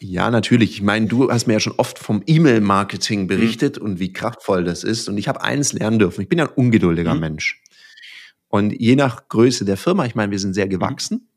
Ja, 0.01 0.31
natürlich. 0.31 0.73
Ich 0.73 0.83
meine, 0.83 1.07
du 1.07 1.31
hast 1.31 1.47
mir 1.47 1.55
ja 1.55 1.61
schon 1.61 1.75
oft 1.77 1.99
vom 1.99 2.23
E-Mail-Marketing 2.25 3.27
berichtet 3.27 3.79
mhm. 3.79 3.87
und 3.87 3.99
wie 3.99 4.13
kraftvoll 4.13 4.63
das 4.63 4.85
ist. 4.85 5.09
Und 5.09 5.19
ich 5.19 5.27
habe 5.27 5.43
eines 5.43 5.73
lernen 5.73 5.99
dürfen. 5.99 6.21
Ich 6.21 6.29
bin 6.29 6.39
ja 6.39 6.47
ein 6.47 6.53
ungeduldiger 6.55 7.15
mhm. 7.15 7.21
Mensch. 7.21 7.63
Und 8.49 8.73
je 8.79 8.95
nach 8.95 9.29
Größe 9.29 9.65
der 9.65 9.77
Firma, 9.77 10.07
ich 10.07 10.15
meine, 10.15 10.31
wir 10.31 10.39
sind 10.39 10.55
sehr 10.55 10.69
gewachsen. 10.69 11.28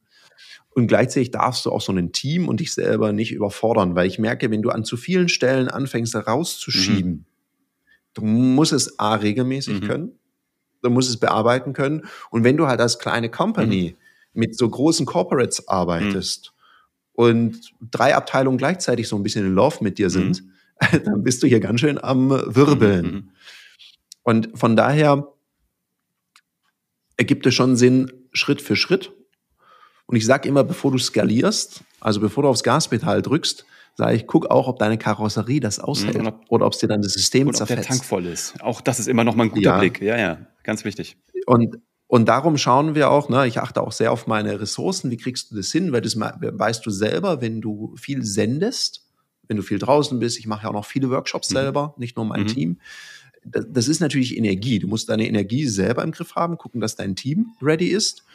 Und 0.74 0.88
gleichzeitig 0.88 1.32
darfst 1.32 1.66
du 1.66 1.72
auch 1.72 1.82
so 1.82 1.92
ein 1.92 2.14
Team 2.14 2.48
und 2.48 2.62
dich 2.62 2.74
selber 2.74 3.12
nicht 3.12 3.34
überfordern, 3.34 3.96
weil 3.96 4.08
ich 4.08 4.20
merke, 4.20 4.50
wenn 4.52 4.62
du 4.62 4.70
an 4.70 4.86
zu 4.86 4.96
vielen 4.96 5.28
Stellen 5.28 5.68
anfängst 5.68 6.16
rauszuschieben, 6.16 7.12
mhm. 7.12 7.26
du 8.14 8.22
musst 8.24 8.72
es 8.72 8.98
A 8.98 9.16
regelmäßig 9.16 9.82
mhm. 9.82 9.88
können, 9.88 10.12
du 10.82 10.90
musst 10.90 11.10
es 11.10 11.18
bearbeiten 11.18 11.74
können. 11.74 12.06
Und 12.30 12.46
wenn 12.46 12.56
du 12.56 12.68
halt 12.68 12.80
als 12.80 13.00
kleine 13.00 13.30
Company 13.30 13.96
mhm. 13.98 14.40
mit 14.40 14.58
so 14.58 14.70
großen 14.70 15.06
Corporates 15.06 15.68
arbeitest 15.68 16.54
mhm. 16.54 17.24
und 17.26 17.74
drei 17.92 18.16
Abteilungen 18.16 18.58
gleichzeitig 18.58 19.10
so 19.10 19.18
ein 19.18 19.24
bisschen 19.24 19.46
in 19.46 19.54
Love 19.54 19.78
mit 19.82 19.98
dir 19.98 20.10
sind, 20.10 20.44
mhm. 20.44 21.04
dann 21.04 21.24
bist 21.24 21.44
du 21.44 21.48
hier 21.48 21.60
ganz 21.60 21.82
schön 21.82 22.02
am 22.02 22.30
Wirbeln. 22.30 23.06
Mhm. 23.06 23.30
Und 24.24 24.58
von 24.58 24.78
daher 24.78 25.34
ergibt 27.18 27.46
es 27.46 27.56
schon 27.56 27.76
Sinn, 27.76 28.10
Schritt 28.32 28.62
für 28.62 28.78
Schritt 28.78 29.12
und 30.12 30.18
ich 30.18 30.26
sage 30.26 30.48
immer, 30.48 30.64
bevor 30.64 30.92
du 30.92 30.98
skalierst, 30.98 31.82
also 32.00 32.20
bevor 32.20 32.44
du 32.44 32.50
aufs 32.50 32.64
Gaspedal 32.64 33.22
drückst, 33.22 33.66
sage 33.96 34.16
ich, 34.16 34.28
guck 34.28 34.48
auch, 34.52 34.68
ob 34.68 34.78
deine 34.80 34.98
Karosserie 34.98 35.60
das 35.60 35.80
aushält 35.80 36.18
mhm, 36.18 36.28
ob, 36.28 36.42
oder 36.50 36.66
ob 36.66 36.74
es 36.74 36.80
dir 36.80 36.88
dann 36.88 37.02
das 37.02 37.14
System 37.14 37.48
und 37.48 37.56
zerfetzt. 37.56 37.80
Ob 37.80 37.88
der 37.88 37.98
Tank 37.98 38.06
voll 38.06 38.26
ist. 38.26 38.62
Auch 38.62 38.82
das 38.82 39.00
ist 39.00 39.08
immer 39.08 39.24
noch 39.24 39.36
mal 39.36 39.44
ein 39.44 39.52
guter 39.52 39.72
ja. 39.72 39.80
Blick. 39.80 40.02
Ja, 40.02 40.18
ja, 40.18 40.38
ganz 40.64 40.86
wichtig. 40.86 41.18
Und 41.46 41.78
und 42.08 42.26
darum 42.26 42.58
schauen 42.58 42.94
wir 42.94 43.10
auch, 43.10 43.30
ne, 43.30 43.48
ich 43.48 43.60
achte 43.60 43.82
auch 43.82 43.94
sehr 43.94 44.12
auf 44.12 44.28
meine 44.28 44.60
Ressourcen. 44.60 45.12
Wie 45.12 45.16
kriegst 45.16 45.50
du 45.50 45.56
das 45.56 45.72
hin? 45.72 45.94
Weil 45.94 46.02
das 46.02 46.20
weißt 46.20 46.86
du 46.86 46.90
selber, 46.90 47.40
wenn 47.40 47.62
du 47.62 47.96
viel 47.96 48.26
sendest, 48.26 49.08
wenn 49.48 49.56
du 49.56 49.64
viel 49.64 49.80
draußen 49.80 50.20
bist. 50.20 50.38
Ich 50.38 50.46
mache 50.46 50.64
ja 50.64 50.70
auch 50.70 50.74
noch 50.74 50.86
viele 50.86 51.10
Workshops 51.10 51.52
mhm. 51.52 51.54
selber, 51.54 51.96
nicht 51.98 52.18
nur 52.18 52.26
mein 52.26 52.42
mhm. 52.42 52.48
Team. 52.48 52.80
Das, 53.46 53.66
das 53.70 53.88
ist 53.88 54.02
natürlich 54.02 54.36
Energie. 54.36 54.80
Du 54.80 54.90
musst 54.90 55.08
deine 55.08 55.26
Energie 55.26 55.66
selber 55.68 56.04
im 56.04 56.12
Griff 56.12 56.36
haben, 56.36 56.58
gucken, 56.58 56.82
dass 56.82 56.98
dein 56.98 57.16
Team 57.16 57.54
ready 57.62 57.88
ist. 57.88 58.26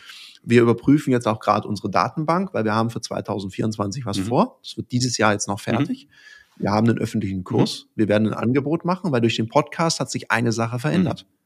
Wir 0.46 0.62
überprüfen 0.62 1.10
jetzt 1.10 1.26
auch 1.26 1.40
gerade 1.40 1.66
unsere 1.66 1.90
Datenbank, 1.90 2.54
weil 2.54 2.64
wir 2.64 2.72
haben 2.72 2.90
für 2.90 3.00
2024 3.00 4.06
was 4.06 4.18
mhm. 4.18 4.22
vor. 4.22 4.60
Das 4.62 4.76
wird 4.76 4.92
dieses 4.92 5.18
Jahr 5.18 5.32
jetzt 5.32 5.48
noch 5.48 5.58
fertig. 5.58 6.06
Mhm. 6.06 6.62
Wir 6.62 6.70
haben 6.70 6.88
einen 6.88 6.98
öffentlichen 6.98 7.42
Kurs. 7.42 7.86
Mhm. 7.86 8.00
Wir 8.00 8.08
werden 8.08 8.28
ein 8.28 8.34
Angebot 8.34 8.84
machen, 8.84 9.10
weil 9.10 9.20
durch 9.20 9.34
den 9.34 9.48
Podcast 9.48 9.98
hat 9.98 10.08
sich 10.08 10.30
eine 10.30 10.52
Sache 10.52 10.78
verändert. 10.78 11.26
Mhm. 11.28 11.36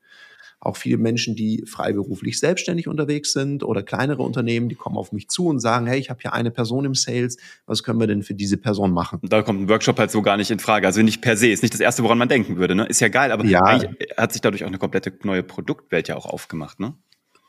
Auch 0.62 0.76
viele 0.76 0.98
Menschen, 0.98 1.34
die 1.34 1.64
freiberuflich 1.66 2.38
selbstständig 2.38 2.88
unterwegs 2.88 3.32
sind 3.32 3.64
oder 3.64 3.82
kleinere 3.82 4.22
Unternehmen, 4.22 4.68
die 4.68 4.74
kommen 4.74 4.98
auf 4.98 5.12
mich 5.12 5.28
zu 5.30 5.46
und 5.46 5.60
sagen, 5.60 5.86
hey, 5.86 5.98
ich 5.98 6.10
habe 6.10 6.20
hier 6.20 6.34
eine 6.34 6.50
Person 6.50 6.84
im 6.84 6.94
Sales, 6.94 7.38
was 7.64 7.82
können 7.82 7.98
wir 7.98 8.06
denn 8.06 8.22
für 8.22 8.34
diese 8.34 8.58
Person 8.58 8.92
machen? 8.92 9.20
Da 9.22 9.40
kommt 9.40 9.62
ein 9.62 9.68
Workshop 9.70 9.98
halt 9.98 10.10
so 10.10 10.20
gar 10.20 10.36
nicht 10.36 10.50
in 10.50 10.58
Frage. 10.58 10.86
Also 10.86 11.00
nicht 11.00 11.22
per 11.22 11.38
se, 11.38 11.48
ist 11.48 11.62
nicht 11.62 11.72
das 11.72 11.80
Erste, 11.80 12.02
woran 12.02 12.18
man 12.18 12.28
denken 12.28 12.58
würde. 12.58 12.74
Ne? 12.74 12.84
Ist 12.84 13.00
ja 13.00 13.08
geil, 13.08 13.32
aber 13.32 13.46
ja. 13.46 13.80
hat 14.18 14.32
sich 14.32 14.42
dadurch 14.42 14.62
auch 14.64 14.68
eine 14.68 14.76
komplette 14.76 15.14
neue 15.22 15.42
Produktwelt 15.42 16.08
ja 16.08 16.16
auch 16.16 16.26
aufgemacht. 16.26 16.78
Ne? 16.78 16.92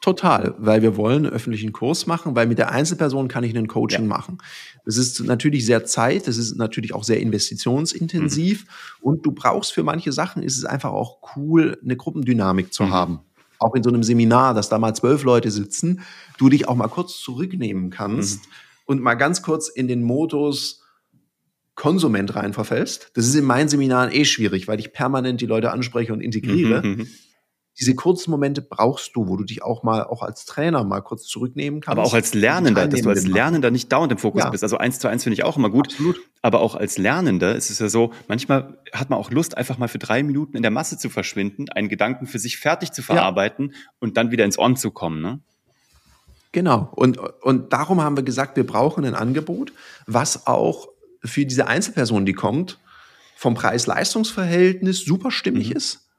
Total, 0.01 0.55
weil 0.57 0.81
wir 0.81 0.97
wollen 0.97 1.27
einen 1.27 1.33
öffentlichen 1.33 1.71
Kurs 1.73 2.07
machen, 2.07 2.35
weil 2.35 2.47
mit 2.47 2.57
der 2.57 2.71
Einzelperson 2.71 3.27
kann 3.27 3.43
ich 3.43 3.55
einen 3.55 3.67
Coaching 3.67 4.01
ja. 4.01 4.07
machen. 4.07 4.39
Das 4.83 4.97
ist 4.97 5.23
natürlich 5.23 5.63
sehr 5.63 5.85
Zeit, 5.85 6.27
das 6.27 6.37
ist 6.37 6.57
natürlich 6.57 6.95
auch 6.95 7.03
sehr 7.03 7.19
investitionsintensiv 7.19 8.63
mhm. 8.63 9.07
und 9.07 9.25
du 9.27 9.31
brauchst 9.31 9.73
für 9.73 9.83
manche 9.83 10.11
Sachen, 10.11 10.41
ist 10.41 10.57
es 10.57 10.65
einfach 10.65 10.89
auch 10.89 11.35
cool, 11.35 11.77
eine 11.83 11.95
Gruppendynamik 11.95 12.73
zu 12.73 12.83
mhm. 12.83 12.89
haben. 12.91 13.19
Auch 13.59 13.75
in 13.75 13.83
so 13.83 13.89
einem 13.89 14.01
Seminar, 14.01 14.55
dass 14.55 14.69
da 14.69 14.79
mal 14.79 14.95
zwölf 14.95 15.23
Leute 15.23 15.51
sitzen, 15.51 16.01
du 16.39 16.49
dich 16.49 16.67
auch 16.67 16.75
mal 16.75 16.87
kurz 16.87 17.19
zurücknehmen 17.19 17.91
kannst 17.91 18.39
mhm. 18.39 18.51
und 18.87 19.01
mal 19.01 19.13
ganz 19.13 19.43
kurz 19.43 19.69
in 19.69 19.87
den 19.87 20.01
Modus 20.01 20.81
Konsument 21.75 22.35
rein 22.35 22.53
verfällst. 22.53 23.11
Das 23.13 23.27
ist 23.27 23.35
in 23.35 23.45
meinen 23.45 23.69
Seminaren 23.69 24.11
eh 24.11 24.25
schwierig, 24.25 24.67
weil 24.67 24.79
ich 24.79 24.93
permanent 24.93 25.41
die 25.41 25.45
Leute 25.45 25.71
anspreche 25.71 26.11
und 26.11 26.21
integriere. 26.21 26.81
Diese 27.79 27.95
kurzen 27.95 28.31
Momente 28.31 28.61
brauchst 28.61 29.15
du, 29.15 29.27
wo 29.27 29.37
du 29.37 29.43
dich 29.43 29.63
auch 29.63 29.81
mal, 29.83 30.03
auch 30.03 30.21
als 30.21 30.45
Trainer 30.45 30.83
mal 30.83 31.01
kurz 31.01 31.25
zurücknehmen 31.25 31.79
kannst. 31.79 31.97
Aber 31.97 32.05
auch 32.05 32.13
als 32.13 32.33
Lernender, 32.33 32.87
dass 32.87 33.01
du 33.01 33.09
als 33.09 33.25
Lernender 33.25 33.71
nicht 33.71 33.91
dauernd 33.91 34.11
im 34.11 34.17
Fokus 34.17 34.43
ja. 34.43 34.49
bist. 34.49 34.63
Also 34.63 34.77
eins 34.77 34.99
zu 34.99 35.07
eins 35.07 35.23
finde 35.23 35.35
ich 35.35 35.43
auch 35.43 35.57
immer 35.57 35.69
gut. 35.69 35.87
Absolut. 35.87 36.19
Aber 36.41 36.59
auch 36.59 36.75
als 36.75 36.97
Lernender 36.97 37.55
ist 37.55 37.69
es 37.69 37.79
ja 37.79 37.87
so, 37.87 38.11
manchmal 38.27 38.77
hat 38.91 39.09
man 39.09 39.17
auch 39.17 39.31
Lust, 39.31 39.57
einfach 39.57 39.77
mal 39.77 39.87
für 39.87 39.99
drei 39.99 40.21
Minuten 40.21 40.57
in 40.57 40.63
der 40.63 40.71
Masse 40.71 40.97
zu 40.97 41.09
verschwinden, 41.09 41.69
einen 41.69 41.87
Gedanken 41.87 42.27
für 42.27 42.39
sich 42.39 42.57
fertig 42.57 42.91
zu 42.91 43.01
verarbeiten 43.01 43.71
ja. 43.71 43.77
und 43.99 44.17
dann 44.17 44.31
wieder 44.31 44.43
ins 44.43 44.59
On 44.59 44.75
zu 44.75 44.91
kommen, 44.91 45.21
ne? 45.21 45.39
Genau. 46.51 46.91
Und, 46.93 47.17
und 47.17 47.71
darum 47.71 48.01
haben 48.01 48.17
wir 48.17 48.23
gesagt, 48.23 48.57
wir 48.57 48.67
brauchen 48.67 49.05
ein 49.05 49.15
Angebot, 49.15 49.71
was 50.05 50.45
auch 50.45 50.89
für 51.23 51.45
diese 51.45 51.67
Einzelperson, 51.67 52.25
die 52.25 52.33
kommt, 52.33 52.77
vom 53.37 53.53
Preis-Leistungs-Verhältnis 53.53 54.99
super 54.99 55.31
stimmig 55.31 55.69
mhm. 55.69 55.77
ist 55.77 56.10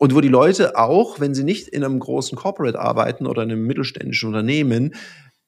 und 0.00 0.14
wo 0.14 0.22
die 0.22 0.28
Leute 0.28 0.78
auch, 0.78 1.20
wenn 1.20 1.34
sie 1.34 1.44
nicht 1.44 1.68
in 1.68 1.84
einem 1.84 1.98
großen 1.98 2.36
Corporate 2.36 2.80
arbeiten 2.80 3.26
oder 3.26 3.42
in 3.42 3.52
einem 3.52 3.66
mittelständischen 3.66 4.28
Unternehmen, 4.28 4.94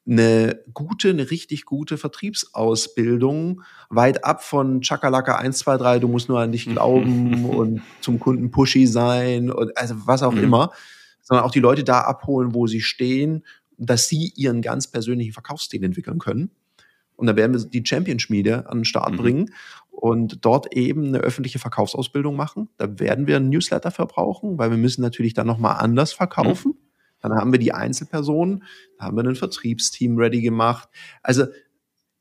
eine 0.06 0.60
gute, 0.74 1.08
eine 1.08 1.30
richtig 1.30 1.64
gute 1.64 1.96
Vertriebsausbildung, 1.96 3.62
weit 3.88 4.26
ab 4.26 4.44
von 4.44 4.82
Chakalaka 4.82 5.36
1, 5.36 5.58
2, 5.60 5.76
3, 5.78 5.98
du 6.00 6.08
musst 6.08 6.28
nur 6.28 6.38
an 6.38 6.52
dich 6.52 6.66
glauben 6.66 7.46
und 7.48 7.80
zum 8.02 8.20
Kunden 8.20 8.50
pushy 8.50 8.86
sein 8.86 9.50
und 9.50 9.74
also 9.78 9.94
was 10.04 10.22
auch 10.22 10.34
mhm. 10.34 10.44
immer, 10.44 10.72
sondern 11.22 11.46
auch 11.46 11.50
die 11.50 11.60
Leute 11.60 11.82
da 11.82 12.02
abholen, 12.02 12.54
wo 12.54 12.66
sie 12.66 12.82
stehen, 12.82 13.46
dass 13.78 14.06
sie 14.08 14.34
ihren 14.36 14.60
ganz 14.60 14.86
persönlichen 14.86 15.32
Verkaufsstil 15.32 15.82
entwickeln 15.82 16.18
können. 16.18 16.50
Und 17.16 17.26
da 17.26 17.36
werden 17.36 17.54
wir 17.54 17.64
die 17.70 17.86
Champion-Schmiede 17.86 18.68
an 18.68 18.80
den 18.80 18.84
Start 18.84 19.12
mhm. 19.12 19.16
bringen 19.16 19.54
und 19.92 20.44
dort 20.44 20.74
eben 20.74 21.06
eine 21.06 21.18
öffentliche 21.18 21.58
Verkaufsausbildung 21.58 22.34
machen. 22.34 22.68
Da 22.78 22.98
werden 22.98 23.26
wir 23.26 23.36
ein 23.36 23.50
Newsletter 23.50 23.90
verbrauchen, 23.90 24.58
weil 24.58 24.70
wir 24.70 24.78
müssen 24.78 25.02
natürlich 25.02 25.34
dann 25.34 25.46
nochmal 25.46 25.76
anders 25.78 26.12
verkaufen. 26.12 26.72
Mhm. 26.72 26.78
Dann 27.20 27.32
haben 27.34 27.52
wir 27.52 27.60
die 27.60 27.72
Einzelpersonen, 27.72 28.64
da 28.98 29.04
haben 29.04 29.16
wir 29.16 29.22
ein 29.22 29.36
Vertriebsteam 29.36 30.18
ready 30.18 30.40
gemacht. 30.40 30.88
Also, 31.22 31.44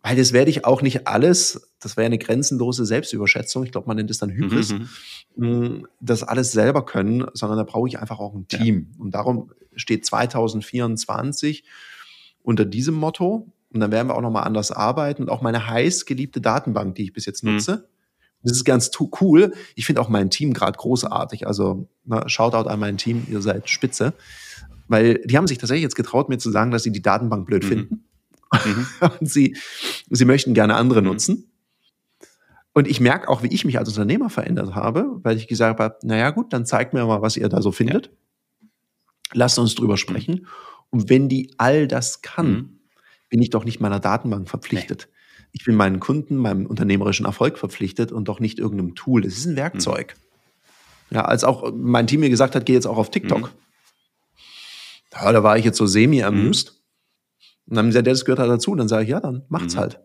weil 0.03 0.15
das 0.15 0.31
werde 0.31 0.51
ich 0.51 0.65
auch 0.65 0.81
nicht 0.81 1.07
alles, 1.07 1.73
das 1.79 1.97
wäre 1.97 2.05
eine 2.05 2.17
grenzenlose 2.17 2.85
Selbstüberschätzung, 2.85 3.63
ich 3.63 3.71
glaube, 3.71 3.87
man 3.87 3.97
nennt 3.97 4.11
es 4.11 4.19
dann 4.19 4.31
Hybris, 4.31 4.73
mhm. 4.73 4.87
mhm. 5.35 5.87
das 5.99 6.23
alles 6.23 6.51
selber 6.51 6.85
können, 6.85 7.25
sondern 7.33 7.57
da 7.57 7.63
brauche 7.63 7.87
ich 7.87 7.99
einfach 7.99 8.19
auch 8.19 8.35
ein 8.35 8.47
Team. 8.47 8.89
Ja. 8.91 9.03
Und 9.03 9.11
darum 9.15 9.51
steht 9.75 10.05
2024 10.05 11.63
unter 12.43 12.65
diesem 12.65 12.95
Motto, 12.95 13.51
und 13.73 13.79
dann 13.79 13.91
werden 13.91 14.07
wir 14.07 14.15
auch 14.15 14.21
nochmal 14.21 14.43
anders 14.43 14.71
arbeiten. 14.71 15.23
Und 15.23 15.29
auch 15.29 15.41
meine 15.41 15.67
heiß 15.67 16.05
geliebte 16.05 16.41
Datenbank, 16.41 16.95
die 16.95 17.03
ich 17.03 17.13
bis 17.13 17.25
jetzt 17.25 17.43
mhm. 17.43 17.53
nutze. 17.53 17.75
Mhm. 17.75 17.83
Das 18.43 18.51
ist 18.53 18.65
ganz 18.65 18.91
cool. 19.21 19.53
Ich 19.75 19.85
finde 19.85 20.01
auch 20.01 20.09
mein 20.09 20.29
Team 20.29 20.53
gerade 20.53 20.77
großartig. 20.77 21.47
Also 21.47 21.87
na, 22.03 22.27
Shoutout 22.27 22.69
an 22.69 22.79
mein 22.79 22.97
Team, 22.97 23.25
ihr 23.29 23.41
seid 23.41 23.69
spitze. 23.69 24.13
Weil 24.87 25.21
die 25.25 25.37
haben 25.37 25.47
sich 25.47 25.57
tatsächlich 25.57 25.83
jetzt 25.83 25.95
getraut, 25.95 26.27
mir 26.27 26.37
zu 26.37 26.51
sagen, 26.51 26.71
dass 26.71 26.83
sie 26.83 26.91
die 26.91 27.01
Datenbank 27.01 27.45
blöd 27.45 27.63
mhm. 27.63 27.67
finden. 27.67 28.03
Mhm. 28.65 28.87
Und 29.19 29.29
sie, 29.29 29.55
sie 30.09 30.25
möchten 30.25 30.53
gerne 30.53 30.75
andere 30.75 31.01
mhm. 31.01 31.07
nutzen. 31.07 31.51
Und 32.73 32.87
ich 32.87 32.99
merke 32.99 33.27
auch, 33.29 33.43
wie 33.43 33.53
ich 33.53 33.65
mich 33.65 33.77
als 33.77 33.89
Unternehmer 33.89 34.29
verändert 34.29 34.75
habe, 34.75 35.19
weil 35.23 35.37
ich 35.37 35.47
gesagt 35.47 35.79
habe, 35.79 35.97
naja 36.03 36.29
gut, 36.31 36.53
dann 36.53 36.65
zeigt 36.65 36.93
mir 36.93 37.05
mal, 37.05 37.21
was 37.21 37.35
ihr 37.35 37.49
da 37.49 37.61
so 37.61 37.71
findet. 37.71 38.07
Ja. 38.07 38.67
Lasst 39.33 39.59
uns 39.59 39.75
drüber 39.75 39.97
sprechen. 39.97 40.47
Und 40.89 41.09
wenn 41.09 41.29
die 41.29 41.53
all 41.57 41.87
das 41.87 42.21
kann, 42.21 42.51
mhm 42.51 42.80
bin 43.31 43.41
ich 43.41 43.49
doch 43.49 43.65
nicht 43.65 43.79
meiner 43.79 43.99
Datenbank 43.99 44.47
verpflichtet. 44.47 45.07
Nee. 45.09 45.47
Ich 45.53 45.65
bin 45.65 45.75
meinen 45.75 45.99
Kunden, 45.99 46.35
meinem 46.35 46.67
unternehmerischen 46.67 47.25
Erfolg 47.25 47.57
verpflichtet 47.57 48.11
und 48.11 48.27
doch 48.27 48.39
nicht 48.39 48.59
irgendeinem 48.59 48.93
Tool. 48.93 49.21
Das 49.21 49.33
ist 49.33 49.45
ein 49.47 49.55
Werkzeug. 49.55 50.15
Mhm. 51.09 51.15
Ja, 51.15 51.25
als 51.25 51.43
auch 51.43 51.73
mein 51.73 52.07
Team 52.07 52.19
mir 52.19 52.29
gesagt 52.29 52.55
hat, 52.55 52.65
geh 52.65 52.73
jetzt 52.73 52.87
auch 52.87 52.97
auf 52.97 53.09
TikTok. 53.09 53.41
Mhm. 53.41 53.47
Ja, 55.13 55.31
da 55.31 55.43
war 55.43 55.57
ich 55.57 55.65
jetzt 55.65 55.77
so 55.77 55.87
semi-amused. 55.87 56.71
Mhm. 56.71 56.75
Und 57.67 57.75
dann 57.75 57.85
haben 57.85 57.91
sie 57.91 57.99
gesagt, 57.99 58.07
das 58.07 58.25
gehört 58.25 58.39
halt 58.39 58.51
dazu. 58.51 58.71
Und 58.71 58.77
dann 58.77 58.87
sage 58.87 59.03
ich, 59.03 59.09
ja, 59.09 59.19
dann 59.19 59.43
macht's 59.49 59.75
mhm. 59.75 59.79
halt. 59.79 59.99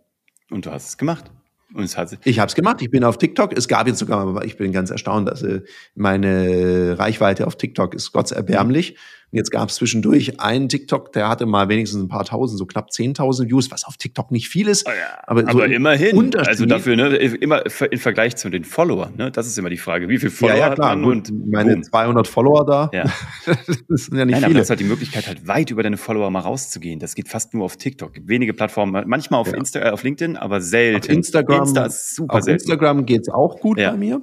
Und 0.50 0.66
du 0.66 0.70
hast 0.70 0.88
es 0.88 0.98
gemacht. 0.98 1.30
Und 1.74 1.82
es 1.82 1.96
hat 1.96 2.16
ich 2.24 2.38
habe 2.38 2.48
es 2.48 2.54
gemacht. 2.54 2.80
Ich 2.80 2.90
bin 2.90 3.02
auf 3.02 3.18
TikTok. 3.18 3.56
Es 3.56 3.66
gab 3.66 3.86
jetzt 3.88 3.98
sogar, 3.98 4.20
aber 4.20 4.44
ich 4.44 4.56
bin 4.56 4.72
ganz 4.72 4.90
erstaunt, 4.90 5.28
dass 5.28 5.42
äh, 5.42 5.62
meine 5.94 6.96
Reichweite 6.98 7.46
auf 7.46 7.56
TikTok 7.56 7.94
ist 7.94 8.12
Gott 8.12 8.30
erbärmlich. 8.30 8.96
Und 9.32 9.38
jetzt 9.38 9.50
gab 9.50 9.68
es 9.68 9.74
zwischendurch 9.74 10.38
einen 10.38 10.68
TikTok, 10.68 11.12
der 11.12 11.28
hatte 11.28 11.46
mal 11.46 11.68
wenigstens 11.68 12.00
ein 12.00 12.08
paar 12.08 12.24
tausend, 12.24 12.60
so 12.60 12.66
knapp 12.66 12.90
10.000 12.90 13.48
Views, 13.48 13.72
was 13.72 13.84
auf 13.84 13.96
TikTok 13.96 14.30
nicht 14.30 14.48
viel 14.48 14.68
ist. 14.68 14.86
Oh 14.86 14.90
ja, 14.90 15.18
aber, 15.26 15.42
so 15.42 15.48
aber 15.48 15.66
immerhin. 15.66 16.36
Also 16.36 16.64
dafür, 16.64 16.94
ne, 16.94 17.16
immer 17.16 17.64
im 17.90 17.98
Vergleich 17.98 18.36
zu 18.36 18.50
den 18.50 18.62
Followern, 18.62 19.14
ne, 19.16 19.32
das 19.32 19.48
ist 19.48 19.58
immer 19.58 19.68
die 19.68 19.78
Frage. 19.78 20.08
Wie 20.08 20.18
viele 20.18 20.30
Follower 20.30 20.56
ja, 20.56 20.68
ja, 20.68 20.74
klar. 20.74 20.90
hat 20.90 20.98
man? 20.98 21.10
Und 21.10 21.32
meine 21.50 21.74
boom. 21.74 21.82
200 21.82 22.28
Follower 22.28 22.64
da. 22.64 22.90
Ja. 22.92 23.02
das 23.88 24.04
sind 24.04 24.16
ja 24.16 24.24
nicht 24.24 24.34
Nein, 24.34 24.34
viele. 24.34 24.44
Aber 24.44 24.54
du 24.54 24.60
hast 24.60 24.70
halt 24.70 24.80
die 24.80 24.84
Möglichkeit, 24.84 25.26
halt 25.26 25.48
weit 25.48 25.72
über 25.72 25.82
deine 25.82 25.96
Follower 25.96 26.30
mal 26.30 26.40
rauszugehen. 26.40 27.00
Das 27.00 27.16
geht 27.16 27.28
fast 27.28 27.52
nur 27.52 27.64
auf 27.64 27.76
TikTok. 27.76 28.12
Wenige 28.22 28.54
Plattformen, 28.54 29.04
manchmal 29.08 29.40
auf. 29.40 29.52
Insta, 29.52 29.80
äh, 29.80 29.90
auf 29.90 30.04
LinkedIn, 30.04 30.36
aber 30.36 30.60
selten. 30.60 31.02
Auf 31.02 31.08
Instagram, 31.08 31.62
Insta 31.62 31.86
ist 31.86 32.14
super 32.14 32.34
auf 32.36 32.42
selten. 32.42 32.60
Instagram 32.60 33.06
geht's 33.06 33.28
auch 33.28 33.58
gut 33.58 33.78
bei 33.78 33.96
mir 33.96 34.22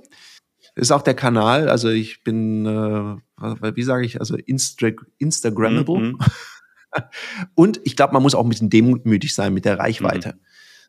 ist 0.75 0.91
auch 0.91 1.01
der 1.01 1.13
Kanal, 1.13 1.69
also 1.69 1.89
ich 1.89 2.23
bin, 2.23 2.65
äh, 2.65 3.75
wie 3.75 3.83
sage 3.83 4.05
ich, 4.05 4.19
also 4.19 4.35
Insta 4.35 4.89
Instagrammable. 5.17 5.99
Mhm. 5.99 6.19
Und 7.55 7.81
ich 7.83 7.95
glaube, 7.95 8.13
man 8.13 8.23
muss 8.23 8.35
auch 8.35 8.43
ein 8.43 8.49
bisschen 8.49 8.69
demütig 8.69 9.33
sein 9.33 9.53
mit 9.53 9.65
der 9.65 9.79
Reichweite. 9.79 10.29
Mhm. 10.29 10.39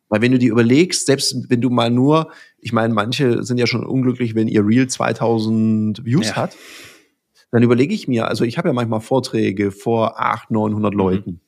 Weil 0.09 0.23
wenn 0.23 0.33
du 0.33 0.39
dir 0.39 0.53
überlegst, 0.53 1.07
selbst 1.07 1.49
wenn 1.49 1.61
du 1.61 1.71
mal 1.71 1.91
nur, 1.91 2.31
ich 2.59 2.73
meine, 2.73 2.93
manche 2.93 3.43
sind 3.43 3.59
ja 3.59 3.67
schon 3.67 3.85
unglücklich, 3.85 4.35
wenn 4.35 4.49
ihr 4.49 4.67
Reel 4.67 4.87
2000 4.87 6.05
Views 6.05 6.29
ja. 6.29 6.37
hat, 6.37 6.57
dann 7.51 7.63
überlege 7.63 7.95
ich 7.95 8.09
mir, 8.09 8.29
also 8.29 8.45
ich 8.45 8.59
habe 8.59 8.69
ja 8.69 8.73
manchmal 8.75 9.01
Vorträge 9.01 9.71
vor 9.71 10.21
800, 10.21 10.51
900 10.51 10.93
mhm. 10.93 10.99
Leuten. 10.99 11.41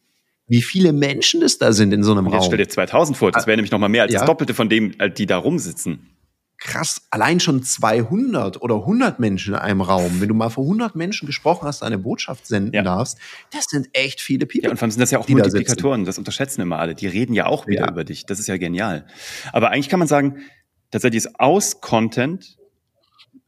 Wie 0.49 0.63
viele 0.63 0.93
Menschen 0.93 1.41
das 1.41 1.59
da 1.59 1.73
sind 1.73 1.93
in 1.93 2.03
so 2.03 2.13
einem 2.13 2.27
Raum. 2.27 2.35
Jetzt 2.35 2.47
stell 2.47 2.59
dir 2.59 2.69
2000 2.69 3.17
vor, 3.17 3.33
das 3.33 3.45
ah, 3.45 3.47
wäre 3.47 3.57
nämlich 3.57 3.73
noch 3.73 3.81
mal 3.81 3.89
mehr 3.89 4.03
als 4.03 4.13
ja. 4.13 4.21
das 4.21 4.27
Doppelte 4.27 4.55
von 4.55 4.69
dem, 4.69 4.93
äh, 5.01 5.11
die 5.11 5.27
da 5.27 5.39
rumsitzen 5.39 6.16
krass, 6.59 7.03
allein 7.11 7.41
schon 7.41 7.63
200 7.63 8.63
oder 8.63 8.77
100 8.77 9.21
Menschen 9.21 9.55
in 9.55 9.61
einem 9.61 9.81
Raum, 9.81 10.21
wenn 10.21 10.29
du 10.29 10.35
mal 10.35 10.49
vor 10.49 10.65
100 10.65 10.97
Menschen 10.97 11.27
gesprochen 11.27 11.67
hast, 11.67 11.83
eine 11.83 11.99
Botschaft 11.99 12.47
senden 12.47 12.75
ja. 12.75 12.83
darfst, 12.83 13.19
das 13.53 13.67
sind 13.67 13.89
echt 13.93 14.21
viele 14.21 14.47
People. 14.47 14.65
Ja, 14.65 14.71
und 14.71 14.77
vor 14.77 14.85
allem 14.85 14.91
sind 14.91 15.01
das 15.01 15.11
ja 15.11 15.19
auch 15.19 15.29
Multiplikatoren, 15.29 16.05
da 16.05 16.07
das 16.07 16.19
unterschätzen 16.19 16.63
immer 16.63 16.79
alle. 16.79 16.95
Die 16.95 17.07
reden 17.07 17.35
ja 17.35 17.47
auch 17.47 17.67
wieder 17.67 17.83
ja. 17.83 17.91
über 17.91 18.05
dich. 18.05 18.27
Das 18.27 18.39
ist 18.39 18.47
ja 18.47 18.57
genial. 18.57 19.07
Aber 19.53 19.71
eigentlich 19.71 19.89
kann 19.89 19.99
man 19.99 20.09
sagen, 20.09 20.39
tatsächlich 20.91 21.25
ist 21.25 21.39
aus 21.39 21.81
Content 21.81 22.57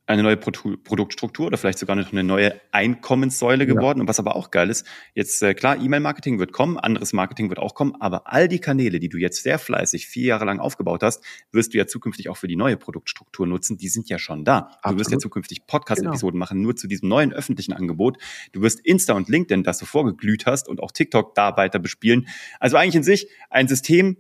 eine 0.08 0.22
neue 0.22 0.38
Produktstruktur 0.38 1.46
oder 1.46 1.58
vielleicht 1.58 1.78
sogar 1.78 1.94
noch 1.94 2.10
eine 2.12 2.24
neue 2.24 2.58
Einkommenssäule 2.72 3.66
geworden. 3.66 3.98
Ja. 3.98 4.02
Und 4.02 4.08
was 4.08 4.18
aber 4.18 4.36
auch 4.36 4.50
geil 4.50 4.70
ist, 4.70 4.86
jetzt 5.14 5.42
äh, 5.42 5.52
klar, 5.52 5.76
E-Mail-Marketing 5.76 6.38
wird 6.38 6.52
kommen, 6.52 6.78
anderes 6.78 7.12
Marketing 7.12 7.50
wird 7.50 7.58
auch 7.58 7.74
kommen, 7.74 7.94
aber 8.00 8.32
all 8.32 8.48
die 8.48 8.58
Kanäle, 8.58 9.00
die 9.00 9.10
du 9.10 9.18
jetzt 9.18 9.42
sehr 9.42 9.58
fleißig 9.58 10.06
vier 10.06 10.24
Jahre 10.24 10.46
lang 10.46 10.60
aufgebaut 10.60 11.02
hast, 11.02 11.22
wirst 11.52 11.74
du 11.74 11.78
ja 11.78 11.86
zukünftig 11.86 12.30
auch 12.30 12.38
für 12.38 12.48
die 12.48 12.56
neue 12.56 12.78
Produktstruktur 12.78 13.46
nutzen. 13.46 13.76
Die 13.76 13.88
sind 13.88 14.08
ja 14.08 14.18
schon 14.18 14.46
da. 14.46 14.58
Absolut. 14.58 14.84
Du 14.84 15.00
wirst 15.00 15.12
ja 15.12 15.18
zukünftig 15.18 15.66
Podcast-Episoden 15.66 16.32
genau. 16.32 16.44
machen, 16.44 16.62
nur 16.62 16.74
zu 16.74 16.88
diesem 16.88 17.10
neuen 17.10 17.34
öffentlichen 17.34 17.74
Angebot. 17.74 18.16
Du 18.52 18.62
wirst 18.62 18.80
Insta 18.80 19.12
und 19.12 19.28
LinkedIn, 19.28 19.62
das 19.62 19.76
du 19.76 19.84
vorgeglüht 19.84 20.46
hast 20.46 20.68
und 20.68 20.82
auch 20.82 20.90
TikTok 20.90 21.34
da 21.34 21.56
weiter 21.58 21.78
bespielen. 21.78 22.28
Also 22.60 22.78
eigentlich 22.78 22.96
in 22.96 23.02
sich 23.02 23.28
ein 23.50 23.68
System, 23.68 24.16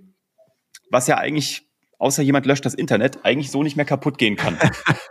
was 0.90 1.06
ja 1.06 1.16
eigentlich 1.16 1.67
außer 1.98 2.22
jemand 2.22 2.46
löscht 2.46 2.64
das 2.64 2.74
Internet, 2.74 3.24
eigentlich 3.24 3.50
so 3.50 3.62
nicht 3.62 3.76
mehr 3.76 3.84
kaputt 3.84 4.18
gehen 4.18 4.36
kann. 4.36 4.56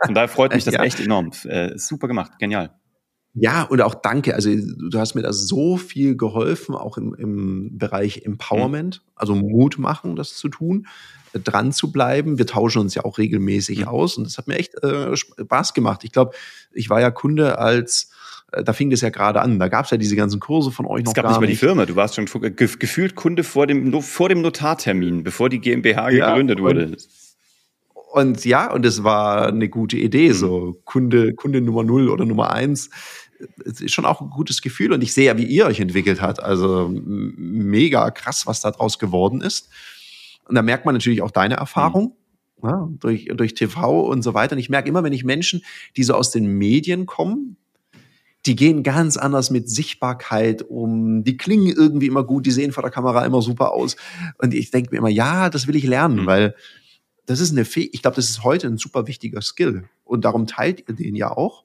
Von 0.04 0.14
daher 0.14 0.28
freut 0.28 0.52
mich 0.54 0.64
das 0.64 0.74
ja. 0.74 0.82
echt 0.82 1.00
enorm. 1.00 1.30
Äh, 1.44 1.78
super 1.78 2.08
gemacht, 2.08 2.32
genial. 2.38 2.74
Ja, 3.34 3.62
und 3.62 3.80
auch 3.82 3.94
danke. 3.94 4.34
Also 4.34 4.50
du 4.50 4.98
hast 4.98 5.14
mir 5.14 5.22
da 5.22 5.32
so 5.32 5.76
viel 5.76 6.16
geholfen, 6.16 6.74
auch 6.74 6.96
im, 6.96 7.14
im 7.14 7.78
Bereich 7.78 8.22
Empowerment, 8.24 9.02
mhm. 9.04 9.12
also 9.14 9.34
Mut 9.34 9.78
machen, 9.78 10.16
das 10.16 10.36
zu 10.36 10.48
tun, 10.48 10.86
äh, 11.32 11.38
dran 11.38 11.72
zu 11.72 11.92
bleiben. 11.92 12.38
Wir 12.38 12.46
tauschen 12.46 12.80
uns 12.80 12.94
ja 12.94 13.04
auch 13.04 13.18
regelmäßig 13.18 13.80
mhm. 13.80 13.88
aus 13.88 14.16
und 14.16 14.24
das 14.24 14.38
hat 14.38 14.48
mir 14.48 14.56
echt 14.56 14.82
äh, 14.82 15.16
Spaß 15.16 15.74
gemacht. 15.74 16.04
Ich 16.04 16.12
glaube, 16.12 16.34
ich 16.72 16.90
war 16.90 17.00
ja 17.00 17.10
Kunde 17.10 17.58
als 17.58 18.10
da 18.50 18.72
fing 18.72 18.90
das 18.90 19.02
ja 19.02 19.10
gerade 19.10 19.42
an. 19.42 19.58
Da 19.58 19.68
gab 19.68 19.84
es 19.84 19.90
ja 19.90 19.96
diese 19.96 20.16
ganzen 20.16 20.40
Kurse 20.40 20.70
von 20.70 20.86
euch 20.86 21.04
noch. 21.04 21.10
Es 21.10 21.14
gab 21.14 21.28
nicht 21.28 21.40
mal 21.40 21.46
die 21.46 21.56
Firma. 21.56 21.84
Du 21.84 21.96
warst 21.96 22.14
schon 22.14 22.26
gefühlt 22.26 23.14
Kunde 23.14 23.44
vor 23.44 23.66
dem, 23.66 24.00
vor 24.02 24.28
dem 24.28 24.40
Notartermin, 24.40 25.22
bevor 25.22 25.48
die 25.48 25.60
GmbH 25.60 26.10
ja, 26.10 26.30
gegründet 26.30 26.60
wurde. 26.60 26.96
Und, 28.12 28.44
ja, 28.46 28.72
und 28.72 28.86
es 28.86 29.04
war 29.04 29.48
eine 29.48 29.68
gute 29.68 29.98
Idee, 29.98 30.30
mhm. 30.30 30.34
so 30.34 30.80
Kunde, 30.84 31.34
Kunde 31.34 31.60
Nummer 31.60 31.84
null 31.84 32.08
oder 32.08 32.24
Nummer 32.24 32.50
eins. 32.50 32.88
es 33.66 33.82
ist 33.82 33.92
schon 33.92 34.06
auch 34.06 34.22
ein 34.22 34.30
gutes 34.30 34.62
Gefühl 34.62 34.94
und 34.94 35.02
ich 35.02 35.12
sehe 35.12 35.26
ja, 35.26 35.36
wie 35.36 35.44
ihr 35.44 35.66
euch 35.66 35.78
entwickelt 35.78 36.22
habt. 36.22 36.42
Also 36.42 36.90
mega 36.90 38.10
krass, 38.10 38.46
was 38.46 38.62
da 38.62 38.70
draus 38.70 38.98
geworden 38.98 39.42
ist. 39.42 39.68
Und 40.46 40.54
da 40.54 40.62
merkt 40.62 40.86
man 40.86 40.94
natürlich 40.94 41.20
auch 41.20 41.30
deine 41.30 41.56
Erfahrung. 41.56 42.04
Mhm. 42.62 42.68
Ja, 42.68 42.88
durch, 42.98 43.28
durch 43.36 43.54
TV 43.54 44.00
und 44.00 44.22
so 44.22 44.34
weiter. 44.34 44.54
Und 44.54 44.58
ich 44.58 44.70
merke 44.70 44.88
immer, 44.88 45.04
wenn 45.04 45.12
ich 45.12 45.22
Menschen, 45.22 45.62
die 45.96 46.02
so 46.02 46.14
aus 46.14 46.32
den 46.32 46.58
Medien 46.58 47.06
kommen, 47.06 47.56
die 48.48 48.56
gehen 48.56 48.82
ganz 48.82 49.18
anders 49.18 49.50
mit 49.50 49.68
Sichtbarkeit 49.68 50.62
um. 50.62 51.22
Die 51.22 51.36
klingen 51.36 51.68
irgendwie 51.68 52.06
immer 52.06 52.24
gut, 52.24 52.46
die 52.46 52.50
sehen 52.50 52.72
vor 52.72 52.82
der 52.82 52.90
Kamera 52.90 53.26
immer 53.26 53.42
super 53.42 53.72
aus. 53.72 53.96
Und 54.38 54.54
ich 54.54 54.70
denke 54.70 54.90
mir 54.90 54.98
immer, 54.98 55.10
ja, 55.10 55.50
das 55.50 55.66
will 55.66 55.76
ich 55.76 55.84
lernen, 55.84 56.22
mhm. 56.22 56.26
weil 56.26 56.54
das 57.26 57.40
ist 57.40 57.52
eine 57.52 57.66
Fähigkeit, 57.66 57.94
ich 57.94 58.02
glaube, 58.02 58.16
das 58.16 58.30
ist 58.30 58.42
heute 58.42 58.66
ein 58.66 58.78
super 58.78 59.06
wichtiger 59.06 59.42
Skill. 59.42 59.84
Und 60.02 60.24
darum 60.24 60.46
teilt 60.46 60.88
ihr 60.88 60.94
den 60.94 61.14
ja 61.14 61.30
auch, 61.30 61.64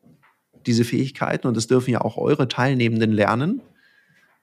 diese 0.65 0.83
Fähigkeiten. 0.83 1.47
Und 1.47 1.55
das 1.55 1.67
dürfen 1.67 1.91
ja 1.91 2.01
auch 2.01 2.17
eure 2.17 2.49
Teilnehmenden 2.49 3.13
lernen. 3.13 3.61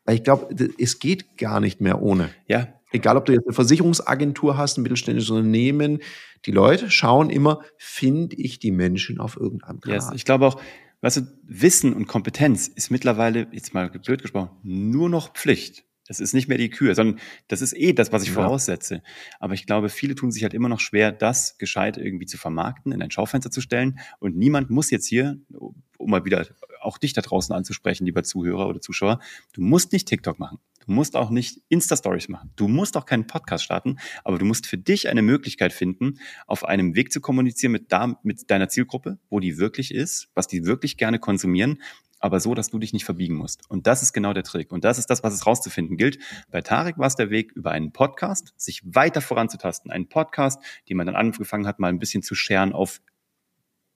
Weil 0.07 0.15
ich 0.15 0.25
glaube, 0.25 0.55
es 0.79 0.99
geht 0.99 1.37
gar 1.37 1.61
nicht 1.61 1.83
mehr 1.83 2.01
ohne. 2.01 2.31
Ja. 2.49 2.69
Egal, 2.93 3.19
ob 3.19 3.27
du 3.27 3.33
jetzt 3.33 3.47
eine 3.47 3.55
Versicherungsagentur 3.55 4.57
hast, 4.57 4.79
ein 4.79 4.83
mittelständisches 4.83 5.31
Unternehmen, 5.31 6.01
die 6.47 6.53
Leute 6.53 6.91
schauen 6.91 7.31
immer, 7.31 7.61
finde 7.77 8.35
ich 8.37 8.59
die 8.59 8.73
Menschen 8.73 9.21
auf 9.21 9.37
irgendeinem 9.37 9.81
Kanal. 9.81 9.99
Yes. 9.99 10.11
Ich 10.15 10.25
glaube 10.25 10.47
auch, 10.47 10.61
weißt 11.01 11.19
du, 11.19 11.23
Wissen 11.45 11.93
und 11.93 12.07
Kompetenz 12.07 12.69
ist 12.69 12.91
mittlerweile, 12.91 13.49
jetzt 13.53 13.75
mal 13.75 13.91
blöd 13.91 14.23
gesprochen, 14.23 14.51
nur 14.63 15.09
noch 15.09 15.33
Pflicht. 15.33 15.85
Das 16.07 16.19
ist 16.19 16.35
nicht 16.35 16.49
mehr 16.49 16.59
die 16.59 16.71
Kühe, 16.71 16.93
sondern 16.97 17.21
das 17.47 17.63
ist 17.63 17.73
eh 17.73 17.93
das, 17.93 18.11
was 18.11 18.25
ich 18.25 18.31
ja. 18.31 18.35
voraussetze. 18.35 19.01
Aber 19.39 19.55
ich 19.55 19.65
glaube, 19.65 19.89
viele 19.89 20.17
tun 20.17 20.33
sich 20.33 20.43
halt 20.43 20.55
immer 20.55 20.69
noch 20.69 20.81
schwer, 20.81 21.13
das 21.13 21.57
gescheit 21.57 21.99
irgendwie 21.99 22.27
zu 22.27 22.37
vermarkten, 22.37 22.91
in 22.91 23.01
ein 23.01 23.13
Schaufenster 23.13 23.53
zu 23.53 23.61
stellen. 23.61 24.01
Und 24.19 24.37
niemand 24.37 24.71
muss 24.71 24.91
jetzt 24.91 25.07
hier, 25.07 25.39
um 25.51 26.11
mal 26.11 26.25
wieder 26.25 26.49
auch 26.81 26.99
dich 26.99 27.13
da 27.13 27.21
draußen 27.21 27.55
anzusprechen, 27.55 28.07
lieber 28.07 28.25
Zuhörer 28.25 28.67
oder 28.67 28.81
Zuschauer, 28.81 29.21
du 29.53 29.61
musst 29.61 29.93
nicht 29.93 30.09
TikTok 30.09 30.41
machen. 30.41 30.59
Du 30.87 30.93
musst 30.93 31.17
auch 31.17 31.31
nicht 31.31 31.61
Insta-Stories 31.69 32.29
machen. 32.29 32.51
Du 32.57 32.69
musst 32.69 32.97
auch 32.97 33.07
keinen 33.07 33.27
Podcast 33.27 33.65
starten, 33.65 33.99
aber 34.25 34.39
du 34.39 34.45
musst 34.45 34.67
für 34.67 34.79
dich 34.79 35.09
eine 35.09 35.23
Möglichkeit 35.23 35.73
finden, 35.73 36.19
auf 36.47 36.65
einem 36.65 36.95
Weg 36.95 37.13
zu 37.13 37.21
kommunizieren 37.21 37.73
mit, 37.73 37.93
da, 37.93 38.19
mit 38.23 38.51
deiner 38.51 38.69
Zielgruppe, 38.69 39.19
wo 39.29 39.41
die 39.41 39.59
wirklich 39.59 39.95
ist, 39.95 40.29
was 40.35 40.47
die 40.47 40.65
wirklich 40.65 40.97
gerne 40.97 41.19
konsumieren 41.19 41.79
aber 42.21 42.39
so, 42.39 42.55
dass 42.55 42.69
du 42.69 42.79
dich 42.79 42.93
nicht 42.93 43.05
verbiegen 43.05 43.35
musst. 43.35 43.69
Und 43.69 43.87
das 43.87 44.03
ist 44.03 44.13
genau 44.13 44.33
der 44.33 44.45
Trick. 44.45 44.71
Und 44.71 44.85
das 44.85 44.99
ist 44.99 45.09
das, 45.09 45.25
was 45.25 45.35
es 45.35 45.47
rauszufinden 45.47 45.97
gilt. 45.97 46.19
Bei 46.51 46.61
Tarek 46.61 46.99
war 46.99 47.07
es 47.07 47.17
der 47.17 47.31
Weg 47.31 47.51
über 47.53 47.73
einen 47.73 47.93
Podcast, 47.93 48.53
sich 48.57 48.83
weiter 48.85 49.23
voranzutasten. 49.23 49.91
Einen 49.91 50.09
Podcast, 50.09 50.63
den 50.89 50.99
man 50.99 51.07
dann 51.07 51.17
angefangen 51.17 51.67
hat, 51.67 51.81
mal 51.81 51.89
ein 51.89 51.99
bisschen 51.99 52.23
zu 52.23 52.35
scheren 52.35 52.73
auf 52.73 53.01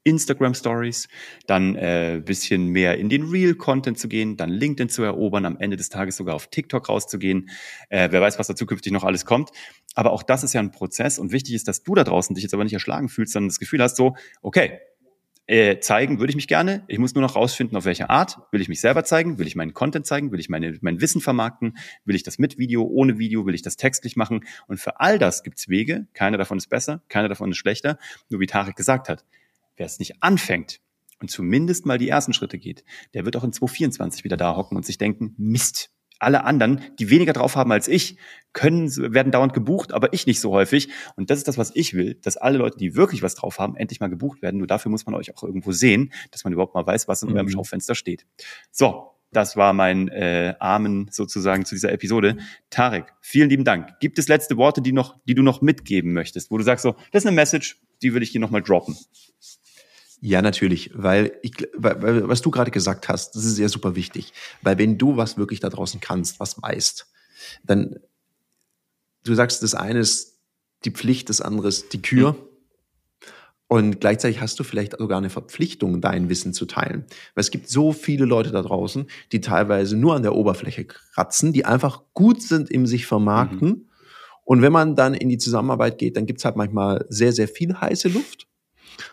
Instagram 0.04 0.54
Stories, 0.54 1.08
dann 1.46 1.74
äh, 1.76 2.22
bisschen 2.24 2.68
mehr 2.68 2.98
in 2.98 3.08
den 3.08 3.24
Real-Content 3.24 3.98
zu 3.98 4.08
gehen, 4.08 4.36
dann 4.36 4.50
LinkedIn 4.50 4.88
zu 4.88 5.02
erobern, 5.02 5.44
am 5.46 5.56
Ende 5.58 5.76
des 5.76 5.88
Tages 5.88 6.16
sogar 6.16 6.34
auf 6.34 6.46
TikTok 6.48 6.88
rauszugehen. 6.88 7.48
Äh, 7.88 8.08
wer 8.10 8.20
weiß, 8.20 8.38
was 8.38 8.46
da 8.46 8.54
zukünftig 8.54 8.92
noch 8.92 9.04
alles 9.04 9.24
kommt. 9.24 9.50
Aber 9.94 10.12
auch 10.12 10.22
das 10.22 10.44
ist 10.44 10.52
ja 10.52 10.60
ein 10.60 10.70
Prozess 10.70 11.18
und 11.18 11.32
wichtig 11.32 11.54
ist, 11.54 11.68
dass 11.68 11.82
du 11.82 11.94
da 11.94 12.04
draußen 12.04 12.34
dich 12.34 12.42
jetzt 12.42 12.54
aber 12.54 12.64
nicht 12.64 12.72
erschlagen 12.72 13.08
fühlst, 13.08 13.32
sondern 13.32 13.48
das 13.48 13.58
Gefühl 13.58 13.82
hast, 13.82 13.96
so, 13.96 14.14
okay, 14.42 14.78
äh, 15.46 15.78
zeigen 15.78 16.18
würde 16.20 16.30
ich 16.30 16.36
mich 16.36 16.48
gerne. 16.48 16.84
Ich 16.88 16.98
muss 16.98 17.14
nur 17.14 17.20
noch 17.20 17.36
rausfinden, 17.36 17.76
auf 17.76 17.84
welche 17.84 18.08
Art. 18.08 18.38
Will 18.50 18.62
ich 18.62 18.68
mich 18.68 18.80
selber 18.80 19.04
zeigen? 19.04 19.38
Will 19.38 19.46
ich 19.46 19.56
meinen 19.56 19.74
Content 19.74 20.06
zeigen? 20.06 20.32
Will 20.32 20.40
ich 20.40 20.48
meine, 20.48 20.78
mein 20.80 21.00
Wissen 21.02 21.20
vermarkten? 21.20 21.76
Will 22.04 22.14
ich 22.16 22.22
das 22.22 22.38
mit 22.38 22.56
Video, 22.56 22.82
ohne 22.82 23.18
Video? 23.18 23.44
Will 23.44 23.54
ich 23.54 23.62
das 23.62 23.76
textlich 23.76 24.16
machen? 24.16 24.44
Und 24.68 24.80
für 24.80 25.00
all 25.00 25.18
das 25.18 25.42
gibt's 25.42 25.68
Wege. 25.68 26.06
Keiner 26.14 26.38
davon 26.38 26.56
ist 26.56 26.68
besser, 26.68 27.02
keiner 27.08 27.28
davon 27.28 27.50
ist 27.50 27.58
schlechter. 27.58 27.98
Nur 28.30 28.40
wie 28.40 28.46
Tarek 28.46 28.74
gesagt 28.74 29.08
hat, 29.10 29.24
wer 29.76 29.86
es 29.86 29.98
nicht 29.98 30.22
anfängt 30.22 30.80
und 31.20 31.30
zumindest 31.30 31.86
mal 31.86 31.98
die 31.98 32.08
ersten 32.08 32.32
Schritte 32.32 32.58
geht, 32.58 32.84
der 33.14 33.24
wird 33.24 33.36
auch 33.36 33.44
in 33.44 33.52
2024 33.52 34.24
wieder 34.24 34.36
da 34.36 34.56
hocken 34.56 34.76
und 34.76 34.84
sich 34.84 34.98
denken, 34.98 35.34
Mist, 35.36 35.90
alle 36.18 36.44
anderen, 36.44 36.80
die 36.98 37.10
weniger 37.10 37.32
drauf 37.32 37.56
haben 37.56 37.72
als 37.72 37.88
ich, 37.88 38.16
können, 38.52 38.88
werden 38.96 39.32
dauernd 39.32 39.52
gebucht, 39.52 39.92
aber 39.92 40.12
ich 40.12 40.26
nicht 40.26 40.40
so 40.40 40.52
häufig. 40.52 40.88
Und 41.16 41.30
das 41.30 41.38
ist 41.38 41.48
das, 41.48 41.58
was 41.58 41.72
ich 41.74 41.94
will, 41.94 42.14
dass 42.22 42.36
alle 42.36 42.58
Leute, 42.58 42.78
die 42.78 42.94
wirklich 42.94 43.22
was 43.22 43.34
drauf 43.34 43.58
haben, 43.58 43.76
endlich 43.76 44.00
mal 44.00 44.08
gebucht 44.08 44.42
werden. 44.42 44.58
Nur 44.58 44.66
dafür 44.66 44.90
muss 44.90 45.06
man 45.06 45.14
euch 45.14 45.34
auch 45.36 45.42
irgendwo 45.42 45.72
sehen, 45.72 46.12
dass 46.30 46.44
man 46.44 46.52
überhaupt 46.52 46.74
mal 46.74 46.86
weiß, 46.86 47.08
was 47.08 47.22
in 47.22 47.30
mhm. 47.30 47.36
eurem 47.36 47.48
Schaufenster 47.48 47.94
steht. 47.94 48.26
So, 48.70 49.10
das 49.32 49.56
war 49.56 49.72
mein 49.72 50.08
äh, 50.08 50.54
Amen 50.60 51.08
sozusagen 51.10 51.64
zu 51.64 51.74
dieser 51.74 51.92
Episode. 51.92 52.36
Tarek, 52.70 53.12
vielen 53.20 53.50
lieben 53.50 53.64
Dank. 53.64 53.98
Gibt 53.98 54.18
es 54.18 54.28
letzte 54.28 54.56
Worte, 54.56 54.80
die 54.80 54.92
noch, 54.92 55.16
die 55.26 55.34
du 55.34 55.42
noch 55.42 55.60
mitgeben 55.60 56.12
möchtest, 56.12 56.50
wo 56.50 56.58
du 56.58 56.64
sagst 56.64 56.84
so, 56.84 56.92
das 57.10 57.24
ist 57.24 57.26
eine 57.26 57.34
Message, 57.34 57.80
die 58.02 58.14
will 58.14 58.22
ich 58.22 58.30
dir 58.30 58.40
nochmal 58.40 58.62
droppen? 58.62 58.96
Ja, 60.26 60.40
natürlich, 60.40 60.90
weil, 60.94 61.38
ich, 61.42 61.68
weil, 61.74 62.26
was 62.26 62.40
du 62.40 62.50
gerade 62.50 62.70
gesagt 62.70 63.10
hast, 63.10 63.36
das 63.36 63.44
ist 63.44 63.58
ja 63.58 63.68
super 63.68 63.94
wichtig. 63.94 64.32
Weil 64.62 64.78
wenn 64.78 64.96
du 64.96 65.18
was 65.18 65.36
wirklich 65.36 65.60
da 65.60 65.68
draußen 65.68 66.00
kannst, 66.00 66.40
was 66.40 66.62
weißt, 66.62 67.06
dann, 67.62 67.96
du 69.24 69.34
sagst, 69.34 69.62
das 69.62 69.74
eine 69.74 69.98
ist 69.98 70.38
die 70.86 70.92
Pflicht, 70.92 71.28
das 71.28 71.42
andere 71.42 71.68
ist 71.68 71.92
die 71.92 72.00
Kür. 72.00 72.32
Mhm. 72.32 72.38
Und 73.68 74.00
gleichzeitig 74.00 74.40
hast 74.40 74.58
du 74.58 74.64
vielleicht 74.64 74.96
sogar 74.96 75.18
eine 75.18 75.28
Verpflichtung, 75.28 76.00
dein 76.00 76.30
Wissen 76.30 76.54
zu 76.54 76.64
teilen. 76.64 77.04
Weil 77.34 77.42
es 77.42 77.50
gibt 77.50 77.68
so 77.68 77.92
viele 77.92 78.24
Leute 78.24 78.50
da 78.50 78.62
draußen, 78.62 79.06
die 79.30 79.42
teilweise 79.42 79.94
nur 79.94 80.14
an 80.14 80.22
der 80.22 80.34
Oberfläche 80.34 80.86
kratzen, 80.86 81.52
die 81.52 81.66
einfach 81.66 82.00
gut 82.14 82.40
sind 82.40 82.70
im 82.70 82.86
sich 82.86 83.04
vermarkten. 83.04 83.68
Mhm. 83.68 83.88
Und 84.44 84.62
wenn 84.62 84.72
man 84.72 84.96
dann 84.96 85.12
in 85.12 85.28
die 85.28 85.38
Zusammenarbeit 85.38 85.98
geht, 85.98 86.16
dann 86.16 86.24
gibt's 86.24 86.46
halt 86.46 86.56
manchmal 86.56 87.04
sehr, 87.10 87.34
sehr 87.34 87.46
viel 87.46 87.78
heiße 87.78 88.08
Luft. 88.08 88.46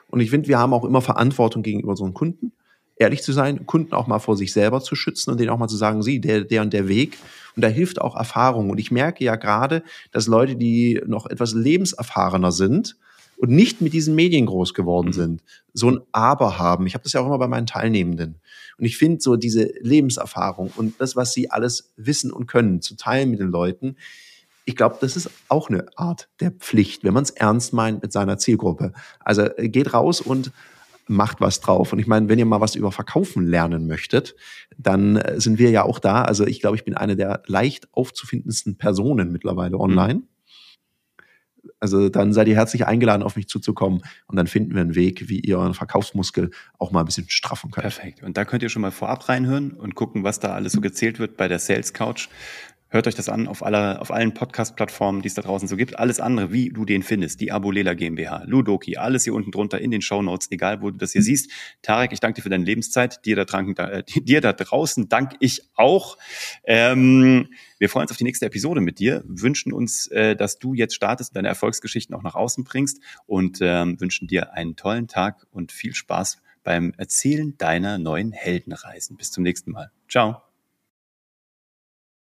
Und 0.10 0.20
ich 0.20 0.30
finde, 0.30 0.48
wir 0.48 0.60
haben 0.60 0.74
auch 0.74 0.86
immer 0.86 1.02
Verantwortung 1.02 1.64
gegenüber 1.64 1.92
unseren 1.92 2.14
Kunden, 2.14 2.52
ehrlich 2.98 3.24
zu 3.24 3.34
sein, 3.34 3.66
Kunden 3.66 3.94
auch 3.94 4.08
mal 4.08 4.20
vor 4.20 4.38
sich 4.38 4.54
selber 4.54 4.82
zu 4.82 4.96
schützen 4.96 5.32
und 5.32 5.40
denen 5.40 5.50
auch 5.50 5.58
mal 5.58 5.68
zu 5.68 5.78
sagen, 5.78 6.04
sie, 6.04 6.22
der, 6.22 6.44
der 6.44 6.62
und 6.62 6.72
der 6.72 6.88
Weg. 6.88 7.18
Und 7.56 7.64
da 7.64 7.68
hilft 7.68 8.00
auch 8.00 8.16
Erfahrung. 8.16 8.70
Und 8.70 8.78
ich 8.78 8.92
merke 8.92 9.24
ja 9.24 9.36
gerade, 9.36 9.84
dass 10.12 10.28
Leute, 10.28 10.56
die 10.56 11.02
noch 11.06 11.26
etwas 11.26 11.54
lebenserfahrener 11.54 12.52
sind 12.52 12.96
und 13.38 13.50
nicht 13.50 13.82
mit 13.82 13.94
diesen 13.94 14.14
Medien 14.14 14.46
groß 14.46 14.74
geworden 14.74 15.08
mhm. 15.08 15.14
sind, 15.14 15.44
so 15.74 15.90
ein 15.90 16.02
Aber 16.12 16.60
haben. 16.60 16.86
Ich 16.86 16.94
habe 16.94 17.04
das 17.04 17.14
ja 17.14 17.22
auch 17.22 17.26
immer 17.26 17.40
bei 17.40 17.48
meinen 17.48 17.66
Teilnehmenden. 17.66 18.36
Und 18.78 18.86
ich 18.86 18.98
finde 18.98 19.20
so 19.20 19.36
diese 19.36 19.72
Lebenserfahrung 19.82 20.72
und 20.76 21.00
das, 21.00 21.16
was 21.16 21.34
sie 21.34 21.50
alles 21.50 21.92
wissen 21.98 22.32
und 22.32 22.48
können, 22.48 22.82
zu 22.82 22.96
teilen 22.96 23.32
mit 23.32 23.40
den 23.40 23.50
Leuten, 23.50 23.96
ich 24.66 24.76
glaube, 24.76 24.98
das 25.02 25.16
ist 25.16 25.30
auch 25.48 25.70
eine 25.70 25.86
Art 25.96 26.30
der 26.40 26.52
Pflicht, 26.52 27.04
wenn 27.04 27.14
man 27.14 27.24
es 27.24 27.32
ernst 27.32 27.74
meint 27.74 28.02
mit 28.02 28.12
seiner 28.12 28.38
Zielgruppe. 28.38 28.94
Also 29.20 29.44
äh, 29.44 29.70
geht 29.70 29.94
raus 29.94 30.22
und 30.22 30.52
macht 31.08 31.42
was 31.42 31.60
drauf. 31.60 31.94
Und 31.94 32.00
ich 32.00 32.08
meine, 32.08 32.30
wenn 32.30 32.40
ihr 32.40 32.46
mal 32.46 32.62
was 32.62 32.76
über 32.76 32.92
Verkaufen 32.92 33.46
lernen 33.46 33.88
möchtet, 33.88 34.36
dann 34.78 35.18
äh, 35.18 35.40
sind 35.40 35.60
wir 35.60 35.70
ja 35.72 35.84
auch 35.84 36.00
da. 36.00 36.24
Also 36.24 36.46
ich 36.46 36.62
glaube, 36.62 36.76
ich 36.76 36.86
bin 36.86 36.96
eine 36.96 37.16
der 37.16 37.44
leicht 37.48 37.88
aufzufindendsten 37.92 38.78
Personen 38.78 39.32
mittlerweile 39.32 39.76
mhm. 39.76 39.82
online. 39.82 40.22
Also 41.80 42.10
dann 42.10 42.34
seid 42.34 42.48
ihr 42.48 42.56
herzlich 42.56 42.86
eingeladen, 42.86 43.24
auf 43.24 43.36
mich 43.36 43.48
zuzukommen 43.48 44.02
und 44.28 44.36
dann 44.36 44.48
finden 44.48 44.74
wir 44.74 44.82
einen 44.82 44.96
Weg, 44.96 45.30
wie 45.30 45.40
ihr 45.40 45.60
euren 45.60 45.74
Verkaufsmuskel 45.74 46.52
auch 46.78 46.92
mal 46.92 47.02
ein 47.02 47.06
bisschen 47.06 47.30
straffen 47.30 47.72
könnt. 47.72 47.84
Perfekt. 47.84 48.24
Und 48.24 48.38
da 48.38 48.46
könnt 48.46 48.64
ihr 48.64 48.70
schon 48.70 48.82
mal 48.82 48.92
vorab 48.92 49.28
reinhören 49.30 49.72
und 49.72 49.96
gucken, 49.96 50.24
was 50.24 50.40
da 50.40 50.54
alles 50.54 50.74
so 50.74 50.82
gezählt 50.82 51.20
wird 51.20 51.38
bei 51.38 51.48
der 51.48 51.60
Sales 51.60 51.94
Couch. 51.94 52.30
Hört 52.94 53.08
euch 53.08 53.16
das 53.16 53.30
an 53.30 53.48
auf, 53.48 53.64
aller, 53.64 54.02
auf 54.02 54.12
allen 54.12 54.34
Podcast-Plattformen, 54.34 55.22
die 55.22 55.30
es 55.30 55.34
da 55.34 55.42
draußen 55.42 55.66
so 55.66 55.78
gibt. 55.78 55.98
Alles 55.98 56.20
andere, 56.20 56.52
wie 56.52 56.68
du 56.68 56.84
den 56.84 57.04
findest, 57.04 57.40
die 57.40 57.50
Abolela 57.54 57.94
GmbH, 57.94 58.44
Ludoki, 58.46 58.98
alles 58.98 59.24
hier 59.24 59.34
unten 59.34 59.52
drunter 59.52 59.80
in 59.80 59.92
den 59.92 60.02
Show 60.02 60.22
Notes, 60.22 60.52
egal 60.52 60.82
wo 60.82 60.92
du 60.92 60.98
das 60.98 61.14
hier 61.14 61.22
siehst. 61.22 61.50
Tarek, 61.84 62.12
ich 62.12 62.20
danke 62.20 62.36
dir 62.36 62.44
für 62.44 62.50
deine 62.50 62.66
Lebenszeit. 62.66 63.26
Dir 63.26 63.38
da, 63.38 63.46
dran, 63.46 63.78
äh, 63.78 64.04
dir 64.04 64.42
da 64.42 64.52
draußen 64.52 65.08
danke 65.08 65.38
ich 65.40 65.70
auch. 65.74 66.18
Ähm, 66.66 67.48
wir 67.80 67.88
freuen 67.88 68.04
uns 68.04 68.12
auf 68.12 68.18
die 68.18 68.26
nächste 68.26 68.46
Episode 68.46 68.82
mit 68.82 69.00
dir, 69.00 69.24
wünschen 69.26 69.72
uns, 69.72 70.08
äh, 70.08 70.36
dass 70.36 70.60
du 70.60 70.74
jetzt 70.74 70.94
startest 70.94 71.32
und 71.32 71.38
deine 71.38 71.48
Erfolgsgeschichten 71.48 72.14
auch 72.14 72.24
nach 72.24 72.36
außen 72.36 72.66
bringst 72.66 73.00
und 73.26 73.60
ähm, 73.62 74.02
wünschen 74.02 74.28
dir 74.28 74.52
einen 74.54 74.76
tollen 74.76 75.08
Tag 75.08 75.48
und 75.52 75.72
viel 75.72 75.96
Spaß 75.96 76.42
beim 76.64 76.94
Erzählen 76.98 77.58
deiner 77.58 77.98
neuen 78.00 78.34
Heldenreisen. 78.34 79.16
Bis 79.16 79.32
zum 79.32 79.44
nächsten 79.44 79.72
Mal. 79.72 79.92
Ciao. 80.10 80.51